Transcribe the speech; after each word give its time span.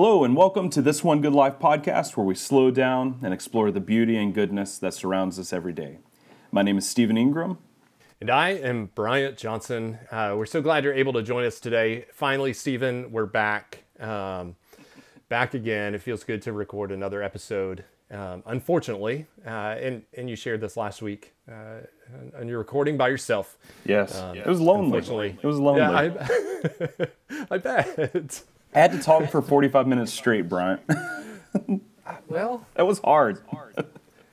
Hello, 0.00 0.22
and 0.22 0.36
welcome 0.36 0.70
to 0.70 0.80
this 0.80 1.02
One 1.02 1.20
Good 1.20 1.32
Life 1.32 1.58
podcast, 1.58 2.16
where 2.16 2.24
we 2.24 2.36
slow 2.36 2.70
down 2.70 3.18
and 3.20 3.34
explore 3.34 3.72
the 3.72 3.80
beauty 3.80 4.16
and 4.16 4.32
goodness 4.32 4.78
that 4.78 4.94
surrounds 4.94 5.40
us 5.40 5.52
every 5.52 5.72
day. 5.72 5.98
My 6.52 6.62
name 6.62 6.78
is 6.78 6.88
Stephen 6.88 7.18
Ingram. 7.18 7.58
And 8.20 8.30
I 8.30 8.50
am 8.50 8.90
Bryant 8.94 9.36
Johnson. 9.36 9.98
Uh, 10.12 10.36
we're 10.38 10.46
so 10.46 10.62
glad 10.62 10.84
you're 10.84 10.94
able 10.94 11.14
to 11.14 11.22
join 11.24 11.44
us 11.44 11.58
today. 11.58 12.04
Finally, 12.12 12.52
Stephen, 12.52 13.10
we're 13.10 13.26
back. 13.26 13.82
Um, 13.98 14.54
back 15.28 15.54
again. 15.54 15.96
It 15.96 16.02
feels 16.02 16.22
good 16.22 16.42
to 16.42 16.52
record 16.52 16.92
another 16.92 17.20
episode. 17.20 17.82
Um, 18.12 18.44
unfortunately, 18.46 19.26
uh, 19.44 19.50
and, 19.80 20.04
and 20.16 20.30
you 20.30 20.36
shared 20.36 20.60
this 20.60 20.76
last 20.76 21.02
week, 21.02 21.34
uh, 21.50 21.80
and 22.36 22.48
you're 22.48 22.58
recording 22.58 22.96
by 22.96 23.08
yourself. 23.08 23.58
Yes. 23.84 24.16
Um, 24.16 24.36
it 24.36 24.46
was 24.46 24.60
lonely. 24.60 24.96
Unfortunately. 24.96 25.38
It 25.42 25.46
was 25.46 25.58
lonely. 25.58 25.80
Yeah, 25.80 26.28
I, 27.40 27.46
I 27.50 27.58
bet. 27.58 28.44
I 28.74 28.80
had 28.80 28.92
to 28.92 28.98
talk 28.98 29.30
for 29.30 29.42
45 29.42 29.86
minutes 29.86 30.12
straight, 30.12 30.48
Bryant. 30.48 30.80
well, 32.28 32.66
that 32.74 32.86
was 32.86 32.98
hard. 33.00 33.40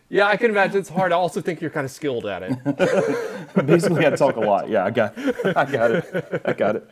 Yeah, 0.08 0.28
I 0.28 0.38
can 0.38 0.52
imagine 0.52 0.78
it's 0.78 0.88
hard. 0.88 1.12
I 1.12 1.16
also 1.16 1.42
think 1.42 1.62
you're 1.62 1.72
kind 1.72 1.84
of 1.84 1.90
skilled 1.90 2.28
at 2.28 2.44
it. 2.44 3.56
Basically, 3.66 4.06
I 4.06 4.12
talk 4.12 4.36
a 4.36 4.40
lot. 4.40 4.70
Yeah, 4.70 4.86
I 4.86 4.92
got, 4.92 5.18
I 5.18 5.66
got 5.66 5.92
it. 5.92 6.42
I 6.46 6.54
got 6.54 6.76
it. 6.76 6.90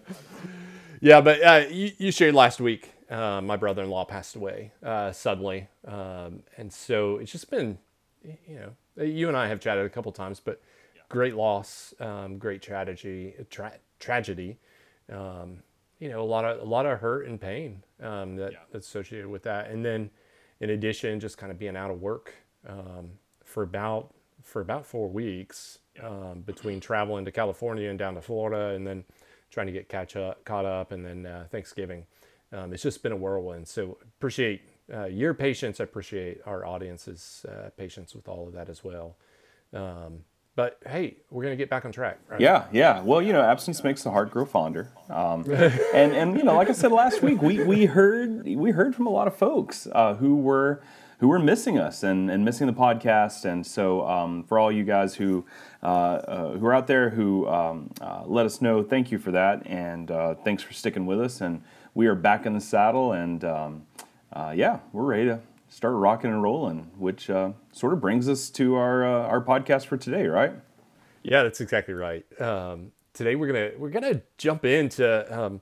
Yeah, 0.99 1.21
but 1.21 1.43
uh, 1.43 1.66
you, 1.69 1.91
you, 1.99 2.11
shared 2.11 2.33
last 2.33 2.59
week. 2.59 2.91
Uh, 3.11 3.39
my 3.39 3.55
brother-in-law 3.55 4.05
passed 4.05 4.35
away 4.35 4.71
uh, 4.81 5.11
suddenly, 5.11 5.67
um, 5.88 6.41
and 6.57 6.73
so 6.73 7.17
it's 7.17 7.31
just 7.31 7.52
been, 7.52 7.77
you 8.23 8.55
know, 8.55 9.05
you 9.05 9.27
and 9.27 9.38
I 9.38 9.47
have 9.47 9.59
chatted 9.59 9.85
a 9.85 9.89
couple 9.89 10.11
times, 10.11 10.39
but 10.39 10.59
great 11.07 11.35
loss, 11.35 11.94
um, 11.99 12.39
great 12.39 12.63
tragedy, 12.63 13.35
tra- 13.52 13.77
tragedy. 13.99 14.57
Um, 15.11 15.59
you 16.03 16.09
know, 16.09 16.21
a 16.21 16.25
lot 16.25 16.43
of 16.43 16.59
a 16.59 16.66
lot 16.66 16.85
of 16.85 16.99
hurt 16.99 17.27
and 17.27 17.39
pain 17.39 17.81
um, 18.02 18.35
that, 18.35 18.52
yeah. 18.52 18.57
that's 18.73 18.85
associated 18.85 19.30
with 19.30 19.44
that, 19.44 19.71
and 19.71 19.85
then 19.85 20.09
in 20.59 20.71
addition, 20.71 21.17
just 21.17 21.38
kind 21.38 21.49
of 21.49 21.57
being 21.57 21.77
out 21.77 21.89
of 21.89 22.02
work 22.02 22.34
um, 22.67 23.11
for 23.45 23.64
about 23.64 24.14
for 24.42 24.61
about 24.61 24.86
four 24.86 25.08
weeks 25.08 25.80
um, 26.03 26.42
between 26.45 26.81
traveling 26.81 27.23
to 27.23 27.31
California 27.31 27.89
and 27.89 27.97
down 27.97 28.16
to 28.16 28.22
Florida, 28.22 28.75
and 28.75 28.86
then 28.86 29.05
trying 29.50 29.67
to 29.67 29.72
get 29.72 29.88
catch 29.88 30.17
up, 30.17 30.44
caught 30.44 30.66
up, 30.66 30.92
and 30.92 31.05
then 31.05 31.25
uh, 31.25 31.45
Thanksgiving. 31.50 32.05
Um, 32.52 32.73
it's 32.73 32.83
just 32.83 33.02
been 33.02 33.14
a 33.14 33.16
whirlwind. 33.16 33.66
So 33.70 33.97
appreciate 34.17 34.61
uh, 34.94 35.05
your 35.05 35.33
patience. 35.33 35.80
I 35.80 35.86
appreciate 35.86 36.42
our 36.45 36.66
audience's 36.66 37.45
uh, 37.47 37.70
patience 37.77 38.14
with 38.14 38.27
all 38.27 38.45
of 38.45 38.53
that 38.55 38.67
as 38.67 38.83
well. 38.83 39.16
Um, 39.72 40.25
but 40.55 40.79
hey, 40.85 41.17
we're 41.29 41.43
gonna 41.43 41.55
get 41.55 41.69
back 41.69 41.85
on 41.85 41.91
track. 41.91 42.19
Right? 42.27 42.39
Yeah, 42.39 42.65
yeah. 42.71 43.01
Well, 43.01 43.21
you 43.21 43.33
know, 43.33 43.41
absence 43.41 43.83
makes 43.83 44.03
the 44.03 44.11
heart 44.11 44.31
grow 44.31 44.45
fonder. 44.45 44.91
Um, 45.09 45.43
and 45.51 46.13
and 46.13 46.37
you 46.37 46.43
know, 46.43 46.55
like 46.55 46.69
I 46.69 46.73
said 46.73 46.91
last 46.91 47.21
week, 47.21 47.41
we 47.41 47.63
we 47.63 47.85
heard 47.85 48.45
we 48.45 48.71
heard 48.71 48.95
from 48.95 49.07
a 49.07 49.09
lot 49.09 49.27
of 49.27 49.35
folks 49.35 49.87
uh, 49.91 50.15
who 50.15 50.35
were 50.35 50.81
who 51.19 51.29
were 51.29 51.39
missing 51.39 51.79
us 51.79 52.03
and, 52.03 52.29
and 52.29 52.43
missing 52.43 52.67
the 52.67 52.73
podcast. 52.73 53.45
And 53.45 53.65
so, 53.65 54.05
um, 54.05 54.43
for 54.43 54.59
all 54.59 54.69
you 54.71 54.83
guys 54.83 55.15
who 55.15 55.45
uh, 55.81 55.85
uh, 55.85 56.57
who 56.57 56.65
are 56.65 56.73
out 56.73 56.87
there 56.87 57.09
who 57.09 57.47
um, 57.47 57.91
uh, 58.01 58.23
let 58.25 58.45
us 58.45 58.61
know, 58.61 58.83
thank 58.83 59.11
you 59.11 59.17
for 59.17 59.31
that, 59.31 59.65
and 59.65 60.11
uh, 60.11 60.35
thanks 60.35 60.61
for 60.61 60.73
sticking 60.73 61.05
with 61.05 61.19
us. 61.19 61.41
And 61.41 61.63
we 61.93 62.07
are 62.07 62.15
back 62.15 62.45
in 62.45 62.53
the 62.53 62.61
saddle, 62.61 63.13
and 63.13 63.43
um, 63.43 63.87
uh, 64.33 64.53
yeah, 64.55 64.79
we're 64.91 65.05
ready 65.05 65.25
to 65.25 65.39
start 65.73 65.95
rocking 65.95 66.31
and 66.31 66.43
rolling, 66.43 66.91
which 66.97 67.29
uh, 67.29 67.52
sort 67.71 67.93
of 67.93 68.02
brings 68.02 68.29
us 68.29 68.49
to 68.52 68.75
our 68.75 69.03
our 69.03 69.43
podcast 69.43 69.88
for 69.88 69.97
today, 69.97 70.27
right? 70.27 70.53
Yeah, 71.23 71.43
that's 71.43 71.61
exactly 71.61 71.93
right. 71.93 72.25
Um, 72.39 72.91
today 73.13 73.35
we're 73.35 73.47
gonna 73.47 73.71
we're 73.77 73.89
gonna 73.89 74.21
jump 74.38 74.65
into 74.65 75.39
um, 75.39 75.61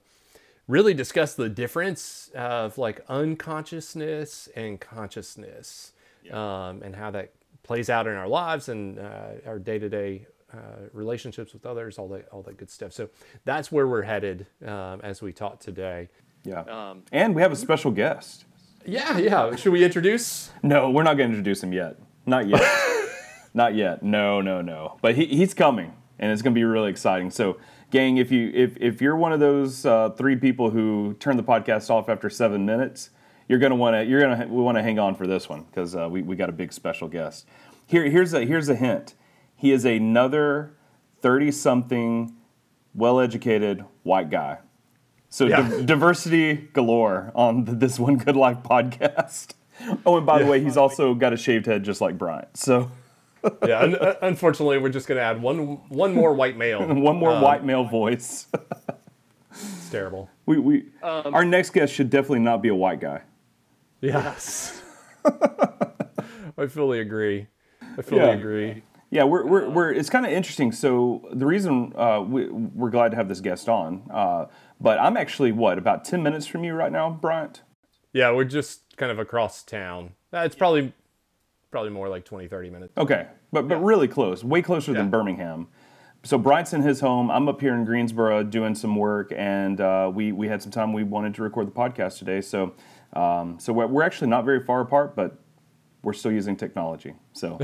really 0.67 0.93
discuss 0.93 1.33
the 1.33 1.49
difference 1.49 2.31
of 2.35 2.77
like 2.77 3.03
unconsciousness 3.09 4.49
and 4.55 4.79
consciousness 4.79 5.93
yeah. 6.23 6.69
um, 6.69 6.81
and 6.81 6.95
how 6.95 7.11
that 7.11 7.33
plays 7.63 7.89
out 7.89 8.07
in 8.07 8.15
our 8.15 8.27
lives 8.27 8.69
and 8.69 8.99
uh, 8.99 9.33
our 9.45 9.59
day-to-day 9.59 10.25
uh, 10.53 10.57
relationships 10.93 11.53
with 11.53 11.65
others 11.65 11.97
all 11.97 12.07
that 12.07 12.27
all 12.29 12.41
that 12.41 12.57
good 12.57 12.69
stuff 12.69 12.91
so 12.91 13.09
that's 13.45 13.71
where 13.71 13.87
we're 13.87 14.01
headed 14.01 14.45
um, 14.65 14.99
as 15.03 15.21
we 15.21 15.31
talk 15.31 15.59
today 15.59 16.09
yeah 16.43 16.61
um, 16.61 17.03
and 17.11 17.35
we 17.35 17.41
have 17.41 17.51
a 17.51 17.55
special 17.55 17.91
guest 17.91 18.45
yeah 18.85 19.17
yeah. 19.17 19.55
Should 19.55 19.73
we 19.73 19.83
introduce? 19.83 20.51
No 20.63 20.89
we're 20.89 21.03
not 21.03 21.17
going 21.17 21.29
to 21.29 21.37
introduce 21.37 21.63
him 21.63 21.73
yet. 21.73 21.97
Not 22.25 22.47
yet. 22.47 22.61
Not 23.53 23.75
yet. 23.75 24.03
No 24.03 24.41
no 24.41 24.61
no. 24.61 24.97
But 25.01 25.15
he, 25.15 25.25
he's 25.25 25.53
coming 25.53 25.93
and 26.19 26.31
it's 26.31 26.41
going 26.41 26.53
to 26.53 26.59
be 26.59 26.63
really 26.63 26.89
exciting. 26.89 27.31
So 27.31 27.57
gang, 27.91 28.17
if 28.17 28.31
you 28.31 28.51
if 28.53 28.77
if 28.77 29.01
you're 29.01 29.15
one 29.15 29.33
of 29.33 29.39
those 29.39 29.85
uh, 29.85 30.09
three 30.11 30.35
people 30.35 30.71
who 30.71 31.15
turn 31.19 31.37
the 31.37 31.43
podcast 31.43 31.89
off 31.89 32.09
after 32.09 32.29
seven 32.29 32.65
minutes, 32.65 33.11
you're 33.47 33.59
gonna 33.59 33.75
want 33.75 33.95
to 33.95 34.05
you're 34.05 34.21
gonna 34.21 34.47
we 34.47 34.61
want 34.61 34.77
to 34.77 34.81
hang 34.81 34.97
on 34.97 35.13
for 35.13 35.27
this 35.27 35.47
one 35.47 35.63
because 35.63 35.95
uh, 35.95 36.07
we 36.09 36.21
we 36.21 36.35
got 36.35 36.49
a 36.49 36.53
big 36.53 36.73
special 36.73 37.07
guest. 37.07 37.45
Here 37.85 38.09
here's 38.09 38.33
a 38.33 38.45
here's 38.45 38.69
a 38.69 38.75
hint. 38.75 39.13
He 39.55 39.71
is 39.71 39.85
another 39.85 40.73
thirty 41.19 41.51
something, 41.51 42.35
well 42.95 43.19
educated 43.19 43.83
white 44.03 44.29
guy. 44.29 44.59
So 45.31 45.47
yeah. 45.47 45.67
di- 45.67 45.85
diversity 45.85 46.55
galore 46.73 47.31
on 47.33 47.63
the, 47.63 47.71
this 47.71 47.97
one 47.97 48.17
good 48.17 48.35
life 48.35 48.57
podcast. 48.63 49.53
Oh, 50.05 50.17
and 50.17 50.27
by 50.27 50.37
yeah. 50.37 50.45
the 50.45 50.51
way, 50.51 50.63
he's 50.63 50.77
also 50.77 51.15
got 51.15 51.33
a 51.33 51.37
shaved 51.37 51.65
head 51.65 51.81
just 51.81 52.01
like 52.01 52.15
Bryant. 52.15 52.55
So 52.55 52.91
yeah, 53.65 53.79
un- 53.79 53.97
unfortunately, 54.21 54.77
we're 54.77 54.89
just 54.89 55.07
going 55.07 55.17
to 55.17 55.23
add 55.23 55.41
one 55.41 55.79
one 55.89 56.13
more 56.13 56.35
white 56.35 56.55
male. 56.55 56.85
one 56.87 57.15
more 57.15 57.31
um, 57.31 57.41
white 57.41 57.65
male 57.65 57.83
voice. 57.85 58.45
it's 59.49 59.89
terrible. 59.89 60.29
We 60.45 60.59
we 60.59 60.85
um, 61.01 61.33
our 61.33 61.43
next 61.43 61.71
guest 61.71 61.95
should 61.95 62.11
definitely 62.11 62.41
not 62.41 62.61
be 62.61 62.69
a 62.69 62.75
white 62.75 62.99
guy. 62.99 63.23
Yes. 64.01 64.79
I 65.25 66.67
fully 66.69 66.99
agree. 66.99 67.47
I 67.97 68.03
fully 68.03 68.21
yeah. 68.21 68.33
agree. 68.33 68.83
Yeah, 69.11 69.25
we're, 69.25 69.45
we're, 69.45 69.69
we're 69.69 69.91
it's 69.91 70.09
kind 70.09 70.25
of 70.25 70.31
interesting. 70.31 70.71
So 70.71 71.27
the 71.33 71.45
reason 71.45 71.91
uh, 71.97 72.21
we, 72.25 72.47
we're 72.49 72.89
glad 72.89 73.11
to 73.11 73.17
have 73.17 73.27
this 73.27 73.41
guest 73.41 73.67
on, 73.67 74.03
uh, 74.09 74.45
but 74.81 74.99
I'm 74.99 75.15
actually 75.15 75.51
what 75.51 75.77
about 75.77 76.03
ten 76.03 76.23
minutes 76.23 76.47
from 76.47 76.63
you 76.63 76.73
right 76.73 76.91
now, 76.91 77.09
Bryant? 77.09 77.61
Yeah, 78.13 78.31
we're 78.31 78.43
just 78.43 78.97
kind 78.97 79.11
of 79.11 79.19
across 79.19 79.63
town. 79.63 80.13
Uh, 80.33 80.39
it's 80.39 80.55
probably 80.55 80.93
probably 81.71 81.89
more 81.89 82.09
like 82.09 82.25
20, 82.25 82.49
30 82.49 82.69
minutes. 82.69 82.93
Okay, 82.97 83.27
but 83.51 83.67
but 83.67 83.75
yeah. 83.75 83.81
really 83.83 84.07
close, 84.07 84.43
way 84.43 84.61
closer 84.61 84.91
yeah. 84.91 84.99
than 84.99 85.09
Birmingham. 85.09 85.67
So 86.23 86.37
Bryant's 86.37 86.73
in 86.73 86.81
his 86.81 86.99
home. 86.99 87.31
I'm 87.31 87.49
up 87.49 87.59
here 87.61 87.73
in 87.73 87.83
Greensboro 87.83 88.43
doing 88.43 88.75
some 88.75 88.95
work, 88.95 89.33
and 89.35 89.81
uh, 89.81 90.11
we 90.13 90.31
we 90.31 90.47
had 90.47 90.61
some 90.61 90.71
time. 90.71 90.93
We 90.93 91.03
wanted 91.03 91.33
to 91.35 91.43
record 91.43 91.67
the 91.67 91.71
podcast 91.71 92.19
today, 92.19 92.41
so 92.41 92.73
um, 93.13 93.57
so 93.59 93.73
we're 93.73 94.03
actually 94.03 94.27
not 94.27 94.45
very 94.45 94.63
far 94.63 94.81
apart, 94.81 95.15
but 95.15 95.39
we're 96.03 96.13
still 96.13 96.31
using 96.31 96.55
technology. 96.55 97.13
So 97.33 97.59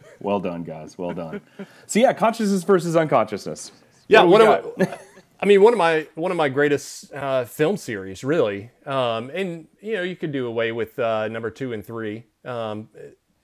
well 0.20 0.40
done, 0.40 0.64
guys. 0.64 0.98
Well 0.98 1.12
done. 1.12 1.40
So 1.86 2.00
yeah, 2.00 2.12
consciousness 2.12 2.64
versus 2.64 2.96
unconsciousness. 2.96 3.70
Yeah, 4.08 4.22
what, 4.22 4.76
what 4.76 4.88
I, 4.88 4.98
I 5.42 5.46
mean, 5.46 5.62
one 5.62 5.72
of 5.72 5.78
my 5.78 6.06
one 6.14 6.30
of 6.30 6.36
my 6.36 6.50
greatest 6.50 7.12
uh, 7.14 7.44
film 7.46 7.78
series, 7.78 8.22
really, 8.22 8.70
um, 8.84 9.30
and 9.30 9.68
you 9.80 9.94
know, 9.94 10.02
you 10.02 10.14
could 10.14 10.32
do 10.32 10.46
away 10.46 10.70
with 10.70 10.98
uh, 10.98 11.28
number 11.28 11.50
two 11.50 11.72
and 11.72 11.84
three. 11.84 12.26
Um, 12.44 12.88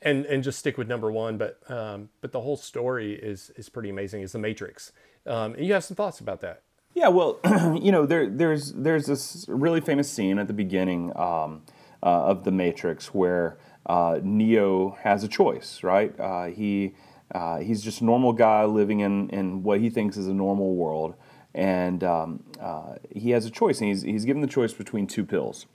and 0.03 0.25
and 0.27 0.43
just 0.43 0.59
stick 0.59 0.79
with 0.79 0.89
number 0.89 1.11
one. 1.11 1.39
But 1.39 1.59
um, 1.71 2.11
but 2.21 2.33
the 2.33 2.41
whole 2.41 2.57
story 2.57 3.15
is 3.15 3.51
is 3.57 3.69
pretty 3.69 3.91
amazing. 3.91 4.23
Is 4.23 4.33
the 4.33 4.39
Matrix? 4.39 4.93
Um, 5.27 5.55
and 5.55 5.67
you 5.67 5.73
have 5.73 5.85
some 5.85 5.97
thoughts 5.97 6.21
about 6.21 6.41
that? 6.43 6.63
Yeah, 6.95 7.09
well, 7.09 7.41
you 7.81 7.93
know, 7.93 8.07
there 8.07 8.29
there's 8.29 8.73
there's 8.73 9.07
this 9.07 9.45
really 9.49 9.81
famous 9.81 10.11
scene 10.11 10.39
at 10.39 10.47
the 10.47 10.55
beginning 10.55 11.17
um, 11.17 11.63
uh, 12.03 12.25
of 12.27 12.45
the 12.45 12.53
Matrix 12.53 13.13
where 13.13 13.59
uh, 13.87 14.21
Neo 14.23 14.97
has 15.03 15.25
a 15.25 15.29
choice, 15.29 15.83
right? 15.83 16.19
Uh, 16.19 16.47
he 16.47 16.95
uh, 17.35 17.59
he's 17.59 17.83
just 17.83 18.01
a 18.01 18.05
normal 18.05 18.33
guy 18.33 18.65
living 18.65 19.01
in 19.01 19.29
in 19.31 19.63
what 19.63 19.81
he 19.81 19.91
thinks 19.91 20.17
is 20.17 20.29
a 20.29 20.35
normal 20.35 20.75
world. 20.75 21.15
And 21.57 22.05
um, 22.05 22.45
uh, 22.61 22.97
he 23.11 23.31
has 23.31 23.47
a 23.47 23.51
choice, 23.51 23.81
and 23.81 23.89
he's, 23.89 24.03
he's 24.03 24.25
given 24.25 24.43
the 24.43 24.49
choice 24.49 24.73
between 24.73 25.09
two 25.09 25.25
pills 25.25 25.67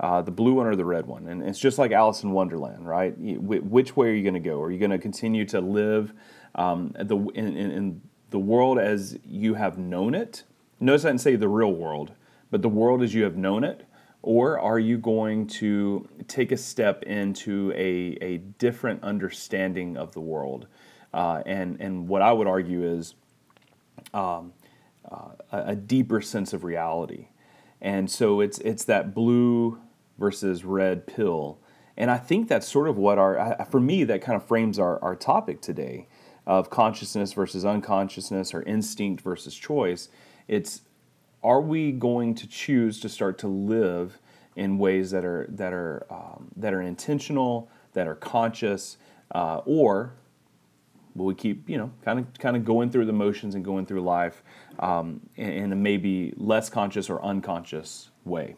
uh, 0.00 0.22
the 0.22 0.30
blue 0.30 0.54
one 0.54 0.66
or 0.66 0.74
the 0.74 0.84
red 0.84 1.06
one. 1.06 1.28
And 1.28 1.42
it's 1.42 1.58
just 1.58 1.78
like 1.78 1.92
Alice 1.92 2.22
in 2.22 2.32
Wonderland, 2.32 2.88
right? 2.88 3.14
Which 3.18 3.96
way 3.96 4.08
are 4.08 4.14
you 4.14 4.22
going 4.22 4.34
to 4.34 4.40
go? 4.40 4.60
Are 4.60 4.70
you 4.70 4.78
going 4.78 4.90
to 4.90 4.98
continue 4.98 5.44
to 5.46 5.60
live 5.60 6.12
um, 6.54 6.94
the, 6.98 7.16
in, 7.16 7.56
in, 7.56 7.70
in, 7.70 8.02
the 8.30 8.38
world 8.38 8.78
as 8.78 9.18
you 9.26 9.54
have 9.54 9.76
known 9.76 10.14
it? 10.14 10.44
Notice 10.78 11.04
I 11.04 11.08
didn't 11.08 11.20
say 11.20 11.34
the 11.34 11.48
real 11.48 11.72
world, 11.72 12.12
but 12.50 12.62
the 12.62 12.68
world 12.68 13.02
as 13.02 13.12
you 13.12 13.24
have 13.24 13.36
known 13.36 13.64
it. 13.64 13.84
Or 14.22 14.58
are 14.58 14.78
you 14.78 14.98
going 14.98 15.48
to 15.48 16.08
take 16.28 16.52
a 16.52 16.56
step 16.56 17.02
into 17.02 17.72
a, 17.74 18.16
a 18.22 18.36
different 18.36 19.02
understanding 19.02 19.96
of 19.96 20.12
the 20.12 20.20
world? 20.20 20.68
Uh, 21.12 21.42
and, 21.44 21.80
and 21.80 22.06
what 22.06 22.22
I 22.22 22.32
would 22.32 22.46
argue 22.46 22.84
is 22.84 23.16
um, 24.14 24.52
uh, 25.10 25.32
a 25.50 25.76
deeper 25.76 26.20
sense 26.20 26.52
of 26.52 26.64
reality. 26.64 27.28
And 27.80 28.10
so 28.10 28.40
it's, 28.40 28.58
it's 28.58 28.84
that 28.84 29.14
blue 29.14 29.80
versus 30.18 30.64
red 30.64 31.06
pill. 31.06 31.58
And 31.96 32.10
I 32.10 32.18
think 32.18 32.48
that's 32.48 32.68
sort 32.68 32.88
of 32.88 32.96
what 32.96 33.18
our, 33.18 33.66
for 33.70 33.80
me, 33.80 34.04
that 34.04 34.22
kind 34.22 34.36
of 34.36 34.46
frames 34.46 34.78
our, 34.78 35.02
our 35.02 35.16
topic 35.16 35.60
today 35.60 36.08
of 36.46 36.70
consciousness 36.70 37.32
versus 37.32 37.64
unconsciousness 37.64 38.54
or 38.54 38.62
instinct 38.62 39.22
versus 39.22 39.54
choice. 39.54 40.08
It's 40.48 40.82
are 41.42 41.60
we 41.60 41.92
going 41.92 42.34
to 42.34 42.46
choose 42.46 43.00
to 43.00 43.08
start 43.08 43.38
to 43.38 43.48
live 43.48 44.18
in 44.56 44.78
ways 44.78 45.10
that 45.10 45.24
are 45.24 45.46
that 45.50 45.72
are 45.72 46.06
um, 46.10 46.48
that 46.56 46.74
are 46.74 46.82
intentional, 46.82 47.70
that 47.92 48.06
are 48.06 48.14
conscious, 48.14 48.98
uh, 49.34 49.60
or 49.64 50.14
will 51.14 51.26
we 51.26 51.34
keep 51.34 51.68
you 51.68 51.78
know 51.78 51.90
kind 52.04 52.18
of 52.18 52.38
kind 52.38 52.56
of 52.56 52.64
going 52.64 52.90
through 52.90 53.06
the 53.06 53.12
motions 53.12 53.54
and 53.54 53.64
going 53.64 53.86
through 53.86 54.00
life 54.00 54.42
um, 54.80 55.20
in, 55.36 55.72
a 55.72 55.76
maybe 55.76 56.32
less 56.36 56.68
conscious 56.68 57.08
or 57.08 57.22
unconscious 57.24 58.10
way? 58.24 58.56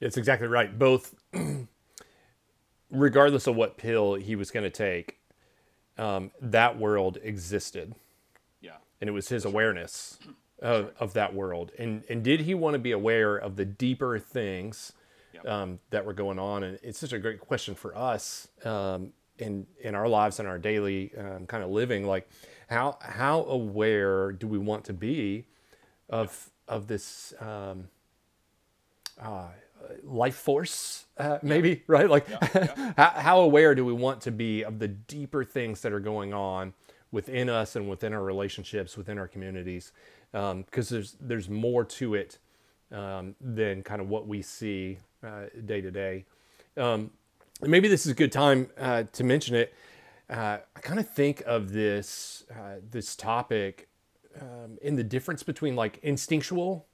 It's 0.00 0.16
exactly 0.16 0.48
right. 0.48 0.76
Both, 0.78 1.14
regardless 2.90 3.46
of 3.46 3.56
what 3.56 3.76
pill 3.76 4.14
he 4.14 4.36
was 4.36 4.50
going 4.50 4.64
to 4.64 4.70
take, 4.70 5.18
um, 5.96 6.30
that 6.40 6.78
world 6.78 7.18
existed. 7.22 7.94
Yeah. 8.60 8.76
And 9.00 9.08
it 9.08 9.12
was 9.12 9.28
his 9.28 9.44
awareness 9.44 10.18
of, 10.60 10.92
of 10.98 11.12
that 11.14 11.34
world. 11.34 11.72
And, 11.78 12.04
and 12.08 12.22
did 12.22 12.40
he 12.40 12.54
want 12.54 12.74
to 12.74 12.78
be 12.78 12.92
aware 12.92 13.36
of 13.36 13.56
the 13.56 13.64
deeper 13.64 14.18
things 14.18 14.92
um, 15.46 15.78
that 15.90 16.04
were 16.04 16.12
going 16.12 16.38
on? 16.38 16.64
And 16.64 16.78
it's 16.82 16.98
such 16.98 17.12
a 17.12 17.18
great 17.18 17.40
question 17.40 17.74
for 17.74 17.96
us 17.96 18.48
um, 18.64 19.12
in, 19.38 19.66
in 19.82 19.94
our 19.94 20.08
lives 20.08 20.38
and 20.38 20.48
our 20.48 20.58
daily 20.58 21.12
um, 21.16 21.46
kind 21.46 21.62
of 21.62 21.70
living. 21.70 22.06
Like, 22.06 22.28
how, 22.70 22.98
how 23.02 23.44
aware 23.44 24.32
do 24.32 24.46
we 24.46 24.58
want 24.58 24.84
to 24.86 24.92
be 24.94 25.44
of, 26.08 26.50
of 26.66 26.86
this? 26.86 27.34
Um, 27.40 27.88
uh, 29.20 29.48
life 30.02 30.36
force, 30.36 31.06
uh, 31.18 31.38
maybe, 31.42 31.82
right? 31.86 32.08
Like, 32.08 32.28
yeah, 32.28 32.48
yeah. 32.54 32.92
how, 32.96 33.10
how, 33.20 33.40
aware 33.40 33.74
do 33.74 33.84
we 33.84 33.92
want 33.92 34.20
to 34.22 34.30
be 34.30 34.62
of 34.62 34.78
the 34.78 34.88
deeper 34.88 35.44
things 35.44 35.80
that 35.82 35.92
are 35.92 36.00
going 36.00 36.32
on 36.32 36.72
within 37.12 37.48
us 37.48 37.76
and 37.76 37.88
within 37.88 38.12
our 38.12 38.22
relationships, 38.22 38.96
within 38.96 39.18
our 39.18 39.28
communities? 39.28 39.92
Because 40.32 40.52
um, 40.92 40.96
there's 40.96 41.16
there's 41.20 41.48
more 41.48 41.84
to 41.84 42.14
it 42.14 42.38
um, 42.92 43.34
than 43.40 43.82
kind 43.82 44.00
of 44.00 44.08
what 44.08 44.26
we 44.26 44.42
see 44.42 44.98
uh, 45.26 45.46
day 45.64 45.80
to 45.80 45.90
day. 45.90 46.24
Um, 46.76 47.10
maybe 47.62 47.88
this 47.88 48.06
is 48.06 48.12
a 48.12 48.14
good 48.14 48.32
time 48.32 48.70
uh, 48.78 49.04
to 49.12 49.24
mention 49.24 49.56
it. 49.56 49.74
Uh, 50.30 50.58
I 50.76 50.80
kind 50.80 51.00
of 51.00 51.08
think 51.08 51.42
of 51.44 51.72
this 51.72 52.44
uh, 52.50 52.76
this 52.88 53.16
topic 53.16 53.88
um, 54.40 54.78
in 54.80 54.94
the 54.94 55.02
difference 55.02 55.42
between 55.42 55.74
like 55.74 55.98
instinctual 56.02 56.86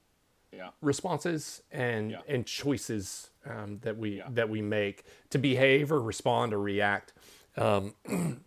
yeah. 0.51 0.69
responses 0.81 1.61
and 1.71 2.11
Yeah. 2.11 2.21
and 2.27 2.45
choices 2.47 3.29
um, 3.45 3.79
that 3.83 3.97
we 3.97 4.17
Yeah. 4.17 4.27
that 4.29 4.49
we 4.49 4.61
make 4.61 5.05
to 5.29 5.37
behave 5.37 5.91
or 5.91 6.01
respond 6.01 6.53
or 6.53 6.59
react. 6.59 7.13
Um, 7.55 7.93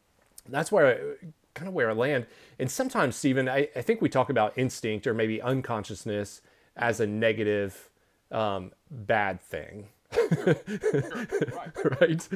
that's 0.49 0.73
where 0.73 0.87
I, 0.87 1.27
kind 1.55 1.69
of 1.69 1.75
where 1.75 1.91
I 1.91 1.93
land. 1.93 2.27
And 2.59 2.71
sometimes, 2.71 3.17
Stephen, 3.17 3.49
I, 3.49 3.69
I 3.77 3.83
think 3.83 4.01
we 4.01 4.09
talk 4.09 4.29
about 4.31 4.57
instinct 4.59 5.07
or 5.07 5.15
maybe 5.15 5.41
unconsciousness 5.43 6.41
as 6.77 7.01
a 7.01 7.07
negative, 7.07 7.91
um, 8.31 8.73
bad 8.91 9.41
thing. 9.41 9.89
right. 12.01 12.29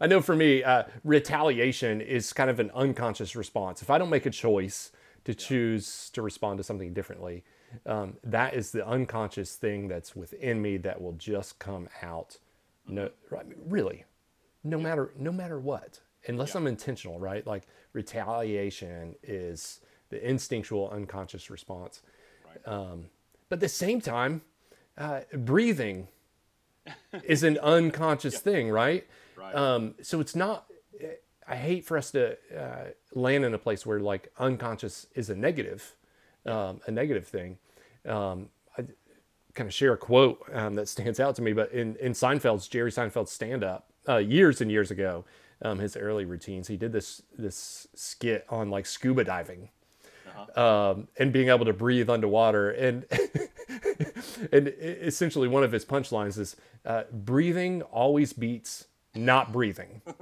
I 0.00 0.06
know 0.06 0.20
for 0.20 0.34
me, 0.34 0.64
uh, 0.64 0.84
retaliation 1.04 2.00
is 2.00 2.32
kind 2.32 2.50
of 2.50 2.58
an 2.58 2.70
unconscious 2.74 3.36
response. 3.36 3.80
If 3.82 3.90
I 3.90 3.98
don't 3.98 4.10
make 4.10 4.26
a 4.26 4.30
choice 4.30 4.90
to 5.24 5.34
choose 5.34 6.10
to 6.10 6.22
respond 6.22 6.58
to 6.58 6.64
something 6.64 6.92
differently, 6.92 7.44
um, 7.86 8.16
that 8.24 8.54
is 8.54 8.72
the 8.72 8.86
unconscious 8.86 9.54
thing 9.54 9.86
that's 9.86 10.16
within 10.16 10.60
me 10.60 10.76
that 10.78 11.00
will 11.00 11.12
just 11.12 11.58
come 11.60 11.88
out. 12.02 12.38
No, 12.88 13.10
right, 13.30 13.46
really, 13.66 14.04
no 14.64 14.78
matter 14.78 15.12
no 15.16 15.30
matter 15.30 15.60
what, 15.60 16.00
unless 16.26 16.56
I'm 16.56 16.66
intentional, 16.66 17.20
right? 17.20 17.46
Like 17.46 17.68
retaliation 17.92 19.14
is 19.22 19.80
the 20.08 20.28
instinctual 20.28 20.90
unconscious 20.90 21.50
response. 21.50 22.02
Um, 22.66 23.06
but 23.48 23.56
at 23.56 23.60
the 23.60 23.68
same 23.68 24.00
time, 24.00 24.42
uh, 24.98 25.20
breathing 25.32 26.08
is 27.24 27.42
an 27.42 27.58
unconscious 27.58 28.38
thing, 28.38 28.70
right? 28.70 29.06
Right. 29.36 29.54
Um, 29.54 29.94
so 30.02 30.20
it's 30.20 30.36
not. 30.36 30.66
I 31.46 31.56
hate 31.56 31.84
for 31.84 31.98
us 31.98 32.12
to 32.12 32.36
uh, 32.56 32.90
land 33.12 33.44
in 33.44 33.54
a 33.54 33.58
place 33.58 33.84
where 33.84 33.98
like 33.98 34.30
unconscious 34.38 35.08
is 35.14 35.30
a 35.30 35.34
negative, 35.34 35.96
um, 36.46 36.80
a 36.86 36.92
negative 36.92 37.26
thing. 37.26 37.58
Um, 38.08 38.50
I 38.78 38.84
kind 39.54 39.66
of 39.66 39.74
share 39.74 39.92
a 39.92 39.96
quote 39.96 40.40
um, 40.52 40.76
that 40.76 40.88
stands 40.88 41.18
out 41.18 41.34
to 41.36 41.42
me, 41.42 41.52
but 41.52 41.72
in 41.72 41.96
in 41.96 42.12
Seinfeld's 42.12 42.68
Jerry 42.68 42.92
Seinfeld's 42.92 43.32
stand 43.32 43.64
up 43.64 43.90
uh, 44.08 44.18
years 44.18 44.60
and 44.60 44.70
years 44.70 44.90
ago, 44.90 45.24
um, 45.62 45.78
his 45.78 45.96
early 45.96 46.24
routines, 46.24 46.68
he 46.68 46.76
did 46.76 46.92
this 46.92 47.22
this 47.36 47.88
skit 47.94 48.46
on 48.48 48.70
like 48.70 48.86
scuba 48.86 49.24
diving. 49.24 49.70
Um, 50.56 51.08
and 51.18 51.32
being 51.32 51.48
able 51.48 51.66
to 51.66 51.72
breathe 51.72 52.08
underwater, 52.08 52.70
and 52.70 53.04
and 54.52 54.68
essentially 54.78 55.48
one 55.48 55.64
of 55.64 55.72
his 55.72 55.84
punchlines 55.84 56.38
is 56.38 56.56
uh, 56.84 57.04
breathing 57.12 57.82
always 57.82 58.32
beats 58.32 58.86
not 59.14 59.52
breathing. 59.52 60.02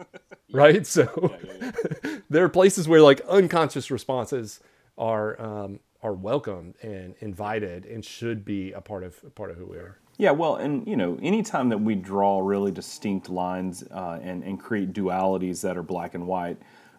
Right? 0.50 0.86
So 0.86 1.36
there 2.30 2.42
are 2.42 2.48
places 2.48 2.88
where 2.88 3.02
like 3.02 3.20
unconscious 3.28 3.90
responses 3.90 4.60
are 4.96 5.38
um, 5.38 5.80
are 6.02 6.14
welcomed 6.14 6.76
and 6.80 7.14
invited 7.20 7.84
and 7.84 8.02
should 8.02 8.46
be 8.46 8.72
a 8.72 8.80
part 8.80 9.04
of 9.04 9.20
a 9.26 9.28
part 9.28 9.50
of 9.50 9.58
who 9.58 9.66
we 9.66 9.76
are. 9.76 9.98
Yeah, 10.16 10.30
well, 10.30 10.56
and 10.56 10.86
you 10.88 10.96
know, 10.96 11.19
anytime 11.22 11.69
that 11.69 11.78
we 11.78 11.96
draw 11.96 12.40
really 12.40 12.72
distinct 12.72 13.28
lines 13.28 13.84
uh, 13.90 14.20
and 14.22 14.42
and 14.42 14.58
create 14.58 14.94
dualities 14.94 15.60
that 15.60 15.76
are 15.76 15.82
black 15.82 16.14
and 16.14 16.26
white, 16.26 16.56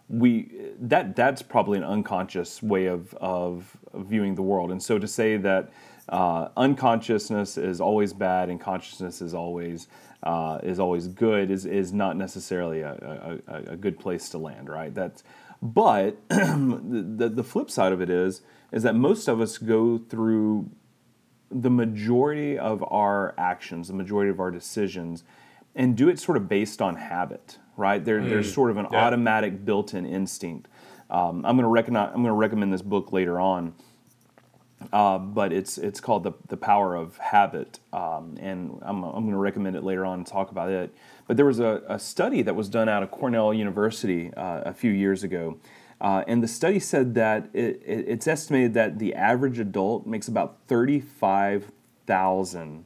we 0.08 0.52
that 0.80 1.16
that's 1.16 1.42
probably 1.42 1.80
an 1.80 1.84
unconscious 1.84 2.62
way 2.62 2.86
of 2.86 3.14
of 3.16 3.76
viewing 3.96 4.36
the 4.36 4.44
world. 4.44 4.72
And 4.72 4.82
so 4.82 5.00
to 5.00 5.08
say 5.08 5.38
that 5.38 5.72
uh, 6.10 6.50
unconsciousness 6.58 7.58
is 7.58 7.80
always 7.80 8.14
bad 8.14 8.50
and 8.50 8.60
consciousness 8.60 9.22
is 9.22 9.34
always 9.34 9.88
uh, 10.24 10.60
is 10.64 10.80
always 10.80 11.08
good 11.08 11.50
is 11.50 11.66
is 11.66 11.94
not 11.94 12.18
necessarily 12.18 12.82
a, 12.82 13.40
a, 13.48 13.74
a 13.74 13.78
good 13.78 13.98
place 14.00 14.30
to 14.30 14.38
land, 14.38 14.70
right? 14.70 14.94
That's 14.94 15.24
but 15.62 16.18
the 16.30 17.32
the 17.34 17.44
flip 17.44 17.70
side 17.70 17.92
of 17.94 18.02
it 18.02 18.10
is 18.10 18.42
is 18.72 18.84
that 18.84 18.96
most 18.96 19.28
of 19.28 19.40
us 19.42 19.58
go 19.58 19.98
through 19.98 20.70
the 21.52 21.70
majority 21.70 22.58
of 22.58 22.84
our 22.92 23.34
actions, 23.38 23.88
the 23.88 23.94
majority 23.94 24.30
of 24.30 24.40
our 24.40 24.52
decisions, 24.52 25.24
and 25.76 25.96
do 25.98 26.10
it 26.10 26.20
sort 26.20 26.38
of 26.38 26.48
based 26.48 26.82
on 26.82 26.96
habit, 26.96 27.58
right? 27.78 28.04
There, 28.06 28.24
There's 28.24 28.54
sort 28.54 28.70
of 28.70 28.78
an 28.78 28.88
Yeah. 28.92 29.00
automatic 29.06 29.66
built-in 29.66 30.06
instinct. 30.06 30.68
Um, 31.10 31.44
I'm 31.46 31.56
going 31.56 31.64
to 31.64 31.68
recognize, 31.68 32.10
I'm 32.10 32.22
going 32.22 32.26
to 32.28 32.34
recommend 32.34 32.72
this 32.72 32.84
book 32.84 33.12
later 33.12 33.40
on, 33.40 33.74
uh, 34.94 35.18
but 35.18 35.52
it's 35.52 35.78
it's 35.78 36.00
called 36.00 36.24
the 36.24 36.32
the 36.48 36.58
Power 36.58 36.96
of 36.96 37.18
Habit, 37.18 37.80
um, 37.92 38.38
and 38.40 38.80
I'm 38.82 39.04
I'm 39.04 39.24
going 39.24 39.32
to 39.32 39.38
recommend 39.38 39.76
it 39.76 39.84
later 39.84 40.06
on 40.06 40.20
and 40.20 40.28
talk 40.28 40.52
about 40.52 40.70
it. 40.70 40.94
But 41.28 41.38
there 41.38 41.46
was 41.46 41.60
a, 41.60 41.84
a 41.88 42.00
study 42.00 42.42
that 42.44 42.56
was 42.56 42.70
done 42.70 42.90
out 42.90 43.04
of 43.04 43.12
Cornell 43.12 43.54
University 43.54 44.34
uh, 44.36 44.62
a 44.66 44.74
few 44.74 44.92
years 44.92 45.24
ago, 45.24 45.58
uh, 46.02 46.24
and 46.28 46.42
the 46.42 46.48
study 46.48 46.80
said 46.80 47.14
that 47.16 47.50
it, 47.54 47.82
it, 47.86 48.06
it's 48.08 48.28
estimated 48.28 48.74
that 48.74 49.00
the 49.00 49.14
average 49.14 49.60
adult 49.60 50.08
makes 50.08 50.28
about 50.28 50.58
thirty 50.68 51.00
five 51.00 51.72
thousand 52.08 52.86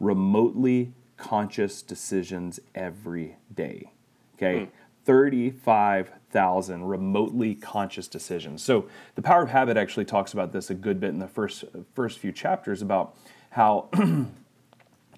remotely 0.00 0.92
conscious 1.16 1.82
decisions 1.82 2.58
every 2.74 3.36
day. 3.54 3.92
Okay. 4.36 4.68
35,000 5.04 6.84
remotely 6.84 7.54
conscious 7.54 8.08
decisions. 8.08 8.62
So 8.62 8.86
the 9.14 9.22
power 9.22 9.42
of 9.42 9.50
habit 9.50 9.76
actually 9.76 10.06
talks 10.06 10.32
about 10.32 10.52
this 10.52 10.70
a 10.70 10.74
good 10.74 10.98
bit 11.00 11.10
in 11.10 11.18
the 11.18 11.28
first 11.28 11.64
first 11.94 12.18
few 12.18 12.32
chapters 12.32 12.82
about 12.82 13.14
how 13.50 13.88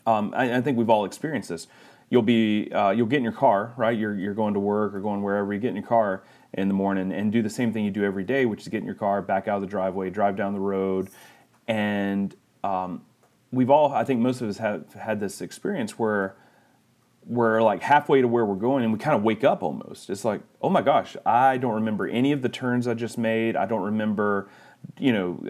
um, 0.06 0.34
I, 0.34 0.56
I 0.56 0.60
think 0.60 0.76
we've 0.76 0.90
all 0.90 1.04
experienced 1.04 1.48
this. 1.48 1.66
You'll 2.10 2.22
be 2.22 2.70
uh, 2.72 2.90
you'll 2.90 3.06
get 3.06 3.18
in 3.18 3.24
your 3.24 3.32
car, 3.32 3.72
right? 3.76 3.96
You're 3.96 4.14
you're 4.14 4.34
going 4.34 4.54
to 4.54 4.60
work 4.60 4.94
or 4.94 5.00
going 5.00 5.22
wherever. 5.22 5.52
You 5.52 5.60
get 5.60 5.70
in 5.70 5.76
your 5.76 5.86
car 5.86 6.22
in 6.54 6.68
the 6.68 6.74
morning 6.74 7.12
and 7.12 7.32
do 7.32 7.42
the 7.42 7.50
same 7.50 7.72
thing 7.72 7.84
you 7.84 7.90
do 7.90 8.04
every 8.04 8.24
day, 8.24 8.46
which 8.46 8.62
is 8.62 8.68
get 8.68 8.78
in 8.78 8.86
your 8.86 8.94
car, 8.94 9.22
back 9.22 9.48
out 9.48 9.56
of 9.56 9.62
the 9.62 9.66
driveway, 9.66 10.10
drive 10.10 10.36
down 10.36 10.52
the 10.52 10.60
road, 10.60 11.08
and 11.66 12.34
um, 12.62 13.02
we've 13.50 13.70
all 13.70 13.92
I 13.92 14.04
think 14.04 14.20
most 14.20 14.40
of 14.40 14.48
us 14.48 14.58
have 14.58 14.92
had 14.94 15.20
this 15.20 15.40
experience 15.40 15.98
where 15.98 16.36
we're 17.26 17.60
like 17.60 17.82
halfway 17.82 18.20
to 18.20 18.28
where 18.28 18.44
we're 18.44 18.54
going 18.54 18.84
and 18.84 18.92
we 18.92 18.98
kind 18.98 19.16
of 19.16 19.22
wake 19.22 19.42
up 19.44 19.62
almost. 19.62 20.10
It's 20.10 20.24
like, 20.24 20.40
oh 20.62 20.70
my 20.70 20.82
gosh, 20.82 21.16
I 21.26 21.58
don't 21.58 21.74
remember 21.74 22.06
any 22.06 22.32
of 22.32 22.42
the 22.42 22.48
turns 22.48 22.86
I 22.86 22.94
just 22.94 23.18
made. 23.18 23.56
I 23.56 23.66
don't 23.66 23.82
remember, 23.82 24.48
you 24.98 25.12
know, 25.12 25.40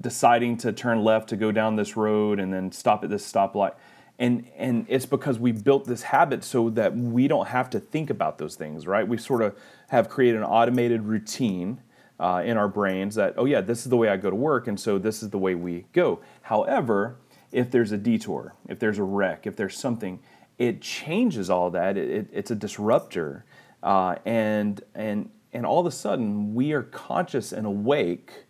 deciding 0.00 0.58
to 0.58 0.72
turn 0.72 1.02
left 1.02 1.28
to 1.30 1.36
go 1.36 1.50
down 1.50 1.76
this 1.76 1.96
road 1.96 2.38
and 2.38 2.52
then 2.52 2.70
stop 2.70 3.02
at 3.02 3.10
this 3.10 3.30
stoplight. 3.30 3.74
And 4.16 4.46
and 4.56 4.86
it's 4.88 5.06
because 5.06 5.40
we 5.40 5.50
built 5.50 5.86
this 5.86 6.02
habit 6.02 6.44
so 6.44 6.70
that 6.70 6.96
we 6.96 7.26
don't 7.26 7.48
have 7.48 7.68
to 7.70 7.80
think 7.80 8.10
about 8.10 8.38
those 8.38 8.54
things, 8.54 8.86
right? 8.86 9.06
We 9.06 9.18
sort 9.18 9.42
of 9.42 9.58
have 9.88 10.08
created 10.08 10.38
an 10.38 10.44
automated 10.44 11.02
routine 11.02 11.80
uh, 12.20 12.42
in 12.46 12.56
our 12.56 12.68
brains 12.68 13.16
that, 13.16 13.34
oh 13.36 13.44
yeah, 13.44 13.60
this 13.60 13.80
is 13.80 13.90
the 13.90 13.96
way 13.96 14.08
I 14.08 14.16
go 14.16 14.30
to 14.30 14.36
work, 14.36 14.68
and 14.68 14.78
so 14.78 14.98
this 14.98 15.20
is 15.20 15.30
the 15.30 15.38
way 15.38 15.56
we 15.56 15.86
go. 15.92 16.20
However, 16.42 17.16
if 17.50 17.70
there's 17.70 17.92
a 17.92 17.96
detour, 17.96 18.54
if 18.68 18.78
there's 18.78 18.98
a 18.98 19.02
wreck, 19.02 19.46
if 19.46 19.56
there's 19.56 19.76
something, 19.76 20.20
it 20.58 20.80
changes 20.80 21.50
all 21.50 21.70
that. 21.70 21.96
It, 21.96 22.10
it, 22.10 22.26
it's 22.32 22.50
a 22.50 22.54
disruptor, 22.54 23.44
uh, 23.82 24.16
and 24.24 24.80
and 24.94 25.30
and 25.52 25.64
all 25.64 25.80
of 25.80 25.86
a 25.86 25.90
sudden 25.90 26.54
we 26.54 26.72
are 26.72 26.82
conscious 26.82 27.52
and 27.52 27.66
awake 27.66 28.44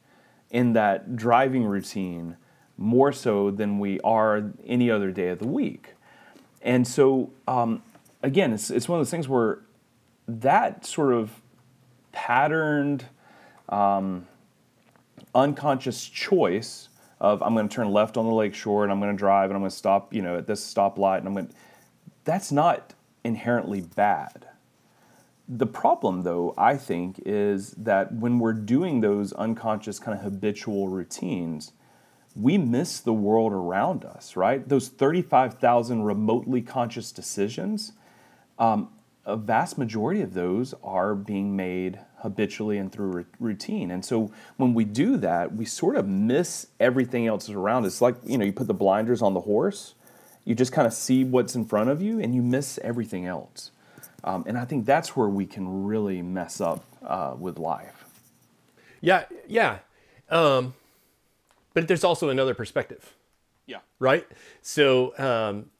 in 0.51 0.73
that 0.73 1.17
driving 1.17 1.65
routine 1.65 2.37
more 2.77 3.13
so 3.13 3.51
than 3.51 3.79
we 3.79 4.01
are 4.01 4.53
any 4.67 4.91
other 4.91 5.11
day 5.11 5.29
of 5.29 5.39
the 5.39 5.47
week. 5.47 5.95
And 6.63 6.87
so, 6.87 7.31
um, 7.47 7.83
again, 8.23 8.53
it's, 8.53 8.71
it's 8.71 8.89
one 8.89 8.99
of 8.99 9.05
those 9.05 9.11
things 9.11 9.29
where 9.29 9.61
that 10.27 10.87
sort 10.87 11.13
of 11.13 11.31
patterned, 12.13 13.05
um, 13.69 14.27
unconscious 15.35 16.09
choice 16.09 16.89
of 17.21 17.43
I'm 17.43 17.55
going 17.55 17.69
to 17.69 17.75
turn 17.75 17.91
left 17.91 18.17
on 18.17 18.27
the 18.27 18.33
lake 18.33 18.55
shore 18.55 18.83
and 18.83 18.93
I'm 18.93 19.01
going 19.01 19.13
to 19.13 19.19
drive 19.19 19.51
and 19.51 19.57
I'm 19.57 19.63
going 19.63 19.71
to 19.71 19.77
stop, 19.77 20.15
you 20.15 20.23
know, 20.23 20.39
at 20.39 20.47
this 20.47 20.75
stoplight 20.75 21.19
and 21.19 21.29
I'm 21.29 21.35
going 21.35 21.49
to, 21.49 21.55
that's 22.25 22.50
not 22.50 22.95
inherently 23.23 23.81
bad. 23.81 24.49
The 25.49 25.66
problem, 25.66 26.23
though, 26.23 26.54
I 26.57 26.76
think, 26.76 27.21
is 27.26 27.73
that 27.73 28.14
when 28.14 28.38
we're 28.38 28.54
doing 28.54 29.00
those 29.00 29.33
unconscious 29.35 29.99
kind 29.99 30.16
of 30.16 30.25
habitual 30.25 30.88
routines, 30.88 31.73
we 32.35 32.59
miss 32.59 33.00
the 33.00 33.12
world 33.12 33.52
around 33.52 34.04
us, 34.04 34.37
right? 34.37 34.66
Those 34.66 34.88
35,000 34.88 36.02
remotely 36.02 36.62
conscious 36.62 37.12
decisions, 37.12 37.93
um, 38.59 38.88
a 39.26 39.37
vast 39.37 39.78
majority 39.78 40.21
of 40.21 40.35
those 40.35 40.75
are 40.83 41.14
being 41.14 41.54
made 41.57 41.99
habitually 42.19 42.78
and 42.78 42.90
through 42.90 43.26
routine. 43.38 43.90
And 43.90 44.04
so 44.04 44.33
when 44.57 44.75
we 44.75 44.85
do 44.85 45.16
that, 45.19 45.54
we 45.54 45.64
sort 45.64 45.97
of 45.97 46.07
miss 46.07 46.69
everything 46.81 47.26
else 47.26 47.49
around 47.49 47.85
us. 47.85 47.95
It's 47.95 48.00
Like, 48.00 48.16
you 48.25 48.38
know, 48.38 48.45
you 48.45 48.52
put 48.52 48.66
the 48.66 48.75
blinders 48.75 49.23
on 49.23 49.35
the 49.35 49.40
horse, 49.40 49.95
you 50.45 50.55
just 50.55 50.73
kind 50.73 50.87
of 50.87 50.93
see 50.93 51.25
what's 51.25 51.55
in 51.55 51.65
front 51.65 51.91
of 51.91 52.03
you 52.03 52.21
and 52.21 52.35
you 52.35 52.43
miss 52.43 52.79
everything 52.83 53.27
else. 53.27 53.71
Um, 54.23 54.45
and 54.47 54.57
I 54.57 54.65
think 54.65 54.87
that's 54.87 55.17
where 55.17 55.29
we 55.29 55.47
can 55.47 55.85
really 55.85 56.23
mess 56.23 56.61
up 56.61 56.85
uh, 57.05 57.35
with 57.39 57.59
life. 57.59 58.05
Yeah, 59.01 59.25
yeah. 59.47 59.79
Um, 60.31 60.75
but 61.75 61.89
there's 61.89 62.05
also 62.05 62.31
another 62.31 62.55
perspective. 62.55 63.15
Yeah. 63.67 63.81
Right? 63.99 64.27
So 64.63 65.17
um, 65.19 65.71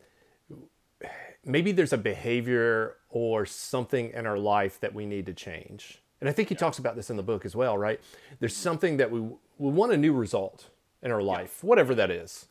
maybe 1.45 1.73
there's 1.73 1.93
a 1.93 1.99
behavior 1.99 2.97
or 3.09 3.47
something 3.47 4.11
in 4.11 4.27
our 4.27 4.39
life 4.39 4.81
that 4.81 4.95
we 4.95 5.07
need 5.07 5.27
to 5.27 5.33
change. 5.33 6.03
And 6.21 6.29
I 6.29 6.33
think 6.33 6.49
he 6.49 6.55
yeah. 6.55 6.61
talks 6.61 6.79
about 6.79 6.97
this 6.97 7.11
in 7.11 7.17
the 7.17 7.23
book 7.23 7.45
as 7.45 7.55
well, 7.55 7.77
right? 7.79 8.01
There's 8.41 8.57
something 8.57 8.97
that 8.99 9.11
we, 9.11 9.21
we 9.21 9.39
want 9.71 9.93
a 9.93 9.97
new 9.97 10.13
result 10.13 10.71
in 11.03 11.11
our 11.11 11.23
life, 11.23 11.61
yeah. 11.63 11.69
whatever 11.69 11.95
that 11.95 12.11
is, 12.11 12.47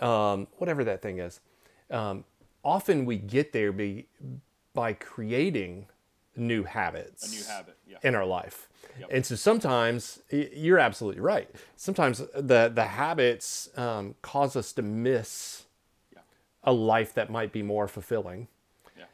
um, 0.00 0.48
whatever 0.58 0.84
that 0.84 1.02
thing 1.02 1.18
is. 1.18 1.40
Um, 1.92 2.24
often 2.64 3.04
we 3.04 3.18
get 3.18 3.52
there 3.52 3.72
be, 3.72 4.06
by 4.74 4.94
creating 4.94 5.86
new 6.36 6.64
habits, 6.64 7.32
new 7.32 7.44
habit, 7.44 7.76
yeah. 7.86 7.98
in 8.02 8.14
our 8.14 8.24
life. 8.24 8.68
Yep. 8.98 9.08
And 9.12 9.26
so 9.26 9.34
sometimes 9.36 10.20
you're 10.30 10.78
absolutely 10.78 11.20
right. 11.20 11.48
Sometimes 11.76 12.18
the 12.34 12.70
the 12.74 12.84
habits 12.84 13.68
um, 13.76 14.14
cause 14.22 14.56
us 14.56 14.72
to 14.72 14.82
miss 14.82 15.64
yeah. 16.12 16.20
a 16.64 16.72
life 16.72 17.14
that 17.14 17.30
might 17.30 17.52
be 17.52 17.62
more 17.62 17.88
fulfilling. 17.88 18.48
Yeah. 18.96 19.04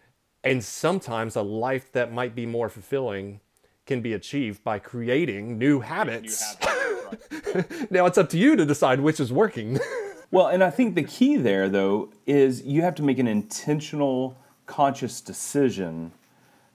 And 0.44 0.64
sometimes 0.64 1.36
a 1.36 1.42
life 1.42 1.92
that 1.92 2.12
might 2.12 2.34
be 2.34 2.46
more 2.46 2.68
fulfilling 2.68 3.40
can 3.86 4.00
be 4.00 4.12
achieved 4.12 4.62
by 4.64 4.78
creating 4.78 5.58
new 5.58 5.80
habits. 5.80 6.56
New 6.60 6.66
habits. 6.66 7.46
Right. 7.52 7.90
now 7.90 8.06
it's 8.06 8.18
up 8.18 8.28
to 8.30 8.38
you 8.38 8.56
to 8.56 8.66
decide 8.66 9.00
which 9.00 9.20
is 9.20 9.32
working. 9.32 9.78
well, 10.30 10.48
and 10.48 10.62
I 10.62 10.70
think 10.70 10.94
the 10.94 11.02
key 11.02 11.36
there 11.36 11.68
though 11.68 12.10
is 12.26 12.62
you 12.62 12.82
have 12.82 12.94
to 12.96 13.02
make 13.02 13.18
an 13.18 13.28
intentional 13.28 14.36
conscious 14.66 15.20
decision 15.20 16.12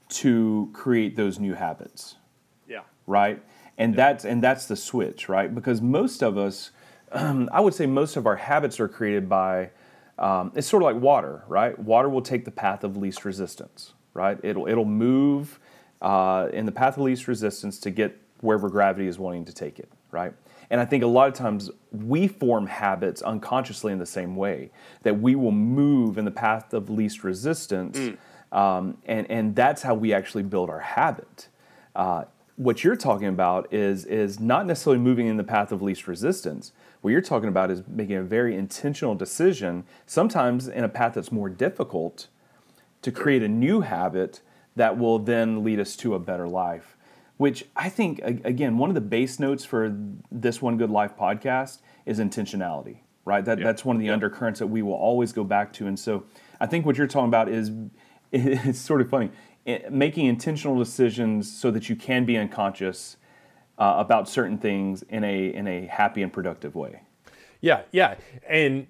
to 0.10 0.70
create 0.74 1.16
those 1.16 1.40
new 1.40 1.54
habits. 1.54 2.16
Yeah. 2.68 2.82
Right? 3.08 3.42
And 3.78 3.94
yeah. 3.94 3.98
that's 3.98 4.26
and 4.26 4.44
that's 4.44 4.66
the 4.66 4.76
switch, 4.76 5.30
right? 5.30 5.54
Because 5.54 5.82
most 5.82 6.22
of 6.22 6.38
us 6.38 6.72
um, 7.12 7.50
I 7.54 7.62
would 7.62 7.74
say 7.74 7.86
most 7.86 8.16
of 8.18 8.26
our 8.26 8.36
habits 8.36 8.80
are 8.80 8.88
created 8.88 9.30
by 9.30 9.70
um, 10.20 10.52
it's 10.56 10.68
sort 10.68 10.84
of 10.84 10.86
like 10.86 11.02
water, 11.02 11.44
right? 11.48 11.78
Water 11.78 12.10
will 12.10 12.22
take 12.22 12.46
the 12.46 12.52
path 12.52 12.84
of 12.84 12.98
least 12.98 13.26
resistance, 13.26 13.94
right? 14.14 14.40
It'll 14.44 14.68
it'll 14.68 14.86
move 14.86 15.60
uh, 16.02 16.50
in 16.54 16.66
the 16.66 16.72
path 16.72 16.98
of 16.98 17.04
least 17.04 17.28
resistance 17.28 17.80
to 17.80 17.92
get 17.92 18.20
wherever 18.42 18.70
gravity 18.70 19.08
is 19.08 19.18
wanting 19.18 19.46
to 19.46 19.54
take 19.54 19.80
it, 19.80 19.90
right? 20.12 20.34
And 20.70 20.82
I 20.82 20.86
think 20.86 21.04
a 21.04 21.08
lot 21.08 21.28
of 21.28 21.34
times 21.34 21.70
we 21.92 22.28
form 22.28 22.68
habits 22.68 23.22
unconsciously 23.22 23.92
in 23.92 24.00
the 24.00 24.06
same 24.06 24.36
way 24.36 24.72
that 25.04 25.20
we 25.20 25.36
will 25.36 25.52
move 25.52 26.18
in 26.18 26.26
the 26.26 26.32
path 26.32 26.74
of 26.74 26.90
least 26.90 27.24
resistance. 27.24 27.98
Mm. 27.98 28.18
Um, 28.58 28.98
and, 29.06 29.30
and 29.30 29.56
that's 29.56 29.82
how 29.82 29.96
we 29.96 30.14
actually 30.14 30.44
build 30.44 30.70
our 30.70 30.80
habit. 30.80 31.48
Uh, 31.96 32.26
what 32.56 32.84
you're 32.84 32.96
talking 32.96 33.28
about 33.28 33.74
is, 33.74 34.06
is 34.06 34.40
not 34.40 34.68
necessarily 34.68 35.02
moving 35.02 35.28
in 35.28 35.38
the 35.38 35.44
path 35.44 35.72
of 35.72 35.82
least 35.82 36.08
resistance. 36.08 36.72
What 37.02 37.12
you're 37.12 37.22
talking 37.22 37.50
about 37.50 37.72
is 37.72 37.82
making 37.88 38.16
a 38.16 38.24
very 38.24 38.56
intentional 38.56 39.16
decision, 39.16 39.86
sometimes 40.06 40.68
in 40.68 40.84
a 40.84 40.90
path 40.90 41.16
that's 41.16 41.32
more 41.32 41.50
difficult, 41.50 42.28
to 43.02 43.12
create 43.12 43.44
a 43.44 43.48
new 43.48 43.82
habit 43.82 44.42
that 44.76 44.98
will 44.98 45.20
then 45.20 45.64
lead 45.64 45.80
us 45.80 45.96
to 45.98 46.16
a 46.16 46.20
better 46.20 46.48
life 46.48 46.93
which 47.38 47.66
I 47.76 47.90
think, 47.90 48.20
again, 48.24 48.78
one 48.78 48.90
of 48.90 48.96
the 48.96 49.02
base 49.02 49.40
notes 49.40 49.66
for 49.66 49.96
this 50.32 50.62
One 50.62 50.78
Good 50.78 50.90
Life 50.90 51.18
podcast 51.18 51.80
is 52.06 52.20
intentionality, 52.20 53.00
right? 53.26 53.44
That. 53.44 53.60
That's 53.60 53.84
one 53.84 53.96
of 53.96 54.02
the 54.02 54.10
undercurrents 54.10 54.60
that 54.60 54.68
we 54.68 54.82
will 54.82 54.94
always 54.94 55.34
go 55.34 55.44
back 55.44 55.74
to. 55.74 55.88
And 55.88 56.00
so 56.00 56.26
I 56.60 56.68
think 56.68 56.86
what 56.86 56.98
you're 56.98 57.08
talking 57.08 57.28
about 57.28 57.50
is 57.50 57.72
it's 58.32 58.80
sort 58.80 59.02
of 59.02 59.10
funny 59.10 59.32
making 59.90 60.26
intentional 60.26 60.78
decisions 60.78 61.52
so 61.52 61.72
that 61.72 61.90
you 61.90 61.96
can 61.96 62.26
be 62.26 62.38
unconscious 62.38 63.18
uh, 63.78 63.96
about 63.98 64.28
certain 64.30 64.58
things 64.58 65.04
in 65.04 65.24
a 65.24 65.48
in 65.48 65.68
a 65.68 65.86
happy 65.88 66.22
and 66.22 66.32
productive 66.32 66.76
way. 66.76 67.02
Yeah, 67.62 67.84
yeah, 67.92 68.16
and 68.48 68.88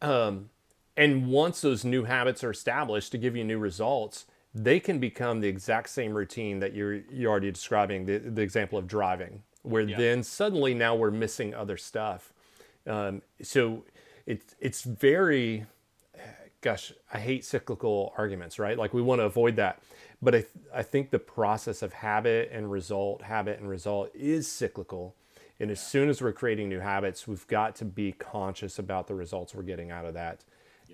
um, 0.00 0.50
and 0.96 1.26
once 1.26 1.60
those 1.60 1.84
new 1.84 2.04
habits 2.04 2.44
are 2.44 2.50
established 2.50 3.12
to 3.12 3.18
give 3.18 3.36
you 3.36 3.44
new 3.44 3.58
results, 3.58 4.26
they 4.54 4.80
can 4.80 4.98
become 4.98 5.40
the 5.40 5.48
exact 5.48 5.88
same 5.90 6.14
routine 6.14 6.58
that 6.60 6.74
you're 6.74 6.94
you're 7.10 7.30
already 7.30 7.50
describing 7.50 8.06
the, 8.06 8.18
the 8.18 8.42
example 8.42 8.78
of 8.78 8.86
driving 8.86 9.42
where 9.62 9.82
yeah. 9.82 9.96
then 9.96 10.22
suddenly 10.22 10.74
now 10.74 10.94
we're 10.94 11.10
missing 11.10 11.54
other 11.54 11.76
stuff. 11.76 12.32
Um, 12.86 13.22
so 13.42 13.84
it's 14.26 14.54
it's 14.60 14.82
very 14.82 15.66
gosh 16.60 16.92
i 17.12 17.18
hate 17.20 17.44
cyclical 17.44 18.12
arguments 18.18 18.58
right? 18.58 18.76
Like 18.76 18.92
we 18.92 19.02
want 19.02 19.20
to 19.20 19.24
avoid 19.24 19.56
that. 19.56 19.80
But 20.20 20.34
I, 20.34 20.38
th- 20.38 20.50
I 20.74 20.82
think 20.82 21.10
the 21.10 21.20
process 21.20 21.82
of 21.82 21.92
habit 21.92 22.50
and 22.52 22.70
result 22.70 23.22
habit 23.22 23.60
and 23.60 23.68
result 23.68 24.10
is 24.14 24.48
cyclical. 24.48 25.14
And 25.60 25.70
as 25.70 25.80
soon 25.80 26.08
as 26.08 26.20
we're 26.20 26.32
creating 26.32 26.68
new 26.68 26.80
habits 26.80 27.28
we've 27.28 27.46
got 27.46 27.76
to 27.76 27.84
be 27.84 28.12
conscious 28.12 28.78
about 28.78 29.06
the 29.06 29.14
results 29.14 29.54
we're 29.54 29.62
getting 29.62 29.90
out 29.90 30.04
of 30.04 30.14
that 30.14 30.44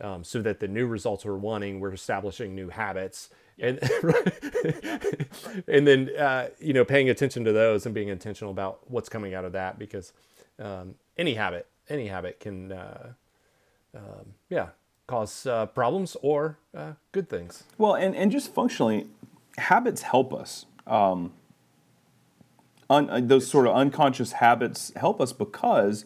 um, 0.00 0.24
so 0.24 0.42
that 0.42 0.60
the 0.60 0.68
new 0.68 0.86
results 0.86 1.24
we're 1.24 1.36
wanting 1.36 1.80
we're 1.80 1.92
establishing 1.92 2.54
new 2.54 2.68
habits. 2.68 3.30
And 3.58 3.78
and 5.68 5.86
then 5.86 6.10
uh, 6.18 6.48
you 6.58 6.72
know 6.72 6.84
paying 6.84 7.08
attention 7.08 7.44
to 7.44 7.52
those 7.52 7.86
and 7.86 7.94
being 7.94 8.08
intentional 8.08 8.50
about 8.50 8.80
what's 8.90 9.08
coming 9.08 9.34
out 9.34 9.44
of 9.44 9.52
that 9.52 9.78
because 9.78 10.12
um, 10.58 10.96
any 11.16 11.34
habit 11.34 11.66
any 11.88 12.08
habit 12.08 12.40
can 12.40 12.72
uh, 12.72 13.12
um, 13.94 14.34
yeah 14.48 14.68
cause 15.06 15.46
uh, 15.46 15.66
problems 15.66 16.16
or 16.22 16.58
uh, 16.76 16.92
good 17.12 17.28
things. 17.28 17.64
Well 17.78 17.94
and, 17.94 18.16
and 18.16 18.32
just 18.32 18.52
functionally 18.52 19.06
habits 19.56 20.02
help 20.02 20.34
us 20.34 20.66
um, 20.86 21.32
un, 22.90 23.10
uh, 23.10 23.20
those 23.22 23.46
sort 23.46 23.66
of 23.66 23.74
unconscious 23.74 24.32
habits 24.32 24.92
help 24.96 25.20
us 25.20 25.32
because 25.32 26.04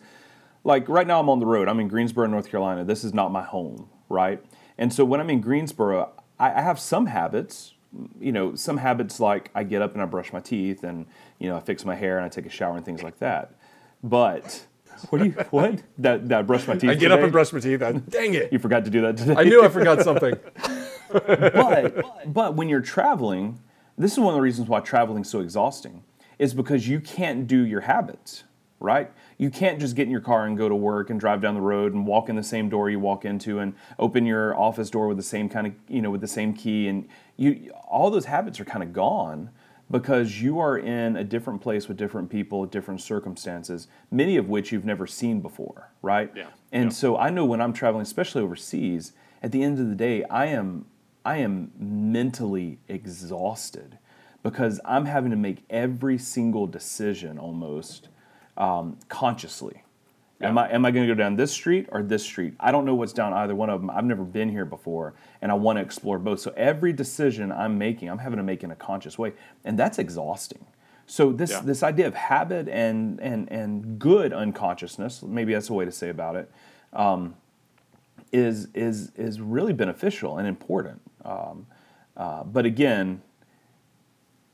like 0.68 0.88
right 0.88 1.06
now 1.06 1.18
i'm 1.18 1.28
on 1.28 1.40
the 1.40 1.46
road 1.46 1.68
i'm 1.68 1.80
in 1.80 1.88
greensboro 1.88 2.26
north 2.26 2.48
carolina 2.48 2.84
this 2.84 3.02
is 3.02 3.12
not 3.12 3.32
my 3.32 3.42
home 3.42 3.88
right 4.08 4.44
and 4.78 4.92
so 4.92 5.04
when 5.04 5.20
i'm 5.20 5.30
in 5.30 5.40
greensboro 5.40 6.12
I, 6.38 6.52
I 6.52 6.62
have 6.62 6.78
some 6.78 7.06
habits 7.06 7.74
you 8.20 8.32
know, 8.32 8.54
some 8.54 8.76
habits 8.76 9.20
like 9.20 9.50
I 9.54 9.64
get 9.64 9.82
up 9.82 9.94
and 9.94 10.02
I 10.02 10.04
brush 10.06 10.32
my 10.32 10.40
teeth 10.40 10.84
and, 10.84 11.06
you 11.38 11.48
know, 11.48 11.56
I 11.56 11.60
fix 11.60 11.84
my 11.84 11.94
hair 11.94 12.16
and 12.18 12.24
I 12.24 12.28
take 12.28 12.46
a 12.46 12.50
shower 12.50 12.76
and 12.76 12.84
things 12.84 13.02
like 13.02 13.18
that. 13.18 13.54
But 14.02 14.66
what 15.10 15.18
do 15.18 15.26
you, 15.26 15.32
what? 15.50 15.82
That, 15.98 16.28
that 16.28 16.38
I 16.38 16.42
brush 16.42 16.66
my 16.66 16.74
teeth 16.74 16.90
I 16.90 16.94
get 16.94 17.08
today? 17.08 17.14
up 17.14 17.20
and 17.20 17.32
brush 17.32 17.52
my 17.52 17.60
teeth. 17.60 17.80
dang 17.80 18.34
it. 18.34 18.52
You 18.52 18.58
forgot 18.58 18.84
to 18.84 18.90
do 18.90 19.00
that 19.02 19.16
today. 19.16 19.34
I 19.36 19.44
knew 19.44 19.64
I 19.64 19.68
forgot 19.68 20.02
something. 20.02 20.34
but, 21.12 22.32
but 22.32 22.54
when 22.54 22.68
you're 22.68 22.80
traveling, 22.80 23.60
this 23.96 24.12
is 24.12 24.18
one 24.18 24.28
of 24.28 24.34
the 24.34 24.42
reasons 24.42 24.68
why 24.68 24.80
traveling 24.80 25.22
is 25.22 25.30
so 25.30 25.40
exhausting 25.40 26.04
is 26.38 26.54
because 26.54 26.86
you 26.86 27.00
can't 27.00 27.46
do 27.46 27.62
your 27.62 27.80
habits, 27.80 28.44
right? 28.80 29.10
you 29.38 29.50
can't 29.50 29.78
just 29.78 29.94
get 29.94 30.02
in 30.02 30.10
your 30.10 30.20
car 30.20 30.44
and 30.44 30.58
go 30.58 30.68
to 30.68 30.74
work 30.74 31.08
and 31.08 31.18
drive 31.18 31.40
down 31.40 31.54
the 31.54 31.60
road 31.60 31.94
and 31.94 32.06
walk 32.06 32.28
in 32.28 32.36
the 32.36 32.42
same 32.42 32.68
door 32.68 32.90
you 32.90 32.98
walk 32.98 33.24
into 33.24 33.60
and 33.60 33.72
open 33.98 34.26
your 34.26 34.58
office 34.58 34.90
door 34.90 35.08
with 35.08 35.16
the 35.16 35.22
same 35.22 35.48
kind 35.48 35.66
of 35.68 35.72
you 35.88 36.02
know 36.02 36.10
with 36.10 36.20
the 36.20 36.28
same 36.28 36.52
key 36.52 36.88
and 36.88 37.08
you 37.36 37.72
all 37.88 38.10
those 38.10 38.26
habits 38.26 38.60
are 38.60 38.64
kind 38.64 38.82
of 38.82 38.92
gone 38.92 39.48
because 39.90 40.42
you 40.42 40.58
are 40.58 40.76
in 40.76 41.16
a 41.16 41.24
different 41.24 41.62
place 41.62 41.88
with 41.88 41.96
different 41.96 42.28
people 42.28 42.66
different 42.66 43.00
circumstances 43.00 43.88
many 44.10 44.36
of 44.36 44.48
which 44.48 44.70
you've 44.72 44.84
never 44.84 45.06
seen 45.06 45.40
before 45.40 45.90
right 46.02 46.32
yeah. 46.36 46.48
and 46.72 46.84
yeah. 46.84 46.90
so 46.90 47.16
i 47.16 47.30
know 47.30 47.44
when 47.44 47.60
i'm 47.60 47.72
traveling 47.72 48.02
especially 48.02 48.42
overseas 48.42 49.12
at 49.42 49.52
the 49.52 49.62
end 49.62 49.78
of 49.78 49.88
the 49.88 49.94
day 49.94 50.24
i 50.24 50.46
am 50.46 50.84
i 51.24 51.36
am 51.38 51.70
mentally 51.78 52.78
exhausted 52.88 53.98
because 54.42 54.80
i'm 54.84 55.06
having 55.06 55.30
to 55.30 55.36
make 55.36 55.64
every 55.70 56.18
single 56.18 56.66
decision 56.66 57.38
almost 57.38 58.08
um, 58.58 58.98
consciously. 59.08 59.82
Am 60.40 60.56
I 60.56 60.70
am 60.70 60.84
I 60.84 60.92
going 60.92 61.04
to 61.08 61.12
go 61.12 61.18
down 61.18 61.34
this 61.34 61.50
street 61.50 61.88
or 61.90 62.00
this 62.02 62.22
street? 62.22 62.54
I 62.60 62.70
don't 62.70 62.84
know 62.84 62.94
what's 62.94 63.12
down 63.12 63.32
either 63.32 63.56
one 63.56 63.70
of 63.70 63.80
them. 63.80 63.90
I've 63.90 64.04
never 64.04 64.22
been 64.22 64.48
here 64.48 64.64
before, 64.64 65.14
and 65.42 65.50
I 65.50 65.54
want 65.54 65.78
to 65.78 65.82
explore 65.82 66.18
both. 66.20 66.38
So 66.38 66.52
every 66.56 66.92
decision 66.92 67.50
I'm 67.50 67.76
making, 67.76 68.08
I'm 68.08 68.18
having 68.18 68.36
to 68.36 68.44
make 68.44 68.62
in 68.62 68.70
a 68.70 68.76
conscious 68.76 69.18
way, 69.18 69.32
and 69.64 69.76
that's 69.76 69.98
exhausting. 69.98 70.64
So 71.06 71.32
this 71.32 71.50
Yeah. 71.50 71.62
this 71.64 71.82
idea 71.82 72.06
of 72.06 72.14
habit 72.14 72.68
and 72.68 73.18
and 73.20 73.50
and 73.50 73.98
good 73.98 74.32
unconsciousness, 74.32 75.24
maybe 75.24 75.54
that's 75.54 75.70
a 75.70 75.72
way 75.72 75.84
to 75.84 75.90
say 75.90 76.08
about 76.08 76.36
it, 76.36 76.48
um, 76.92 77.34
is 78.30 78.68
is 78.74 79.10
is 79.16 79.40
really 79.40 79.72
beneficial 79.72 80.38
and 80.38 80.46
important. 80.46 81.00
Um, 81.24 81.66
uh, 82.16 82.44
but 82.44 82.64
again, 82.64 83.22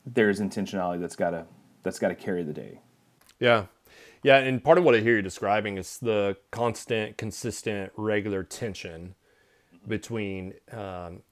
there's 0.06 0.40
intentionality 0.40 1.00
that's 1.00 1.16
got 1.16 1.30
to 1.30 1.44
that's 1.82 1.98
got 1.98 2.08
to 2.08 2.14
carry 2.14 2.42
the 2.42 2.54
day. 2.54 2.80
Yeah. 3.38 3.66
Yeah. 4.24 4.38
And 4.38 4.64
part 4.64 4.78
of 4.78 4.84
what 4.84 4.94
I 4.96 5.00
hear 5.00 5.16
you 5.16 5.22
describing 5.22 5.78
is 5.78 5.98
the 5.98 6.36
constant, 6.50 7.16
consistent, 7.18 7.92
regular 7.96 8.42
tension 8.42 9.14
between 9.86 10.54
um, 10.72 11.22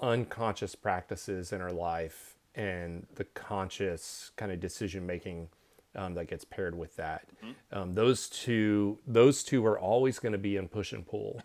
unconscious 0.00 0.74
practices 0.74 1.52
in 1.52 1.60
our 1.60 1.72
life 1.72 2.36
and 2.54 3.06
the 3.16 3.24
conscious 3.24 4.30
kind 4.36 4.52
of 4.52 4.60
decision 4.60 5.06
making 5.06 5.48
um, 5.96 6.14
that 6.14 6.28
gets 6.28 6.44
paired 6.44 6.78
with 6.78 6.96
that. 6.96 7.26
Um, 7.72 7.94
those 7.94 8.28
two, 8.28 8.98
those 9.06 9.42
two 9.42 9.66
are 9.66 9.78
always 9.78 10.18
going 10.18 10.32
to 10.32 10.38
be 10.38 10.56
in 10.56 10.68
push 10.68 10.92
and 10.92 11.06
pull. 11.06 11.42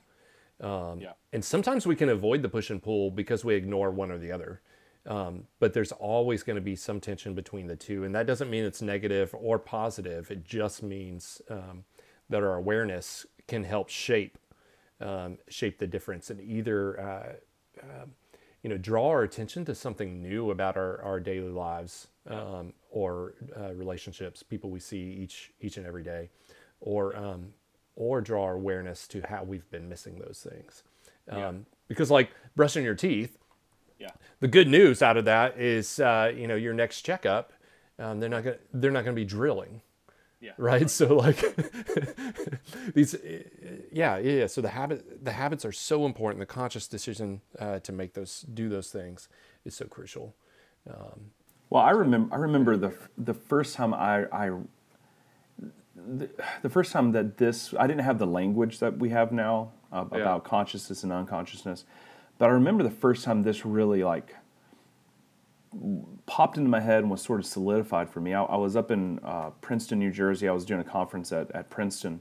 Um, 0.60 1.00
Yeah. 1.00 1.14
And 1.34 1.44
sometimes 1.44 1.88
we 1.88 1.96
can 1.96 2.10
avoid 2.10 2.44
the 2.44 2.50
push 2.50 2.70
and 2.70 2.84
pull 2.84 3.10
because 3.10 3.44
we 3.44 3.56
ignore 3.56 3.90
one 3.90 4.12
or 4.12 4.20
the 4.20 4.32
other. 4.32 4.62
Um, 5.08 5.46
but 5.60 5.74
there's 5.74 5.92
always 5.92 6.44
going 6.44 6.56
to 6.58 6.62
be 6.62 6.76
some 6.76 7.00
tension 7.00 7.34
between 7.34 7.68
the 7.68 7.76
two. 7.76 8.04
And 8.04 8.14
that 8.14 8.28
doesn't 8.28 8.50
mean 8.50 8.64
it's 8.64 8.82
negative 8.82 9.34
or 9.38 9.58
positive. 9.58 10.30
It 10.30 10.46
just 10.46 10.84
means 10.84 11.42
um, 11.50 11.86
that 12.30 12.44
our 12.44 12.56
awareness 12.56 13.26
can 13.48 13.64
help 13.64 13.90
shape 13.90 14.38
um, 15.02 15.40
shape 15.50 15.80
the 15.80 15.88
difference 15.88 16.30
and 16.30 16.40
either 16.40 17.00
uh, 17.00 17.34
um, 17.84 18.12
you 18.62 18.70
know 18.70 18.78
draw 18.78 19.08
our 19.10 19.24
attention 19.24 19.66
to 19.66 19.74
something 19.76 20.22
new 20.22 20.52
about 20.52 20.78
our, 20.78 21.02
our 21.02 21.20
daily 21.20 21.50
lives 21.50 22.08
um, 22.30 22.74
or 22.92 23.34
uh, 23.60 23.74
relationships, 23.74 24.44
people 24.44 24.70
we 24.70 24.80
see 24.80 25.02
each 25.02 25.52
each 25.60 25.78
and 25.78 25.88
every 25.88 26.04
day, 26.04 26.30
or 26.80 27.16
um, 27.16 27.54
or 27.96 28.22
draw 28.22 28.44
our 28.44 28.54
awareness 28.54 29.08
to 29.08 29.22
how 29.28 29.44
we've 29.44 29.70
been 29.72 29.90
missing 29.90 30.20
those 30.20 30.46
things. 30.48 30.84
Um, 31.30 31.66
Because 31.88 32.12
like 32.12 32.32
brushing 32.56 32.84
your 32.84 32.96
teeth, 32.96 33.38
Yeah. 34.02 34.10
the 34.40 34.48
good 34.48 34.68
news 34.68 35.02
out 35.02 35.16
of 35.18 35.26
that 35.26 35.58
is 35.60 36.00
uh, 36.00 36.32
you 36.36 36.48
know 36.48 36.56
your 36.56 36.74
next 36.74 37.02
checkup, 37.04 37.54
um, 38.00 38.20
they're 38.20 38.30
not 38.30 38.44
gonna 38.44 38.58
they're 38.74 38.92
not 38.98 39.04
gonna 39.06 39.16
be 39.16 39.26
drilling 39.26 39.82
Yeah. 40.42 40.54
right 40.58 40.90
so 40.90 41.16
like 41.18 41.38
these 42.96 43.16
yeah 43.92 44.18
yeah 44.18 44.32
yeah. 44.42 44.48
so 44.48 44.62
the 44.62 44.70
habit 44.70 45.24
the 45.24 45.34
habits 45.34 45.64
are 45.66 45.72
so 45.72 46.06
important 46.06 46.40
the 46.40 46.46
conscious 46.62 46.88
decision 46.88 47.42
uh, 47.60 47.80
to 47.80 47.92
make 47.92 48.14
those 48.14 48.42
do 48.54 48.70
those 48.70 48.90
things 48.90 49.30
is 49.66 49.76
so 49.76 49.86
crucial 49.86 50.34
Well, 51.70 51.84
I 51.84 51.92
remember. 51.92 52.34
I 52.36 52.38
remember 52.40 52.76
the 52.78 52.92
the 53.18 53.34
first 53.36 53.76
time 53.76 53.94
I, 53.94 54.26
I 54.44 54.50
the, 55.96 56.30
the 56.62 56.70
first 56.70 56.92
time 56.92 57.12
that 57.12 57.38
this 57.38 57.74
I 57.78 57.86
didn't 57.88 58.04
have 58.04 58.18
the 58.18 58.26
language 58.28 58.80
that 58.80 58.98
we 58.98 59.10
have 59.10 59.32
now 59.32 59.72
uh, 59.92 60.06
Yeah. 60.12 60.20
about 60.22 60.44
consciousness 60.44 61.04
and 61.04 61.12
unconsciousness, 61.14 61.86
but 62.42 62.50
I 62.50 62.54
remember 62.54 62.82
the 62.82 62.90
first 62.90 63.24
time 63.24 63.44
this 63.44 63.68
really 63.68 64.04
like 64.04 64.36
popped 66.26 66.58
into 66.58 66.72
my 66.72 66.80
head 66.80 67.04
and 67.04 67.12
was 67.12 67.22
sort 67.22 67.40
of 67.40 67.46
solidified 67.46 68.10
for 68.10 68.20
me. 68.20 68.34
I, 68.34 68.42
I 68.42 68.58
was 68.58 68.76
up 68.76 68.90
in 68.90 69.20
uh, 69.24 69.52
Princeton, 69.62 70.00
New 70.00 70.10
Jersey. 70.10 70.50
I 70.50 70.52
was 70.52 70.66
doing 70.66 70.82
a 70.82 70.84
conference 70.84 71.32
at, 71.32 71.52
at 71.52 71.70
Princeton, 71.70 72.20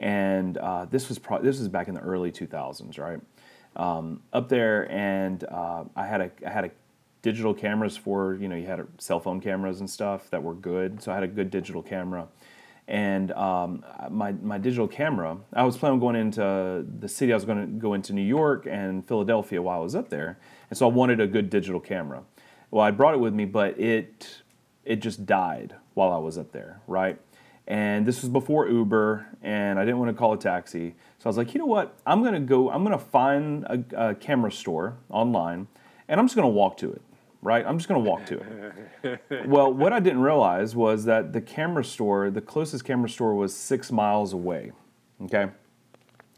and 0.00 0.58
uh, 0.58 0.86
this 0.86 1.08
was 1.08 1.20
pro- 1.20 1.40
this 1.40 1.60
was 1.60 1.68
back 1.68 1.86
in 1.86 1.94
the 1.94 2.00
early 2.00 2.32
2000s, 2.32 2.98
right? 2.98 3.20
Um, 3.76 4.24
up 4.32 4.48
there, 4.48 4.90
and 4.90 5.44
uh, 5.44 5.84
I 5.94 6.08
had 6.08 6.22
a 6.22 6.32
I 6.44 6.50
had 6.50 6.64
a 6.64 6.70
digital 7.22 7.54
cameras 7.54 7.96
for 7.96 8.34
you 8.34 8.48
know 8.48 8.56
you 8.56 8.66
had 8.66 8.84
cell 8.98 9.20
phone 9.20 9.40
cameras 9.40 9.78
and 9.78 9.88
stuff 9.88 10.28
that 10.30 10.42
were 10.42 10.54
good. 10.54 11.00
So 11.00 11.12
I 11.12 11.14
had 11.14 11.22
a 11.22 11.28
good 11.28 11.52
digital 11.52 11.82
camera, 11.82 12.26
and 12.92 13.32
um, 13.32 13.82
my 14.10 14.32
my 14.32 14.58
digital 14.58 14.86
camera. 14.86 15.38
I 15.54 15.64
was 15.64 15.78
planning 15.78 15.94
on 15.94 16.00
going 16.00 16.14
into 16.14 16.86
the 17.00 17.08
city. 17.08 17.32
I 17.32 17.36
was 17.36 17.46
going 17.46 17.58
to 17.58 17.66
go 17.66 17.94
into 17.94 18.12
New 18.12 18.20
York 18.20 18.66
and 18.70 19.08
Philadelphia 19.08 19.62
while 19.62 19.80
I 19.80 19.82
was 19.82 19.96
up 19.96 20.10
there, 20.10 20.38
and 20.68 20.78
so 20.78 20.88
I 20.88 20.92
wanted 20.92 21.18
a 21.18 21.26
good 21.26 21.48
digital 21.48 21.80
camera. 21.80 22.22
Well, 22.70 22.84
I 22.84 22.90
brought 22.90 23.14
it 23.14 23.20
with 23.20 23.32
me, 23.32 23.46
but 23.46 23.80
it 23.80 24.42
it 24.84 24.96
just 24.96 25.24
died 25.24 25.74
while 25.94 26.12
I 26.12 26.18
was 26.18 26.36
up 26.36 26.52
there, 26.52 26.82
right? 26.86 27.18
And 27.66 28.04
this 28.04 28.20
was 28.20 28.28
before 28.28 28.68
Uber, 28.68 29.26
and 29.40 29.78
I 29.78 29.84
didn't 29.86 29.98
want 29.98 30.10
to 30.10 30.18
call 30.18 30.34
a 30.34 30.38
taxi. 30.38 30.94
So 31.18 31.26
I 31.26 31.28
was 31.28 31.38
like, 31.38 31.54
you 31.54 31.60
know 31.60 31.66
what? 31.66 31.96
I'm 32.06 32.22
gonna 32.22 32.40
go. 32.40 32.70
I'm 32.70 32.84
gonna 32.84 32.98
find 32.98 33.64
a, 33.64 34.10
a 34.10 34.14
camera 34.14 34.52
store 34.52 34.98
online, 35.08 35.66
and 36.08 36.20
I'm 36.20 36.26
just 36.26 36.36
gonna 36.36 36.48
walk 36.48 36.76
to 36.78 36.92
it, 36.92 37.00
right? 37.42 37.64
I'm 37.66 37.76
just 37.76 37.88
gonna 37.88 38.00
walk 38.00 38.24
to 38.26 38.40
it. 39.02 39.46
well, 39.46 39.72
what 39.72 39.92
I 39.92 40.00
didn't 40.00 40.22
realize 40.22 40.74
was 40.74 41.04
that 41.04 41.32
the 41.32 41.40
camera 41.40 41.84
store, 41.84 42.30
the 42.30 42.40
closest 42.40 42.84
camera 42.84 43.08
store, 43.08 43.34
was 43.34 43.54
six 43.54 43.92
miles 43.92 44.32
away. 44.32 44.72
Okay, 45.24 45.48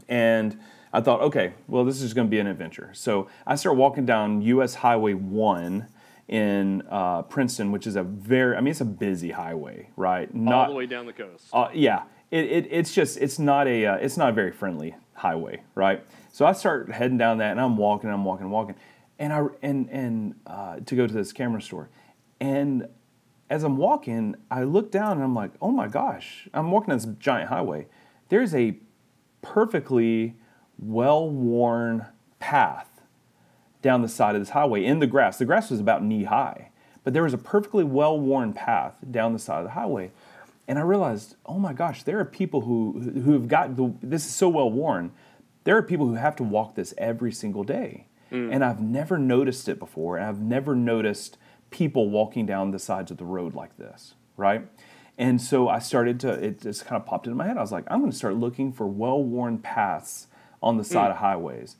and 0.08 0.58
I 0.92 1.00
thought, 1.00 1.20
okay, 1.22 1.54
well, 1.66 1.84
this 1.84 2.00
is 2.00 2.14
going 2.14 2.28
to 2.28 2.30
be 2.30 2.38
an 2.38 2.46
adventure. 2.46 2.90
So 2.92 3.28
I 3.46 3.56
start 3.56 3.76
walking 3.76 4.06
down 4.06 4.42
US 4.42 4.76
Highway 4.76 5.14
1 5.14 5.88
in 6.28 6.82
uh, 6.88 7.22
Princeton, 7.22 7.72
which 7.72 7.86
is 7.88 7.96
a 7.96 8.04
very, 8.04 8.56
I 8.56 8.60
mean, 8.60 8.70
it's 8.70 8.80
a 8.80 8.84
busy 8.84 9.32
highway, 9.32 9.90
right? 9.96 10.32
All 10.66 10.68
the 10.68 10.74
way 10.74 10.86
down 10.86 11.06
the 11.06 11.12
coast. 11.12 11.48
uh, 11.52 11.68
yeah, 11.74 12.04
it, 12.30 12.44
it, 12.44 12.68
it's 12.70 12.94
just 12.94 13.18
it's 13.18 13.38
not 13.40 13.66
a 13.66 13.84
uh, 13.86 13.96
it's 13.96 14.16
not 14.16 14.30
a 14.30 14.32
very 14.32 14.52
friendly 14.52 14.94
highway, 15.14 15.62
right? 15.74 16.04
So 16.32 16.46
I 16.46 16.52
start 16.52 16.90
heading 16.90 17.18
down 17.18 17.38
that, 17.38 17.50
and 17.50 17.60
I'm 17.60 17.76
walking, 17.76 18.08
I'm 18.10 18.24
walking, 18.24 18.48
walking, 18.50 18.76
and 19.18 19.32
I 19.32 19.44
and 19.62 19.88
and 19.90 20.34
uh, 20.46 20.80
to 20.80 20.96
go 20.96 21.06
to 21.06 21.12
this 21.12 21.32
camera 21.32 21.62
store, 21.62 21.88
and 22.40 22.88
as 23.50 23.62
I'm 23.62 23.76
walking, 23.76 24.36
I 24.50 24.64
look 24.64 24.90
down 24.90 25.12
and 25.12 25.22
I'm 25.22 25.34
like, 25.34 25.52
oh 25.60 25.70
my 25.70 25.86
gosh, 25.86 26.48
I'm 26.54 26.70
walking 26.70 26.92
on 26.92 26.98
this 26.98 27.08
giant 27.18 27.50
highway. 27.50 27.86
There's 28.28 28.54
a 28.54 28.76
perfectly 29.42 30.34
well-worn 30.78 32.06
path 32.40 32.88
down 33.82 34.02
the 34.02 34.08
side 34.08 34.34
of 34.34 34.40
this 34.40 34.50
highway 34.50 34.84
in 34.84 34.98
the 34.98 35.06
grass. 35.06 35.38
The 35.38 35.44
grass 35.44 35.70
was 35.70 35.78
about 35.78 36.02
knee 36.02 36.24
high, 36.24 36.70
but 37.04 37.12
there 37.12 37.22
was 37.22 37.34
a 37.34 37.38
perfectly 37.38 37.84
well 37.84 38.18
worn 38.18 38.54
path 38.54 38.94
down 39.10 39.32
the 39.34 39.38
side 39.38 39.58
of 39.58 39.64
the 39.64 39.70
highway. 39.70 40.10
And 40.66 40.78
I 40.78 40.82
realized, 40.82 41.36
oh 41.44 41.58
my 41.58 41.74
gosh, 41.74 42.02
there 42.02 42.18
are 42.18 42.24
people 42.24 42.62
who 42.62 43.20
who 43.24 43.32
have 43.34 43.46
got 43.46 43.76
the, 43.76 43.92
this 44.02 44.24
is 44.24 44.34
so 44.34 44.48
well 44.48 44.70
worn. 44.70 45.12
There 45.64 45.76
are 45.76 45.82
people 45.82 46.06
who 46.06 46.14
have 46.14 46.36
to 46.36 46.42
walk 46.42 46.74
this 46.74 46.94
every 46.96 47.32
single 47.32 47.64
day. 47.64 48.06
Mm. 48.30 48.54
And 48.54 48.64
I've 48.64 48.80
never 48.80 49.18
noticed 49.18 49.68
it 49.68 49.78
before. 49.78 50.16
And 50.16 50.26
I've 50.26 50.40
never 50.40 50.74
noticed 50.74 51.38
people 51.70 52.08
walking 52.08 52.46
down 52.46 52.70
the 52.70 52.78
sides 52.78 53.10
of 53.10 53.16
the 53.16 53.24
road 53.24 53.54
like 53.54 53.76
this, 53.76 54.14
right? 54.36 54.66
And 55.16 55.40
so 55.40 55.68
I 55.68 55.78
started 55.78 56.18
to, 56.20 56.30
it 56.32 56.60
just 56.60 56.86
kind 56.86 57.00
of 57.00 57.06
popped 57.06 57.26
into 57.26 57.36
my 57.36 57.46
head. 57.46 57.56
I 57.56 57.60
was 57.60 57.72
like, 57.72 57.84
I'm 57.88 58.00
going 58.00 58.10
to 58.10 58.16
start 58.16 58.36
looking 58.36 58.72
for 58.72 58.86
well 58.86 59.22
worn 59.22 59.58
paths 59.58 60.26
on 60.62 60.76
the 60.76 60.84
side 60.84 61.08
mm. 61.08 61.12
of 61.12 61.16
highways. 61.18 61.76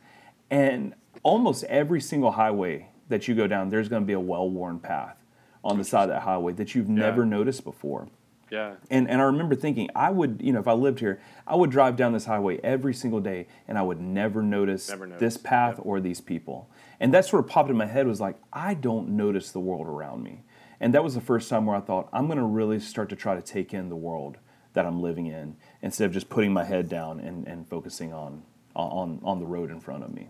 And 0.51 0.95
almost 1.23 1.65
every 1.65 2.01
single 2.01 2.33
highway 2.33 2.89
that 3.09 3.27
you 3.29 3.35
go 3.35 3.47
down, 3.47 3.71
there's 3.71 3.89
going 3.89 4.03
to 4.03 4.07
be 4.07 4.13
a 4.13 4.21
well 4.21 4.49
worn 4.49 4.79
path 4.79 5.17
on 5.65 5.79
the 5.79 5.85
side 5.85 6.05
of 6.05 6.09
that 6.11 6.23
highway 6.23 6.53
that 6.53 6.75
you've 6.75 6.89
never 6.89 7.25
noticed 7.25 7.65
before. 7.65 8.09
Yeah. 8.55 8.75
And, 8.89 9.11
and 9.11 9.21
I 9.21 9.25
remember 9.25 9.57
thinking, 9.57 9.91
I 9.97 10.11
would, 10.11 10.41
you 10.41 10.53
know, 10.53 10.61
if 10.61 10.69
I 10.69 10.75
lived 10.75 11.01
here, 11.01 11.21
I 11.45 11.57
would 11.57 11.71
drive 11.71 11.97
down 11.97 12.13
this 12.13 12.27
highway 12.27 12.61
every 12.63 12.95
single 12.95 13.21
day 13.21 13.49
and 13.67 13.77
I 13.77 13.83
would 13.83 14.01
never 14.01 14.43
notice, 14.43 14.89
Never 14.89 15.07
this 15.07 15.21
notice, 15.21 15.37
path 15.39 15.81
or 15.83 15.99
these 16.01 16.21
people. 16.21 16.71
And 17.01 17.13
that 17.13 17.25
sort 17.25 17.45
of 17.45 17.51
popped 17.51 17.69
in 17.69 17.77
my 17.77 17.87
head 17.87 18.07
was 18.07 18.21
like, 18.21 18.37
I 18.53 18.75
don't 18.75 19.09
notice 19.11 19.51
the 19.51 19.59
world 19.59 19.89
around 19.89 20.23
me. 20.23 20.45
And 20.79 20.95
that 20.95 21.03
was 21.03 21.15
the 21.15 21.21
first 21.21 21.49
time 21.49 21.67
where 21.67 21.77
I 21.77 21.81
thought, 21.81 22.09
I'm 22.13 22.27
going 22.27 22.39
to 22.39 22.45
really 22.45 22.79
start 22.79 23.09
to 23.09 23.17
try 23.17 23.35
to 23.35 23.43
take 23.43 23.75
in 23.75 23.89
the 23.89 23.97
world 23.97 24.39
that 24.75 24.87
I'm 24.87 25.03
living 25.03 25.27
in 25.27 25.57
instead 25.83 26.05
of 26.05 26.13
just 26.13 26.29
putting 26.29 26.53
my 26.53 26.65
head 26.65 26.89
down 26.89 27.19
and, 27.19 27.49
and 27.49 27.69
focusing 27.69 28.13
on, 28.13 28.43
on, 28.77 29.21
on 29.25 29.41
the 29.41 29.47
road 29.47 29.73
in 29.73 29.81
front 29.81 30.05
of 30.05 30.15
me. 30.15 30.29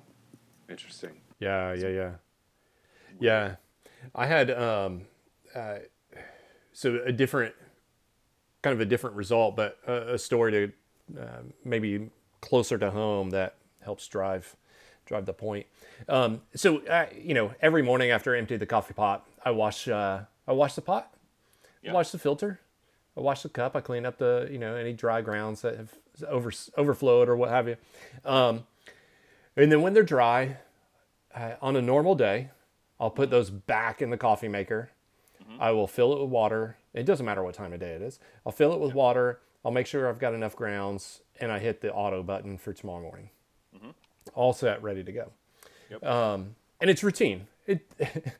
Interesting. 0.71 1.11
Yeah, 1.41 1.75
yeah, 1.75 1.89
yeah, 1.89 2.11
yeah. 3.21 3.57
I 4.15 4.27
had 4.27 4.51
um, 4.51 5.03
uh, 5.55 5.77
so 6.73 7.01
a 7.05 7.13
different, 7.13 7.55
kind 8.65 8.73
of 8.73 8.81
a 8.81 8.87
different 8.87 9.15
result, 9.15 9.57
but 9.57 9.79
a, 9.87 10.15
a 10.15 10.19
story 10.19 10.51
to 10.51 11.21
uh, 11.21 11.43
maybe 11.67 12.09
closer 12.41 12.79
to 12.79 12.91
home 12.91 13.29
that 13.31 13.57
helps 13.83 14.09
drive 14.09 14.57
drive 15.05 15.27
the 15.27 15.35
point. 15.35 15.67
Um, 16.09 16.41
so 16.55 16.79
uh, 16.87 17.07
you 17.15 17.35
know, 17.35 17.53
every 17.61 17.83
morning 17.83 18.11
after 18.11 18.35
I 18.35 18.39
empty 18.39 18.57
the 18.57 18.65
coffee 18.67 18.95
pot, 18.95 19.27
I 19.45 19.51
wash 19.51 19.87
uh, 19.87 20.21
I 20.49 20.53
wash 20.53 20.75
the 20.75 20.81
pot, 20.81 21.15
I 21.87 21.93
wash 21.93 22.11
the 22.11 22.19
filter, 22.19 22.59
I 23.19 23.21
wash 23.21 23.43
the 23.43 23.51
cup, 23.51 23.77
I 23.77 23.83
clean 23.83 24.07
up 24.07 24.17
the 24.17 24.49
you 24.51 24.59
know 24.59 24.75
any 24.77 24.95
dry 24.95 25.21
grounds 25.21 25.61
that 25.61 25.77
have 25.77 25.93
over 26.27 26.51
overflowed 26.79 27.29
or 27.29 27.37
what 27.37 27.51
have 27.51 27.69
you. 27.69 27.77
Um, 28.25 28.65
and 29.57 29.71
then 29.71 29.83
when 29.83 29.93
they're 29.93 30.03
dry, 30.03 30.57
uh, 31.35 31.53
on 31.61 31.77
a 31.77 31.83
normal 31.83 32.15
day, 32.15 32.49
I'll 32.99 33.11
put 33.11 33.29
those 33.29 33.51
back 33.51 34.01
in 34.01 34.09
the 34.09 34.17
coffee 34.17 34.49
maker. 34.49 34.89
I 35.61 35.73
will 35.73 35.87
fill 35.87 36.15
it 36.15 36.21
with 36.23 36.31
water. 36.31 36.79
It 36.95 37.05
doesn't 37.05 37.27
matter 37.27 37.43
what 37.43 37.55
time 37.55 37.73
of 37.73 37.81
day 37.81 37.91
it 37.95 38.03
is. 38.03 38.19
I'll 38.47 38.53
fill 38.53 38.73
it 38.73 38.81
with 38.81 38.95
water. 38.95 39.41
I'll 39.65 39.73
make 39.73 39.87
sure 39.87 40.09
I've 40.09 40.19
got 40.19 40.35
enough 40.35 40.55
grounds, 40.55 41.21
and 41.41 41.51
I 41.51 41.59
hit 41.59 41.81
the 41.81 41.93
auto 41.93 42.23
button 42.23 42.57
for 42.59 42.73
tomorrow 42.73 43.01
morning. 43.03 43.31
All 44.35 44.53
set, 44.55 44.83
ready 44.83 45.05
to 45.05 45.13
go. 45.13 45.33
Yep. 45.91 46.05
Um, 46.05 46.55
and 46.81 46.89
it's 46.89 47.03
routine. 47.05 47.47
It, 47.67 47.87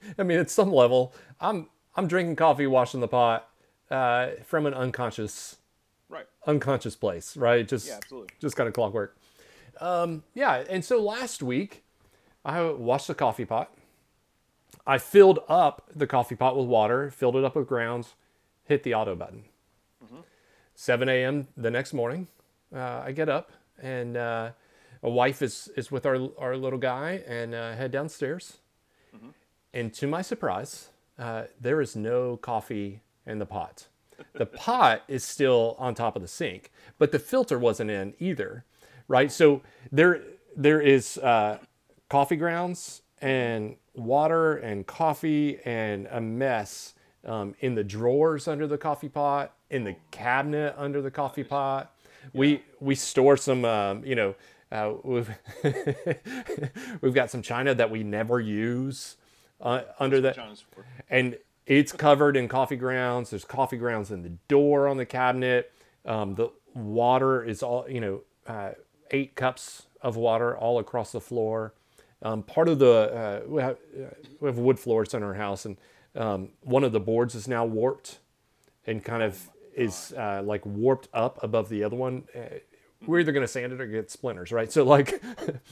I 0.19 0.23
mean, 0.23 0.39
at 0.39 0.51
some 0.51 0.73
level, 0.73 1.13
I'm 1.41 1.69
I'm 1.97 2.07
drinking 2.09 2.37
coffee, 2.37 2.67
washing 2.67 3.01
the 3.01 3.09
pot 3.09 3.49
uh, 3.91 4.29
from 4.45 4.67
an 4.67 4.75
unconscious 4.75 5.57
Right. 6.09 6.27
unconscious 6.47 6.95
place, 6.97 7.37
right? 7.37 7.67
Just 7.67 7.87
Yeah, 7.89 7.97
absolutely. 7.97 8.31
just 8.41 8.57
kind 8.57 8.69
of 8.69 8.75
clockwork. 8.75 9.17
Um, 9.81 10.23
yeah, 10.35 10.65
and 10.71 10.85
so 10.85 11.03
last 11.03 11.43
week 11.43 11.83
I 12.45 12.63
washed 12.63 13.09
the 13.09 13.15
coffee 13.15 13.45
pot. 13.45 13.75
I 14.87 14.99
filled 14.99 15.41
up 15.49 15.89
the 15.95 16.07
coffee 16.07 16.37
pot 16.37 16.57
with 16.57 16.67
water, 16.67 17.11
filled 17.11 17.37
it 17.37 17.45
up 17.45 17.57
with 17.57 17.67
grounds, 17.67 18.15
hit 18.65 18.83
the 18.83 18.95
auto 18.95 19.15
button. 19.15 19.45
7 20.75 21.09
a.m. 21.09 21.49
the 21.57 21.71
next 21.71 21.93
morning, 21.93 22.27
uh, 22.75 23.03
I 23.05 23.13
get 23.13 23.29
up 23.29 23.53
and 23.81 24.17
uh, 24.17 24.51
a 25.03 25.11
wife 25.11 25.43
is, 25.43 25.69
is 25.77 25.91
with 25.91 26.07
our, 26.07 26.29
our 26.39 26.57
little 26.57 26.79
guy 26.79 27.23
and 27.27 27.55
uh, 27.55 27.75
head 27.75 27.91
downstairs. 27.93 28.59
And 29.73 29.93
to 29.95 30.07
my 30.07 30.23
surprise, 30.23 30.89
uh, 31.19 31.45
there 31.61 31.81
is 31.81 31.97
no 31.97 32.37
coffee 32.37 33.03
in 33.27 33.39
the 33.39 33.47
pot. 33.47 33.89
The 34.35 34.47
pot 34.67 35.03
is 35.09 35.25
still 35.25 35.77
on 35.79 35.95
top 35.95 36.17
of 36.17 36.23
the 36.23 36.29
sink, 36.29 36.71
but 36.99 37.13
the 37.13 37.19
filter 37.19 37.59
wasn't 37.59 37.91
in 37.91 38.15
either, 38.19 38.65
right? 39.09 39.31
So 39.31 39.63
there 39.93 40.23
there 40.57 40.81
is 40.81 41.19
uh, 41.19 41.59
coffee 42.09 42.37
grounds 42.37 43.03
and 43.21 43.77
water 43.95 44.57
and 44.57 44.87
coffee 44.87 45.59
and 45.65 46.07
a 46.11 46.21
mess 46.21 46.94
um, 47.27 47.55
in 47.61 47.75
the 47.75 47.85
drawers 47.85 48.49
under 48.49 48.67
the 48.67 48.79
coffee 48.79 49.09
pot, 49.09 49.55
in 49.71 49.85
the 49.85 49.97
cabinet 50.11 50.75
under 50.77 51.03
the 51.03 51.11
coffee 51.11 51.45
pot. 51.45 51.95
We 52.33 52.63
we 52.81 52.95
store 52.95 53.37
some, 53.37 53.65
um, 53.65 54.05
you 54.05 54.15
know, 54.15 54.35
uh, 54.73 54.95
we've 55.03 55.31
we've 57.01 57.15
got 57.15 57.31
some 57.31 57.43
china 57.43 57.75
that 57.75 57.91
we 57.91 58.03
never 58.03 58.41
use 58.41 59.17
uh, 59.61 59.83
under 59.99 60.21
that 60.23 60.37
and 61.11 61.37
it's 61.67 61.93
covered 61.93 62.37
in 62.37 62.49
coffee 62.49 62.77
grounds. 62.77 63.31
There's 63.31 63.45
coffee 63.45 63.77
grounds 63.77 64.11
in 64.11 64.23
the 64.23 64.33
door 64.49 64.89
on 64.89 64.97
the 64.97 65.07
cabinet. 65.07 65.73
Um, 66.05 66.35
the 66.35 66.51
water 66.75 67.45
is 67.45 67.63
all 67.63 67.89
you 67.89 68.01
know, 68.01 68.21
uh, 68.47 68.73
eight 69.11 69.35
cups 69.35 69.87
of 70.03 70.17
water 70.17 70.57
all 70.57 70.79
across 70.79 71.13
the 71.13 71.21
floor. 71.21 71.75
Um, 72.23 72.43
part 72.43 72.69
of 72.69 72.79
the 72.79 73.43
uh, 73.45 73.49
we, 73.49 73.63
have, 73.63 73.77
uh, 73.97 74.15
we 74.41 74.49
have 74.49 74.59
wood 74.59 74.79
floors 74.79 75.15
in 75.15 75.23
our 75.23 75.35
house, 75.35 75.67
and 75.67 75.77
um, 76.15 76.51
one 76.63 76.85
of 76.85 76.93
the 76.93 77.01
boards 77.01 77.35
is 77.35 77.49
now 77.49 77.65
warped 77.65 78.19
and 78.87 79.03
kind 79.05 79.23
of 79.23 79.51
is 79.75 80.13
uh, 80.17 80.43
like 80.45 80.65
warped 80.65 81.09
up 81.13 81.43
above 81.43 81.69
the 81.69 81.85
other 81.85 81.97
one. 81.97 82.25
Uh, 82.35 82.59
we're 83.07 83.21
either 83.21 83.33
going 83.33 83.45
to 83.45 83.49
sand 83.49 83.73
it 83.73 83.81
or 83.81 83.87
get 83.87 84.11
splinters, 84.11 84.53
right? 84.53 84.71
So 84.73 84.85
like, 84.85 85.23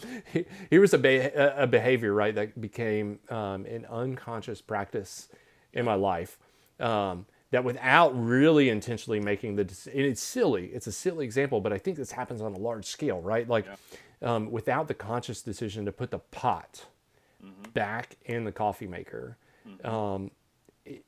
here 0.70 0.80
was 0.80 0.92
a, 0.92 0.98
be- 0.98 1.16
a 1.18 1.66
behavior, 1.66 2.12
right, 2.12 2.34
that 2.34 2.60
became 2.60 3.20
um, 3.30 3.64
an 3.66 3.86
unconscious 3.86 4.60
practice 4.60 5.28
in 5.72 5.84
my 5.84 5.94
life. 5.94 6.38
Um, 6.80 7.26
that 7.52 7.64
without 7.64 8.10
really 8.18 8.70
intentionally 8.70 9.20
making 9.20 9.56
the 9.56 9.64
dec- 9.64 9.86
and 9.88 10.00
it's 10.00 10.22
silly, 10.22 10.66
it's 10.68 10.86
a 10.86 10.92
silly 10.92 11.24
example, 11.24 11.60
but 11.60 11.72
I 11.72 11.78
think 11.78 11.98
this 11.98 12.12
happens 12.12 12.40
on 12.40 12.54
a 12.54 12.58
large 12.58 12.86
scale, 12.86 13.20
right? 13.20 13.46
Like, 13.48 13.66
um, 14.22 14.50
without 14.50 14.88
the 14.88 14.94
conscious 14.94 15.42
decision 15.42 15.84
to 15.84 15.92
put 15.92 16.10
the 16.10 16.18
pot 16.18 16.86
back 17.74 18.16
in 18.24 18.44
the 18.44 18.52
coffee 18.52 18.86
maker, 18.86 19.36
um, 19.84 20.30
it, 20.84 21.04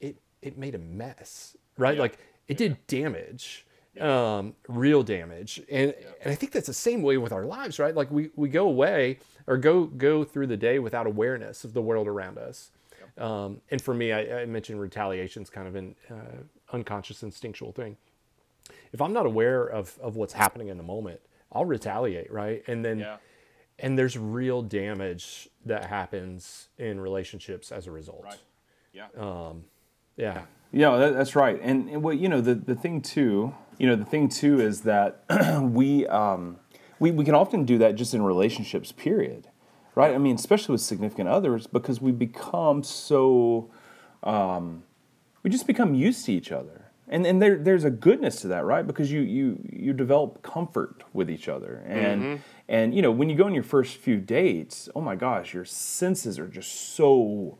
it 0.00 0.16
it 0.42 0.58
made 0.58 0.74
a 0.74 0.78
mess, 0.78 1.56
right? 1.76 1.98
Like 1.98 2.18
it 2.48 2.56
did 2.56 2.86
damage, 2.86 3.66
um, 4.00 4.54
real 4.68 5.02
damage, 5.02 5.60
and 5.70 5.94
and 6.22 6.32
I 6.32 6.34
think 6.34 6.52
that's 6.52 6.66
the 6.66 6.74
same 6.74 7.02
way 7.02 7.18
with 7.18 7.32
our 7.32 7.44
lives, 7.44 7.78
right? 7.78 7.94
Like 7.94 8.10
we 8.10 8.30
we 8.36 8.48
go 8.48 8.68
away 8.68 9.18
or 9.46 9.56
go 9.56 9.84
go 9.86 10.24
through 10.24 10.46
the 10.48 10.56
day 10.56 10.78
without 10.78 11.06
awareness 11.06 11.64
of 11.64 11.72
the 11.74 11.82
world 11.82 12.06
around 12.06 12.38
us. 12.38 12.70
Um, 13.16 13.60
and 13.70 13.82
for 13.82 13.94
me, 13.94 14.12
I, 14.12 14.42
I 14.42 14.46
mentioned 14.46 14.80
retaliation 14.80 15.42
is 15.42 15.50
kind 15.50 15.66
of 15.66 15.74
an 15.74 15.96
uh, 16.10 16.42
unconscious 16.72 17.22
instinctual 17.22 17.72
thing. 17.72 17.96
If 18.92 19.00
I'm 19.00 19.12
not 19.12 19.26
aware 19.26 19.64
of 19.66 19.98
of 20.00 20.16
what's 20.16 20.34
happening 20.34 20.68
in 20.68 20.76
the 20.76 20.82
moment, 20.84 21.20
I'll 21.52 21.64
retaliate, 21.64 22.32
right? 22.32 22.62
And 22.68 22.84
then 22.84 23.00
Yeah. 23.00 23.16
And 23.78 23.98
there's 23.98 24.18
real 24.18 24.62
damage 24.62 25.48
that 25.64 25.86
happens 25.86 26.68
in 26.78 27.00
relationships 27.00 27.70
as 27.70 27.86
a 27.86 27.90
result. 27.90 28.36
Yeah. 28.92 29.06
Yeah. 30.16 30.42
Yeah, 30.70 30.96
that, 30.96 31.14
that's 31.14 31.34
right. 31.34 31.58
And, 31.62 31.88
and 31.88 32.02
what 32.02 32.18
you 32.18 32.28
know, 32.28 32.40
the, 32.40 32.54
the 32.54 32.74
thing 32.74 33.00
too, 33.00 33.54
you 33.78 33.86
know, 33.86 33.96
the 33.96 34.04
thing 34.04 34.28
too 34.28 34.60
is 34.60 34.82
that 34.82 35.24
we, 35.62 36.06
um, 36.08 36.58
we 37.00 37.10
we 37.10 37.24
can 37.24 37.34
often 37.34 37.64
do 37.64 37.78
that 37.78 37.94
just 37.94 38.12
in 38.12 38.22
relationships. 38.22 38.92
Period. 38.92 39.48
Right. 39.94 40.14
I 40.14 40.18
mean, 40.18 40.36
especially 40.36 40.72
with 40.72 40.80
significant 40.80 41.28
others, 41.28 41.66
because 41.66 42.00
we 42.00 42.12
become 42.12 42.82
so, 42.82 43.70
um, 44.22 44.84
we 45.42 45.50
just 45.50 45.66
become 45.66 45.94
used 45.94 46.24
to 46.26 46.32
each 46.32 46.52
other. 46.52 46.87
And, 47.10 47.26
and 47.26 47.40
there, 47.40 47.56
there's 47.56 47.84
a 47.84 47.90
goodness 47.90 48.42
to 48.42 48.48
that, 48.48 48.64
right? 48.64 48.86
Because 48.86 49.10
you, 49.10 49.20
you, 49.20 49.58
you 49.72 49.92
develop 49.92 50.42
comfort 50.42 51.04
with 51.12 51.30
each 51.30 51.48
other. 51.48 51.82
And, 51.86 52.42
and, 52.68 52.94
you 52.94 53.00
know, 53.00 53.10
when 53.10 53.30
you 53.30 53.36
go 53.36 53.44
on 53.44 53.54
your 53.54 53.62
first 53.62 53.96
few 53.96 54.18
dates, 54.18 54.88
oh 54.94 55.00
my 55.00 55.16
gosh, 55.16 55.54
your 55.54 55.64
senses 55.64 56.38
are 56.38 56.48
just 56.48 56.94
so, 56.94 57.58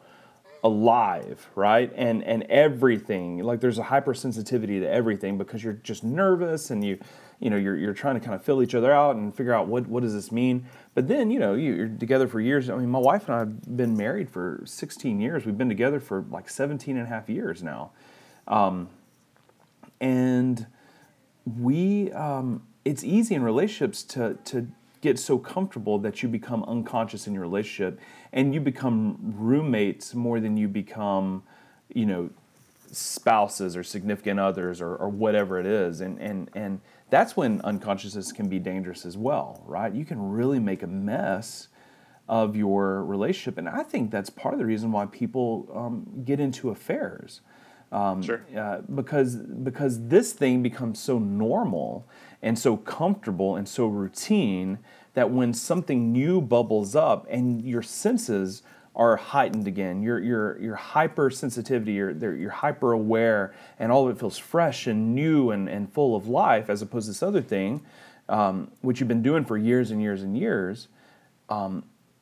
alive, 0.64 1.48
right? 1.54 1.92
And 1.94 2.22
and 2.24 2.42
everything 2.44 3.38
like 3.38 3.60
there's 3.60 3.78
a 3.78 3.84
hypersensitivity 3.84 4.80
to 4.80 4.90
everything 4.90 5.38
because 5.38 5.62
you're 5.62 5.74
just 5.74 6.04
nervous 6.04 6.70
and 6.70 6.84
you 6.84 6.98
you 7.40 7.50
know 7.50 7.56
you're 7.56 7.76
you're 7.76 7.94
trying 7.94 8.14
to 8.14 8.20
kind 8.20 8.34
of 8.34 8.42
fill 8.42 8.62
each 8.62 8.74
other 8.74 8.92
out 8.92 9.16
and 9.16 9.34
figure 9.34 9.54
out 9.54 9.68
what 9.68 9.86
what 9.86 10.02
does 10.02 10.14
this 10.14 10.32
mean. 10.32 10.66
But 10.94 11.08
then 11.08 11.30
you 11.30 11.38
know 11.38 11.54
you, 11.54 11.74
you're 11.74 11.88
together 11.88 12.26
for 12.26 12.40
years. 12.40 12.68
I 12.68 12.76
mean, 12.76 12.88
my 12.88 12.98
wife 12.98 13.28
and 13.28 13.34
I 13.34 13.38
have 13.40 13.76
been 13.76 13.96
married 13.96 14.30
for 14.30 14.62
16 14.64 15.20
years. 15.20 15.46
We've 15.46 15.58
been 15.58 15.68
together 15.68 16.00
for 16.00 16.24
like 16.30 16.48
17 16.48 16.96
and 16.96 17.06
a 17.06 17.08
half 17.08 17.28
years 17.28 17.62
now, 17.62 17.92
um, 18.46 18.88
and 20.00 20.66
we 21.58 22.12
um, 22.12 22.62
it's 22.84 23.04
easy 23.04 23.34
in 23.34 23.42
relationships 23.42 24.02
to 24.02 24.38
to 24.44 24.68
get 25.00 25.18
so 25.18 25.38
comfortable 25.38 25.98
that 25.98 26.22
you 26.22 26.28
become 26.28 26.64
unconscious 26.64 27.26
in 27.26 27.32
your 27.32 27.42
relationship 27.42 28.00
and 28.32 28.52
you 28.52 28.60
become 28.60 29.16
roommates 29.36 30.14
more 30.14 30.40
than 30.40 30.56
you 30.56 30.68
become 30.68 31.42
you 31.94 32.06
know 32.06 32.30
spouses 32.90 33.76
or 33.76 33.82
significant 33.82 34.40
others 34.40 34.80
or, 34.80 34.96
or 34.96 35.08
whatever 35.08 35.58
it 35.60 35.66
is. 35.66 36.00
And 36.00 36.18
and 36.18 36.50
and 36.54 36.80
that's 37.10 37.36
when 37.36 37.60
unconsciousness 37.62 38.32
can 38.32 38.48
be 38.48 38.58
dangerous 38.58 39.06
as 39.06 39.16
well 39.16 39.62
right? 39.66 39.92
You 39.92 40.04
can 40.04 40.30
really 40.30 40.58
make 40.58 40.82
a 40.82 40.86
mess 40.86 41.68
of 42.28 42.54
your 42.54 43.04
relationship. 43.04 43.56
And 43.56 43.68
i 43.68 43.82
think 43.82 44.10
that's 44.10 44.28
part 44.28 44.52
of 44.52 44.60
the 44.60 44.66
reason 44.66 44.92
why 44.92 45.06
people 45.06 45.66
um, 45.74 46.22
get 46.24 46.40
into 46.40 46.68
affairs 46.68 47.40
um, 47.92 48.22
Sure. 48.22 48.42
uh, 48.56 48.78
because 48.94 49.36
because 49.36 50.08
this 50.08 50.32
thing 50.32 50.62
becomes 50.62 50.98
so 50.98 51.18
normal 51.18 52.06
and 52.42 52.58
so 52.58 52.76
comfortable 52.76 53.56
and 53.56 53.68
so 53.68 53.86
routine 53.86 54.78
that 55.14 55.30
when 55.30 55.54
something 55.54 56.12
new 56.12 56.40
bubbles 56.40 56.94
up 56.94 57.26
and 57.30 57.62
your 57.62 57.82
senses 57.82 58.62
are 58.94 59.16
heightened 59.16 59.66
again, 59.66 60.02
your 60.02 60.20
your 60.20 60.60
your 60.60 60.76
hypersensitivity, 60.76 61.94
you're 61.94 62.36
you're 62.36 62.50
hyper 62.50 62.92
aware, 62.92 63.54
and 63.78 63.92
all 63.92 64.08
of 64.08 64.16
it 64.16 64.20
feels 64.20 64.38
fresh 64.38 64.86
and 64.86 65.14
new 65.14 65.50
and, 65.50 65.68
and 65.68 65.92
full 65.92 66.16
of 66.16 66.28
life, 66.28 66.68
as 66.70 66.82
opposed 66.82 67.06
to 67.06 67.10
this 67.12 67.22
other 67.22 67.42
thing, 67.42 67.80
um, 68.28 68.70
which 68.82 69.00
you've 69.00 69.08
been 69.08 69.22
doing 69.22 69.44
for 69.44 69.56
years 69.56 69.90
and 69.90 70.02
years 70.02 70.22
and 70.22 70.36
years 70.36 70.88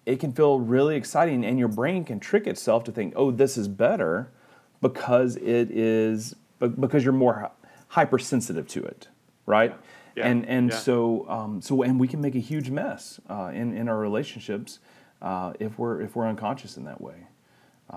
it 0.07 0.21
can 0.21 0.33
feel 0.33 0.61
really 0.61 0.97
exciting 0.97 1.45
and 1.45 1.59
your 1.59 1.69
brain 1.69 2.05
can 2.05 2.21
trick 2.21 2.47
itself 2.47 2.85
to 2.85 2.93
think 2.93 3.13
oh 3.17 3.31
this 3.31 3.59
is 3.59 3.69
better 3.69 4.31
because 4.81 5.37
it 5.37 5.71
is 5.71 6.35
because 6.61 7.05
you're 7.05 7.13
more 7.13 7.51
hypersensitive 7.89 8.67
to 8.69 8.83
it 8.85 9.09
right 9.47 9.75
Yeah. 10.15 10.27
and 10.29 10.47
and 10.47 10.71
Yeah. 10.71 10.77
so 10.77 11.29
um, 11.29 11.61
so 11.63 11.83
and 11.83 12.01
we 12.01 12.09
can 12.09 12.21
make 12.21 12.35
a 12.35 12.41
huge 12.41 12.71
mess 12.71 13.21
uh, 13.29 13.51
in 13.55 13.77
in 13.77 13.89
our 13.89 13.99
relationships 13.99 14.79
uh, 15.23 15.53
if 15.61 15.79
we're 15.79 16.01
if 16.01 16.17
we're 16.17 16.27
unconscious 16.29 16.77
in 16.77 16.85
that 16.85 17.01
way 17.01 17.27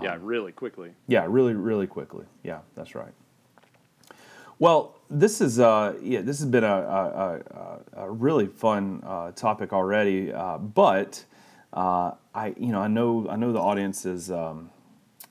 yeah, 0.02 0.18
really 0.22 0.52
quickly. 0.52 0.92
yeah, 1.08 1.26
really, 1.28 1.56
really 1.56 1.88
quickly. 1.88 2.26
Yeah, 2.44 2.60
that's 2.76 2.94
right. 2.96 3.12
Well, 4.60 4.96
this 5.10 5.42
is 5.42 5.60
uh, 5.60 5.96
yeah, 6.02 6.22
this 6.22 6.40
has 6.40 6.48
been 6.48 6.64
a, 6.64 6.68
a, 6.68 7.40
a, 7.96 8.04
a 8.04 8.12
really 8.12 8.48
fun 8.48 9.02
uh, 9.06 9.32
topic 9.32 9.74
already, 9.74 10.32
uh, 10.32 10.58
but 10.58 11.24
uh, 11.74 12.12
I 12.36 12.54
you 12.58 12.72
know 12.72 12.82
I 12.82 12.88
know 12.88 13.28
I 13.30 13.36
know 13.36 13.52
the 13.52 13.60
audience 13.60 14.06
is 14.06 14.30
um, 14.30 14.70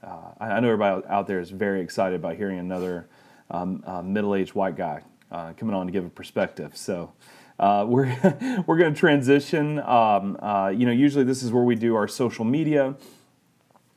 uh, 0.03 0.31
I 0.41 0.61
know 0.61 0.69
everybody 0.69 1.07
out 1.09 1.27
there 1.27 1.41
is 1.41 1.51
very 1.51 1.81
excited 1.81 2.17
about 2.17 2.37
hearing 2.37 2.59
another 2.59 3.09
um, 3.51 3.83
uh, 3.87 4.03
middle-aged 4.03 4.55
white 4.55 4.77
guy 4.77 5.03
uh, 5.33 5.53
coming 5.55 5.75
on 5.75 5.87
to 5.87 5.93
give 5.93 6.05
a 6.05 6.11
perspective. 6.11 6.77
So. 6.77 7.13
Uh, 7.61 7.85
we're 7.89 8.07
we're 8.69 8.79
going 8.79 8.95
to 8.95 9.01
transition. 9.01 9.81
Um, 9.81 10.39
uh, 10.41 10.69
you 10.69 10.87
know, 10.87 10.93
usually 10.93 11.25
this 11.25 11.43
is 11.43 11.51
where 11.51 11.65
we 11.65 11.75
do 11.75 11.97
our 11.97 12.07
social 12.07 12.45
media 12.45 12.95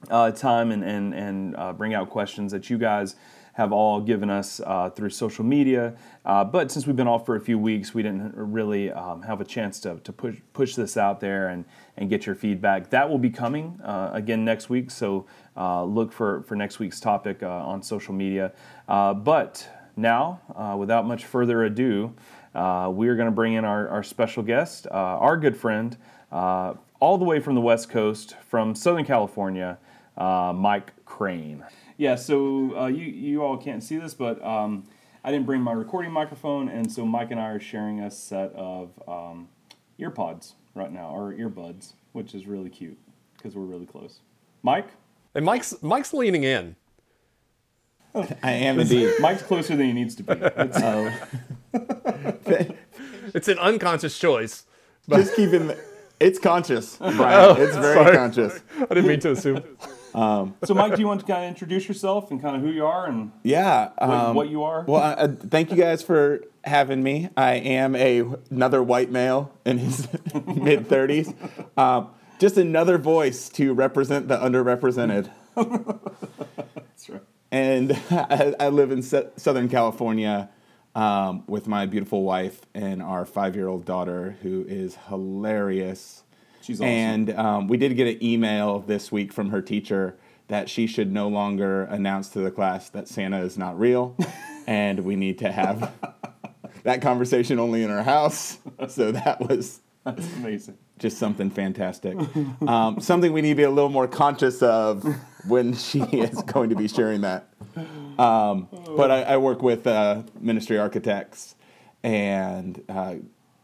uh, 0.09 0.31
time 0.31 0.71
and 0.71 0.83
and 0.83 1.13
and 1.13 1.77
bring 1.77 1.93
out 1.93 2.09
questions 2.09 2.51
that 2.53 2.71
you 2.71 2.79
guys 2.79 3.15
have 3.53 3.71
all 3.71 3.99
given 3.99 4.29
us 4.29 4.61
uh, 4.65 4.89
through 4.89 5.09
social 5.09 5.43
media. 5.43 5.93
Uh, 6.25 6.43
but 6.43 6.71
since 6.71 6.87
we've 6.87 6.95
been 6.95 7.07
off 7.07 7.25
for 7.25 7.35
a 7.35 7.41
few 7.41 7.59
weeks, 7.59 7.93
we 7.93 8.01
didn't 8.01 8.33
really 8.35 8.91
um, 8.91 9.23
have 9.23 9.41
a 9.41 9.45
chance 9.45 9.79
to, 9.79 9.97
to 10.03 10.13
push, 10.13 10.37
push 10.53 10.75
this 10.75 10.95
out 10.95 11.19
there 11.19 11.49
and, 11.49 11.65
and 11.97 12.09
get 12.09 12.25
your 12.25 12.35
feedback. 12.35 12.89
That 12.91 13.09
will 13.09 13.17
be 13.17 13.29
coming 13.29 13.79
uh, 13.83 14.11
again 14.13 14.45
next 14.45 14.69
week, 14.69 14.89
so 14.89 15.25
uh, 15.57 15.83
look 15.83 16.13
for, 16.13 16.43
for 16.43 16.55
next 16.55 16.79
week's 16.79 16.99
topic 16.99 17.43
uh, 17.43 17.47
on 17.47 17.83
social 17.83 18.13
media. 18.13 18.53
Uh, 18.87 19.13
but 19.13 19.67
now, 19.97 20.39
without 20.77 21.05
much 21.05 21.25
further 21.25 21.63
ado, 21.65 22.13
we're 22.53 23.15
going 23.15 23.25
to 23.27 23.31
bring 23.31 23.53
in 23.53 23.65
our, 23.65 23.89
our 23.89 24.03
special 24.03 24.41
guest, 24.41 24.87
our 24.89 25.35
good 25.35 25.57
friend, 25.57 25.97
all 26.31 27.17
the 27.17 27.25
way 27.25 27.41
from 27.41 27.55
the 27.55 27.61
West 27.61 27.89
Coast, 27.89 28.35
from 28.47 28.73
Southern 28.73 29.03
California, 29.03 29.77
Mike 30.17 30.93
Crane. 31.05 31.65
Yeah, 32.01 32.15
so 32.15 32.75
uh, 32.75 32.87
you 32.87 33.05
you 33.05 33.43
all 33.43 33.57
can't 33.57 33.83
see 33.83 33.95
this, 33.99 34.15
but 34.15 34.43
um, 34.43 34.85
I 35.23 35.29
didn't 35.29 35.45
bring 35.45 35.61
my 35.61 35.71
recording 35.71 36.11
microphone, 36.11 36.67
and 36.67 36.91
so 36.91 37.05
Mike 37.05 37.29
and 37.29 37.39
I 37.39 37.49
are 37.49 37.59
sharing 37.59 37.99
a 37.99 38.09
set 38.09 38.51
of 38.53 38.89
um, 39.07 39.49
earpods 39.99 40.53
right 40.73 40.91
now, 40.91 41.11
or 41.15 41.31
earbuds, 41.31 41.93
which 42.13 42.33
is 42.33 42.47
really 42.47 42.71
cute 42.71 42.97
because 43.37 43.55
we're 43.55 43.65
really 43.65 43.85
close. 43.85 44.21
Mike. 44.63 44.87
And 45.35 45.45
Mike's 45.45 45.75
Mike's 45.83 46.11
leaning 46.11 46.43
in. 46.43 46.75
I 48.15 48.51
am 48.51 48.79
indeed. 48.79 49.13
Mike's 49.19 49.43
closer 49.43 49.75
than 49.75 49.85
he 49.85 49.93
needs 49.93 50.15
to 50.15 50.23
be. 50.23 50.33
It's, 50.33 50.77
uh, 50.77 51.15
it's 53.35 53.47
an 53.47 53.59
unconscious 53.59 54.17
choice. 54.17 54.65
Just 55.07 55.35
keeping. 55.35 55.71
It's 56.19 56.39
conscious, 56.39 56.97
Bryant. 56.97 57.59
Oh, 57.59 57.61
it's 57.61 57.77
very 57.77 57.93
sorry. 57.93 58.17
conscious. 58.17 58.59
I 58.79 58.85
didn't 58.85 59.05
mean 59.05 59.19
to 59.19 59.33
assume. 59.33 59.63
Um, 60.13 60.55
so, 60.63 60.73
Mike, 60.73 60.95
do 60.95 61.01
you 61.01 61.07
want 61.07 61.21
to 61.21 61.25
kind 61.25 61.45
of 61.45 61.49
introduce 61.49 61.87
yourself 61.87 62.31
and 62.31 62.41
kind 62.41 62.55
of 62.55 62.61
who 62.61 62.69
you 62.69 62.85
are 62.85 63.07
and 63.07 63.31
yeah, 63.43 63.91
um, 63.97 64.09
what, 64.09 64.35
what, 64.35 64.49
you 64.49 64.63
are? 64.63 64.83
Well, 64.83 65.01
uh, 65.01 65.27
thank 65.27 65.71
you 65.71 65.77
guys 65.77 66.03
for 66.03 66.41
having 66.63 67.01
me. 67.01 67.29
I 67.37 67.53
am 67.53 67.95
a 67.95 68.23
another 68.49 68.83
white 68.83 69.11
male 69.11 69.53
in 69.65 69.77
his 69.77 70.07
mid 70.45 70.87
thirties, 70.87 71.33
um, 71.77 72.09
just 72.39 72.57
another 72.57 72.97
voice 72.97 73.49
to 73.49 73.73
represent 73.73 74.27
the 74.27 74.37
underrepresented. 74.37 75.29
That's 75.55 77.09
right. 77.09 77.21
And 77.51 77.91
I, 78.11 78.55
I 78.59 78.69
live 78.69 78.91
in 78.91 79.01
Southern 79.01 79.69
California. 79.69 80.49
Um, 80.93 81.45
with 81.47 81.69
my 81.69 81.85
beautiful 81.85 82.23
wife 82.23 82.59
and 82.73 83.01
our 83.01 83.23
five 83.23 83.55
year 83.55 83.69
old 83.69 83.85
daughter, 83.85 84.35
who 84.41 84.65
is 84.67 84.97
hilarious 85.07 86.23
She's 86.61 86.79
awesome. 86.79 86.87
And 86.87 87.29
um, 87.31 87.67
we 87.67 87.77
did 87.77 87.95
get 87.95 88.07
an 88.07 88.23
email 88.23 88.79
this 88.79 89.11
week 89.11 89.33
from 89.33 89.49
her 89.49 89.61
teacher 89.61 90.17
that 90.47 90.69
she 90.69 90.85
should 90.85 91.11
no 91.11 91.27
longer 91.27 91.83
announce 91.85 92.29
to 92.29 92.39
the 92.39 92.51
class 92.51 92.89
that 92.89 93.07
Santa 93.07 93.39
is 93.39 93.57
not 93.57 93.79
real, 93.79 94.17
and 94.67 94.99
we 94.99 95.15
need 95.15 95.39
to 95.39 95.51
have 95.51 95.93
that 96.83 97.01
conversation 97.01 97.57
only 97.57 97.83
in 97.83 97.89
our 97.89 98.03
house. 98.03 98.57
So 98.89 99.11
that 99.11 99.39
was 99.47 99.81
that's 100.03 100.27
amazing. 100.35 100.77
Just 100.99 101.17
something 101.17 101.49
fantastic. 101.49 102.17
Um, 102.67 102.99
something 102.99 103.33
we 103.33 103.41
need 103.41 103.49
to 103.49 103.55
be 103.55 103.63
a 103.63 103.71
little 103.71 103.89
more 103.89 104.07
conscious 104.07 104.61
of 104.61 105.03
when 105.47 105.73
she 105.73 105.99
is 106.11 106.41
going 106.43 106.69
to 106.69 106.75
be 106.75 106.87
sharing 106.87 107.21
that. 107.21 107.47
Um, 108.19 108.67
but 108.95 109.09
I, 109.09 109.21
I, 109.23 109.37
work 109.37 109.63
with 109.63 109.87
uh, 109.87 110.23
ministry 110.39 110.77
architects 110.77 111.55
and 112.03 112.83
uh, 112.89 113.15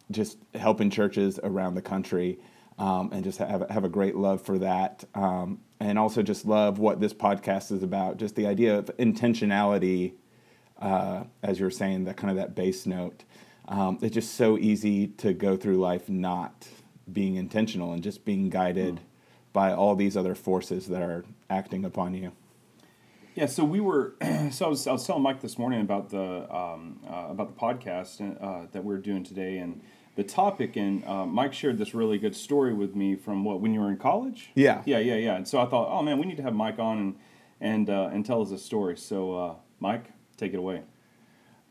just 0.10 0.38
helping 0.56 0.90
churches 0.90 1.40
around 1.44 1.76
the 1.76 1.82
country 1.82 2.40
um, 2.78 3.10
and 3.12 3.24
just 3.24 3.40
have, 3.40 3.70
have 3.70 3.84
a 3.84 3.90
great 3.90 4.16
love 4.16 4.42
for 4.42 4.60
that. 4.60 5.04
Um, 5.16 5.62
and 5.80 5.98
also 5.98 6.22
just 6.22 6.46
love 6.46 6.80
what 6.80 7.00
this 7.00 7.13
podcast 7.13 7.72
is 7.72 7.84
about, 7.84 8.18
just 8.18 8.36
the 8.36 8.48
idea 8.48 8.78
of 8.78 8.86
intentionality, 8.98 10.13
uh, 10.80 11.24
as 11.44 11.60
you 11.60 11.66
were 11.66 11.72
saying, 11.72 12.06
that 12.06 12.18
kind 12.18 12.32
of 12.32 12.38
that 12.38 12.56
base 12.56 12.86
note. 12.86 13.24
Um, 13.68 14.00
it's 14.02 14.13
just 14.13 14.36
so 14.36 14.58
easy 14.58 15.08
to 15.08 15.34
go 15.34 15.58
through 15.58 15.78
life 15.78 16.10
not 16.10 16.68
being 17.12 17.36
intentional 17.36 17.94
and 17.94 18.02
just 18.02 18.26
being 18.26 18.50
guided 18.50 18.96
mm. 18.96 19.00
by 19.54 19.74
all 19.74 19.96
these 19.96 20.16
other 20.16 20.36
forces 20.36 20.88
that 20.88 21.02
are 21.02 21.26
acting 21.50 21.86
upon 21.86 22.13
you. 22.13 22.32
Yeah, 23.36 23.46
so 23.46 23.63
we 23.63 23.80
were. 23.80 24.16
so 24.52 24.66
I 24.66 24.70
was, 24.70 24.88
I 24.88 24.92
was 24.94 25.06
telling 25.06 25.22
Mike 25.22 25.42
this 25.42 25.60
morning 25.60 25.82
about 25.82 26.10
the 26.10 26.52
um, 26.54 27.02
uh, 27.08 27.28
about 27.30 27.56
the 27.56 27.62
podcast 27.62 28.44
uh, 28.44 28.66
that 28.72 28.84
we 28.84 28.96
are 28.96 29.00
doing 29.00 29.24
today, 29.24 29.60
and 29.60 29.82
the 30.18 30.24
topic, 30.24 30.76
and 30.76 31.06
uh, 31.06 31.28
Mike 31.28 31.54
shared 31.54 31.78
this 31.78 31.94
really 31.94 32.18
good 32.18 32.36
story 32.36 32.74
with 32.74 32.96
me 32.96 33.16
from 33.16 33.44
what 33.44 33.62
when 33.62 33.72
you 33.72 33.80
were 33.80 33.90
in 33.90 33.98
college. 33.98 34.50
Yeah, 34.56 34.82
yeah, 34.86 34.98
yeah, 34.98 35.16
yeah. 35.16 35.36
And 35.36 35.48
so 35.48 35.60
I 35.62 35.66
thought, 35.68 35.90
oh 35.92 36.02
man, 36.02 36.18
we 36.18 36.26
need 36.26 36.38
to 36.38 36.44
have 36.44 36.56
Mike 36.56 36.80
on 36.80 36.98
and 36.98 37.16
and 37.62 37.90
uh, 37.90 38.10
and 38.12 38.26
tell 38.26 38.42
us 38.42 38.50
a 38.50 38.58
story. 38.58 38.98
So, 38.98 39.38
uh, 39.38 39.56
Mike, 39.80 40.12
take 40.36 40.54
it 40.54 40.58
away. 40.58 40.82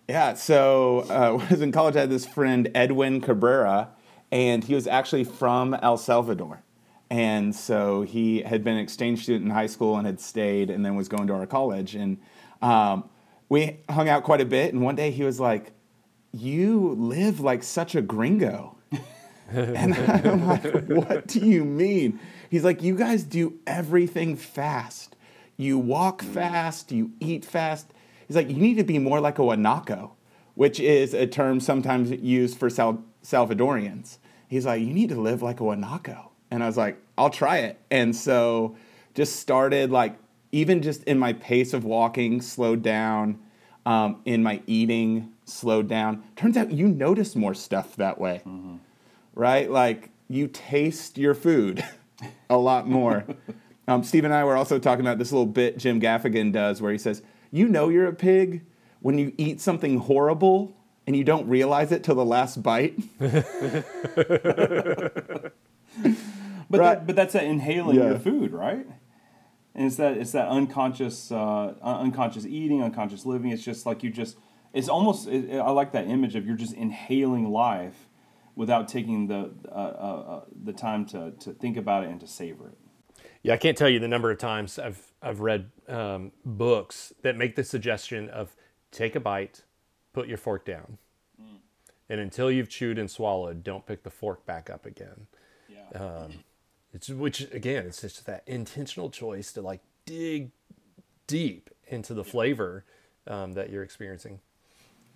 Yeah. 0.08 0.34
So 0.34 1.00
uh, 1.10 1.32
when 1.36 1.46
I 1.48 1.50
was 1.50 1.60
in 1.60 1.72
college, 1.72 1.96
I 1.96 2.00
had 2.00 2.10
this 2.10 2.24
friend 2.24 2.70
Edwin 2.72 3.20
Cabrera, 3.20 3.90
and 4.30 4.62
he 4.62 4.76
was 4.76 4.86
actually 4.86 5.24
from 5.24 5.74
El 5.74 5.98
Salvador. 5.98 6.62
And 7.10 7.54
so 7.54 8.02
he 8.02 8.42
had 8.42 8.62
been 8.62 8.74
an 8.74 8.80
exchange 8.80 9.24
student 9.24 9.46
in 9.46 9.50
high 9.50 9.66
school 9.66 9.96
and 9.96 10.06
had 10.06 10.20
stayed, 10.20 10.70
and 10.70 10.84
then 10.84 10.94
was 10.94 11.08
going 11.08 11.26
to 11.26 11.34
our 11.34 11.46
college. 11.46 11.96
And 11.96 12.18
um, 12.62 13.10
we 13.48 13.80
hung 13.88 14.08
out 14.08 14.22
quite 14.22 14.40
a 14.40 14.46
bit. 14.46 14.72
And 14.72 14.82
one 14.82 14.94
day 14.94 15.10
he 15.10 15.24
was 15.24 15.40
like 15.40 15.72
you 16.40 16.94
live 16.98 17.40
like 17.40 17.62
such 17.62 17.94
a 17.94 18.02
gringo. 18.02 18.76
and 19.50 19.94
I'm 19.94 20.46
like, 20.46 20.64
what 20.88 21.26
do 21.26 21.40
you 21.40 21.64
mean? 21.64 22.20
He's 22.50 22.64
like, 22.64 22.82
you 22.82 22.94
guys 22.96 23.22
do 23.22 23.58
everything 23.66 24.36
fast. 24.36 25.16
You 25.56 25.78
walk 25.78 26.22
fast, 26.22 26.92
you 26.92 27.12
eat 27.20 27.44
fast. 27.44 27.86
He's 28.26 28.36
like, 28.36 28.50
you 28.50 28.56
need 28.56 28.76
to 28.76 28.84
be 28.84 28.98
more 28.98 29.20
like 29.20 29.38
a 29.38 29.42
Guanaco, 29.42 30.10
which 30.54 30.80
is 30.80 31.14
a 31.14 31.26
term 31.26 31.60
sometimes 31.60 32.10
used 32.10 32.58
for 32.58 32.68
Sal- 32.68 33.02
Salvadorians. 33.22 34.18
He's 34.48 34.66
like, 34.66 34.80
you 34.80 34.92
need 34.92 35.08
to 35.08 35.20
live 35.20 35.42
like 35.42 35.60
a 35.60 35.64
Guanaco. 35.64 36.28
And 36.50 36.62
I 36.62 36.66
was 36.66 36.76
like, 36.76 36.98
I'll 37.16 37.30
try 37.30 37.58
it. 37.58 37.80
And 37.90 38.14
so 38.14 38.76
just 39.14 39.36
started 39.36 39.90
like, 39.90 40.16
even 40.52 40.82
just 40.82 41.02
in 41.04 41.18
my 41.18 41.32
pace 41.32 41.72
of 41.72 41.84
walking, 41.84 42.40
slowed 42.40 42.82
down, 42.82 43.38
um, 43.84 44.20
in 44.24 44.42
my 44.42 44.60
eating, 44.66 45.32
slowed 45.46 45.88
down. 45.88 46.22
Turns 46.36 46.56
out 46.56 46.70
you 46.70 46.88
notice 46.88 47.34
more 47.34 47.54
stuff 47.54 47.96
that 47.96 48.20
way, 48.20 48.42
mm-hmm. 48.46 48.76
right? 49.34 49.70
Like 49.70 50.10
you 50.28 50.48
taste 50.48 51.16
your 51.16 51.34
food 51.34 51.82
a 52.50 52.58
lot 52.58 52.86
more. 52.88 53.24
um, 53.88 54.02
Steve 54.04 54.24
and 54.24 54.34
I 54.34 54.44
were 54.44 54.56
also 54.56 54.78
talking 54.78 55.06
about 55.06 55.18
this 55.18 55.32
little 55.32 55.46
bit 55.46 55.78
Jim 55.78 56.00
Gaffigan 56.00 56.52
does 56.52 56.82
where 56.82 56.92
he 56.92 56.98
says, 56.98 57.22
You 57.50 57.68
know 57.68 57.88
you're 57.88 58.06
a 58.06 58.14
pig 58.14 58.64
when 59.00 59.18
you 59.18 59.32
eat 59.38 59.60
something 59.60 59.98
horrible 59.98 60.76
and 61.06 61.16
you 61.16 61.24
don't 61.24 61.48
realize 61.48 61.92
it 61.92 62.02
till 62.02 62.16
the 62.16 62.24
last 62.24 62.62
bite. 62.62 62.98
but, 63.18 63.32
right. 66.70 66.70
that, 66.70 67.06
but 67.06 67.14
that's 67.14 67.34
that 67.34 67.44
inhaling 67.44 67.96
yeah. 67.96 68.10
your 68.10 68.18
food, 68.18 68.52
right? 68.52 68.86
And 69.74 69.86
it's 69.86 69.96
that 69.96 70.16
it's 70.16 70.32
that 70.32 70.48
unconscious 70.48 71.30
uh, 71.30 71.74
unconscious 71.82 72.46
eating, 72.46 72.82
unconscious 72.82 73.26
living. 73.26 73.50
It's 73.50 73.62
just 73.62 73.84
like 73.84 74.02
you 74.02 74.10
just 74.10 74.38
it's 74.76 74.88
almost 74.88 75.26
it, 75.26 75.58
I 75.58 75.70
like 75.70 75.92
that 75.92 76.06
image 76.06 76.36
of 76.36 76.46
you're 76.46 76.56
just 76.56 76.74
inhaling 76.74 77.50
life 77.50 78.08
without 78.54 78.88
taking 78.88 79.26
the 79.26 79.50
uh, 79.68 79.74
uh, 79.74 80.24
uh, 80.28 80.44
the 80.64 80.74
time 80.74 81.06
to 81.06 81.32
to 81.40 81.52
think 81.54 81.78
about 81.78 82.04
it 82.04 82.10
and 82.10 82.20
to 82.20 82.26
savor 82.26 82.68
it. 82.68 82.78
Yeah, 83.42 83.54
I 83.54 83.56
can't 83.56 83.76
tell 83.76 83.88
you 83.88 83.98
the 83.98 84.08
number 84.08 84.30
of 84.30 84.38
times 84.38 84.78
I've 84.78 85.12
I've 85.22 85.40
read 85.40 85.70
um, 85.88 86.32
books 86.44 87.14
that 87.22 87.36
make 87.36 87.56
the 87.56 87.64
suggestion 87.64 88.28
of 88.28 88.54
take 88.92 89.16
a 89.16 89.20
bite, 89.20 89.62
put 90.12 90.28
your 90.28 90.38
fork 90.38 90.66
down, 90.66 90.98
mm. 91.40 91.56
and 92.10 92.20
until 92.20 92.50
you've 92.50 92.68
chewed 92.68 92.98
and 92.98 93.10
swallowed, 93.10 93.64
don't 93.64 93.86
pick 93.86 94.02
the 94.02 94.10
fork 94.10 94.44
back 94.44 94.68
up 94.68 94.84
again. 94.84 95.26
Yeah. 95.68 95.98
Um, 95.98 96.44
it's 96.92 97.08
which 97.08 97.50
again, 97.50 97.86
it's 97.86 98.02
just 98.02 98.26
that 98.26 98.42
intentional 98.46 99.08
choice 99.08 99.52
to 99.54 99.62
like 99.62 99.80
dig 100.04 100.50
deep 101.26 101.70
into 101.88 102.12
the 102.12 102.24
flavor 102.24 102.84
um, 103.26 103.54
that 103.54 103.70
you're 103.70 103.82
experiencing. 103.82 104.40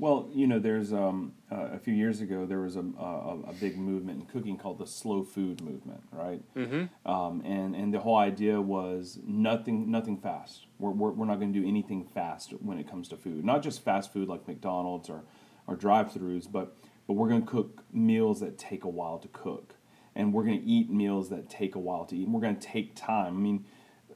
Well, 0.01 0.31
you 0.33 0.47
know, 0.47 0.59
there's 0.59 0.95
um, 0.95 1.35
uh, 1.53 1.69
a 1.73 1.79
few 1.79 1.93
years 1.93 2.23
ago 2.23 2.47
there 2.47 2.61
was 2.61 2.77
a, 2.77 2.81
a, 2.99 3.39
a, 3.49 3.53
big 3.61 3.77
movement 3.77 4.21
in 4.21 4.27
cooking 4.27 4.57
called 4.57 4.79
the 4.79 4.87
slow 4.87 5.23
food 5.23 5.61
movement, 5.61 6.03
right? 6.11 6.43
Mm-hmm. 6.57 7.11
Um, 7.11 7.43
and 7.45 7.77
and 7.77 7.93
the 7.93 8.01
whole 8.01 8.17
idea 8.17 8.59
was 8.63 9.19
nothing 9.23 9.91
nothing 9.91 10.17
fast. 10.17 10.65
We're, 10.79 10.93
we're, 10.93 11.11
we're 11.11 11.27
not 11.27 11.39
going 11.39 11.53
to 11.53 11.61
do 11.61 11.69
anything 11.69 12.07
fast 12.15 12.53
when 12.63 12.79
it 12.79 12.89
comes 12.89 13.09
to 13.09 13.19
food. 13.19 13.45
Not 13.45 13.63
just 13.63 13.85
fast 13.85 14.11
food 14.11 14.27
like 14.27 14.49
McDonald's 14.49 15.11
or 15.11 15.23
or 15.67 15.77
drive-throughs, 15.77 16.51
but 16.51 16.75
but 17.07 17.13
we're 17.13 17.29
going 17.29 17.43
to 17.43 17.47
cook 17.47 17.85
meals 17.93 18.41
that 18.41 18.57
take 18.57 18.85
a 18.85 18.89
while 18.89 19.19
to 19.19 19.29
cook, 19.29 19.75
and 20.15 20.33
we're 20.33 20.45
going 20.45 20.63
to 20.63 20.67
eat 20.67 20.89
meals 20.89 21.29
that 21.29 21.51
take 21.51 21.75
a 21.75 21.79
while 21.79 22.07
to 22.07 22.17
eat. 22.17 22.25
And 22.25 22.33
we're 22.33 22.41
going 22.41 22.57
to 22.57 22.67
take 22.67 22.95
time. 22.95 23.37
I 23.37 23.39
mean, 23.39 23.67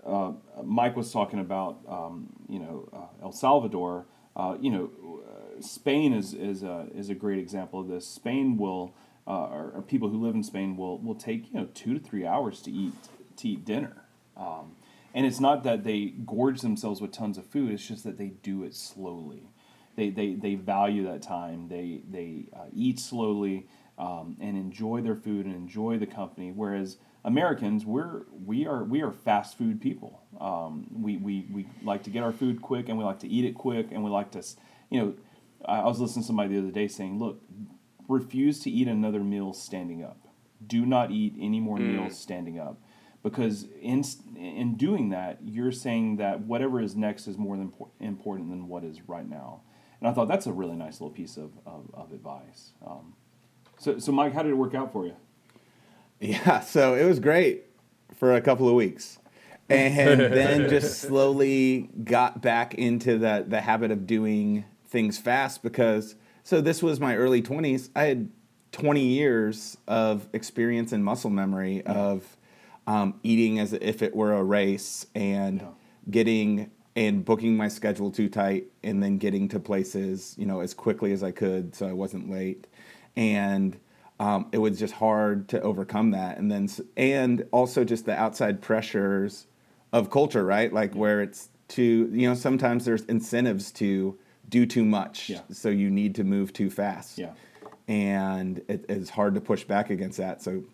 uh, 0.02 0.32
Mike 0.62 0.96
was 0.96 1.12
talking 1.12 1.40
about 1.40 1.80
um, 1.86 2.32
you 2.48 2.58
know 2.58 2.88
uh, 2.90 3.24
El 3.24 3.32
Salvador. 3.32 4.06
Uh, 4.34 4.56
you 4.60 4.70
know 4.70 4.90
Spain 5.60 6.12
is 6.12 6.34
is 6.34 6.62
a, 6.62 6.86
is 6.94 7.10
a 7.10 7.14
great 7.14 7.38
example 7.38 7.80
of 7.80 7.88
this. 7.88 8.06
Spain 8.06 8.56
will, 8.56 8.94
uh, 9.26 9.46
or, 9.46 9.72
or, 9.76 9.82
people 9.82 10.08
who 10.08 10.22
live 10.24 10.34
in 10.34 10.42
Spain 10.42 10.76
will 10.76 10.98
will 10.98 11.14
take 11.14 11.52
you 11.52 11.60
know 11.60 11.68
two 11.74 11.94
to 11.94 12.00
three 12.00 12.26
hours 12.26 12.60
to 12.62 12.70
eat 12.70 12.94
to 13.36 13.48
eat 13.48 13.64
dinner, 13.64 14.04
um, 14.36 14.76
and 15.14 15.26
it's 15.26 15.40
not 15.40 15.64
that 15.64 15.84
they 15.84 16.14
gorge 16.26 16.60
themselves 16.60 17.00
with 17.00 17.12
tons 17.12 17.38
of 17.38 17.46
food. 17.46 17.70
It's 17.70 17.86
just 17.86 18.04
that 18.04 18.18
they 18.18 18.28
do 18.28 18.64
it 18.64 18.74
slowly. 18.74 19.50
They 19.96 20.10
they, 20.10 20.34
they 20.34 20.54
value 20.54 21.04
that 21.04 21.22
time. 21.22 21.68
They 21.68 22.00
they 22.10 22.46
uh, 22.54 22.66
eat 22.72 22.98
slowly 22.98 23.66
um, 23.98 24.36
and 24.40 24.56
enjoy 24.56 25.02
their 25.02 25.16
food 25.16 25.46
and 25.46 25.54
enjoy 25.54 25.98
the 25.98 26.06
company. 26.06 26.52
Whereas 26.52 26.98
Americans, 27.24 27.86
we're 27.86 28.22
we 28.44 28.66
are 28.66 28.84
we 28.84 29.02
are 29.02 29.12
fast 29.12 29.56
food 29.56 29.80
people. 29.80 30.20
Um, 30.40 30.86
we, 30.92 31.16
we 31.16 31.46
we 31.50 31.66
like 31.82 32.02
to 32.04 32.10
get 32.10 32.22
our 32.22 32.32
food 32.32 32.60
quick 32.60 32.88
and 32.88 32.98
we 32.98 33.04
like 33.04 33.20
to 33.20 33.28
eat 33.28 33.44
it 33.44 33.54
quick 33.54 33.88
and 33.92 34.04
we 34.04 34.10
like 34.10 34.32
to, 34.32 34.42
you 34.90 35.00
know, 35.00 35.14
I 35.66 35.85
was 35.85 36.00
listening 36.00 36.22
to 36.22 36.27
somebody 36.27 36.55
the 36.55 36.59
other 36.59 36.70
day 36.70 36.88
saying, 36.88 37.18
look, 37.18 37.40
refuse 38.09 38.61
to 38.61 38.70
eat 38.70 38.88
another 38.88 39.20
meal 39.20 39.53
standing 39.53 40.03
up. 40.03 40.29
Do 40.66 40.87
not 40.87 41.11
eat 41.11 41.35
any 41.40 41.61
more 41.61 41.79
mm. 41.79 41.94
meals 41.94 42.18
standing 42.18 42.59
up. 42.59 42.81
Because 43.22 43.66
in, 43.81 44.05
in 44.37 44.77
doing 44.77 45.09
that, 45.11 45.38
you're 45.42 45.72
saying 45.72 46.16
that 46.16 46.40
whatever 46.40 46.81
is 46.81 46.94
next 46.94 47.27
is 47.27 47.38
more 47.38 47.57
than 47.57 47.72
important 47.98 48.50
than 48.50 48.68
what 48.68 48.85
is 48.85 49.09
right 49.09 49.29
now. 49.29 49.62
And 50.00 50.09
I 50.09 50.12
thought 50.12 50.29
that's 50.29 50.46
a 50.46 50.53
really 50.53 50.77
nice 50.77 51.00
little 51.00 51.11
piece 51.11 51.38
of, 51.38 51.50
of, 51.64 51.90
of 51.94 52.12
advice. 52.12 52.72
Um, 52.87 53.14
so, 53.79 53.98
so, 53.98 54.12
Mike, 54.12 54.35
how 54.35 54.42
did 54.42 54.50
it 54.50 54.57
work 54.57 54.74
out 54.74 54.92
for 54.92 55.07
you? 55.07 55.16
Yeah, 56.20 56.61
so 56.61 56.94
it 56.94 57.05
was 57.05 57.18
great 57.18 57.64
for 58.14 58.35
a 58.35 58.40
couple 58.40 58.68
of 58.68 58.74
weeks. 58.74 59.18
And 59.68 60.20
then 60.33 60.70
just 60.70 61.00
slowly 61.00 61.90
got 62.03 62.40
back 62.40 62.74
into 62.74 63.18
the, 63.18 63.44
the 63.46 63.61
habit 63.61 63.90
of 63.90 64.07
doing 64.07 64.64
things 64.94 65.18
fast 65.18 65.61
because 65.64 66.14
so 66.44 66.61
this 66.61 66.80
was 66.80 67.00
my 67.00 67.16
early 67.16 67.42
20s. 67.42 67.90
I 67.96 68.04
had 68.04 68.30
20 68.70 69.00
years 69.00 69.76
of 69.88 70.28
experience 70.33 70.92
and 70.92 71.04
muscle 71.04 71.30
memory 71.30 71.83
yeah. 71.85 71.92
of 71.92 72.37
um, 72.87 73.18
eating 73.24 73.59
as 73.59 73.72
if 73.72 74.02
it 74.02 74.14
were 74.14 74.35
a 74.35 74.42
race 74.42 75.04
and 75.16 75.61
yeah. 75.61 75.66
getting 76.09 76.70
and 76.94 77.24
booking 77.24 77.57
my 77.57 77.66
schedule 77.66 78.12
too 78.12 78.28
tight 78.28 78.66
and 78.85 79.02
then 79.02 79.18
getting 79.18 79.48
to 79.48 79.59
places 79.59 80.37
you 80.38 80.46
know 80.46 80.61
as 80.61 80.74
quickly 80.74 81.12
as 81.12 81.24
I 81.24 81.33
could 81.33 81.74
so 81.74 81.88
I 81.88 81.92
wasn't 81.92 82.30
late 82.30 82.68
and 83.16 83.76
um, 84.20 84.46
it 84.52 84.59
was 84.59 84.78
just 84.78 84.94
hard 84.94 85.48
to 85.48 85.61
overcome 85.61 86.12
that 86.12 86.38
and 86.38 86.52
then 86.52 86.68
and 86.96 87.44
also 87.50 87.83
just 87.83 88.07
the 88.07 88.14
outside 88.16 88.62
pressures 88.62 89.46
of 89.92 90.09
culture 90.11 90.44
right 90.44 90.72
like 90.72 90.94
where 90.94 91.20
it's 91.20 91.48
to 91.68 91.83
you 92.12 92.28
know 92.28 92.35
sometimes 92.35 92.85
there's 92.85 93.04
incentives 93.07 93.72
to 93.72 94.16
do 94.48 94.66
too 94.66 94.85
much. 94.85 95.30
Yeah. 95.30 95.40
So 95.50 95.68
you 95.68 95.90
need 95.90 96.14
to 96.16 96.24
move 96.24 96.52
too 96.52 96.70
fast. 96.70 97.18
Yeah. 97.18 97.33
And 97.88 98.62
it, 98.68 98.87
it's 98.88 99.11
hard 99.11 99.35
to 99.35 99.40
push 99.40 99.64
back 99.64 99.90
against 99.90 100.18
that. 100.18 100.42
So 100.42 100.64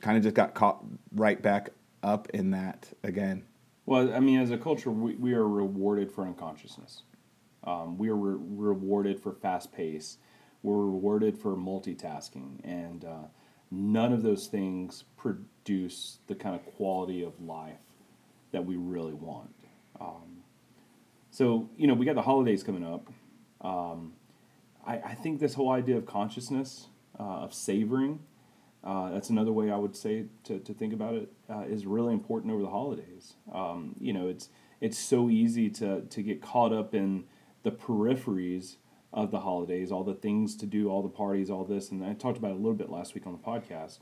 kind 0.00 0.16
of 0.16 0.22
just 0.22 0.34
got 0.34 0.54
caught 0.54 0.84
right 1.14 1.40
back 1.40 1.70
up 2.02 2.28
in 2.30 2.50
that 2.52 2.88
again. 3.02 3.44
Well, 3.86 4.12
I 4.12 4.20
mean, 4.20 4.40
as 4.40 4.50
a 4.50 4.58
culture, 4.58 4.90
we, 4.90 5.14
we 5.14 5.32
are 5.34 5.48
rewarded 5.48 6.12
for 6.12 6.24
unconsciousness. 6.24 7.02
Um, 7.64 7.96
we 7.98 8.08
are 8.08 8.16
re- 8.16 8.38
rewarded 8.38 9.20
for 9.20 9.32
fast 9.32 9.72
pace. 9.72 10.18
We're 10.62 10.76
rewarded 10.76 11.38
for 11.38 11.56
multitasking. 11.56 12.60
And 12.64 13.04
uh, 13.04 13.28
none 13.70 14.12
of 14.12 14.22
those 14.22 14.46
things 14.46 15.04
produce 15.16 16.18
the 16.26 16.34
kind 16.34 16.54
of 16.54 16.64
quality 16.76 17.22
of 17.22 17.40
life 17.40 17.80
that 18.52 18.64
we 18.64 18.76
really 18.76 19.14
want. 19.14 19.54
Um, 20.00 20.37
so, 21.38 21.70
you 21.76 21.86
know, 21.86 21.94
we 21.94 22.04
got 22.04 22.16
the 22.16 22.22
holidays 22.22 22.64
coming 22.64 22.82
up. 22.84 23.06
Um, 23.60 24.14
I, 24.84 24.94
I, 24.98 25.14
think 25.14 25.38
this 25.38 25.54
whole 25.54 25.70
idea 25.70 25.96
of 25.96 26.04
consciousness, 26.04 26.88
uh, 27.16 27.22
of 27.22 27.54
savoring, 27.54 28.18
uh, 28.82 29.12
that's 29.12 29.30
another 29.30 29.52
way 29.52 29.70
I 29.70 29.76
would 29.76 29.94
say 29.94 30.24
to, 30.42 30.58
to 30.58 30.74
think 30.74 30.92
about 30.92 31.14
it, 31.14 31.32
uh, 31.48 31.60
is 31.60 31.86
really 31.86 32.12
important 32.12 32.52
over 32.52 32.62
the 32.62 32.70
holidays. 32.70 33.34
Um, 33.54 33.94
you 34.00 34.12
know, 34.12 34.26
it's 34.26 34.48
it's 34.80 34.98
so 34.98 35.30
easy 35.30 35.70
to, 35.70 36.00
to 36.00 36.22
get 36.24 36.42
caught 36.42 36.72
up 36.72 36.92
in 36.92 37.22
the 37.62 37.70
peripheries 37.70 38.74
of 39.12 39.30
the 39.30 39.38
holidays, 39.38 39.92
all 39.92 40.02
the 40.02 40.14
things 40.14 40.56
to 40.56 40.66
do, 40.66 40.90
all 40.90 41.02
the 41.02 41.08
parties, 41.08 41.50
all 41.50 41.62
this, 41.64 41.92
and 41.92 42.04
I 42.04 42.14
talked 42.14 42.38
about 42.38 42.50
it 42.50 42.54
a 42.54 42.56
little 42.56 42.74
bit 42.74 42.90
last 42.90 43.14
week 43.14 43.28
on 43.28 43.32
the 43.32 43.38
podcast. 43.38 44.00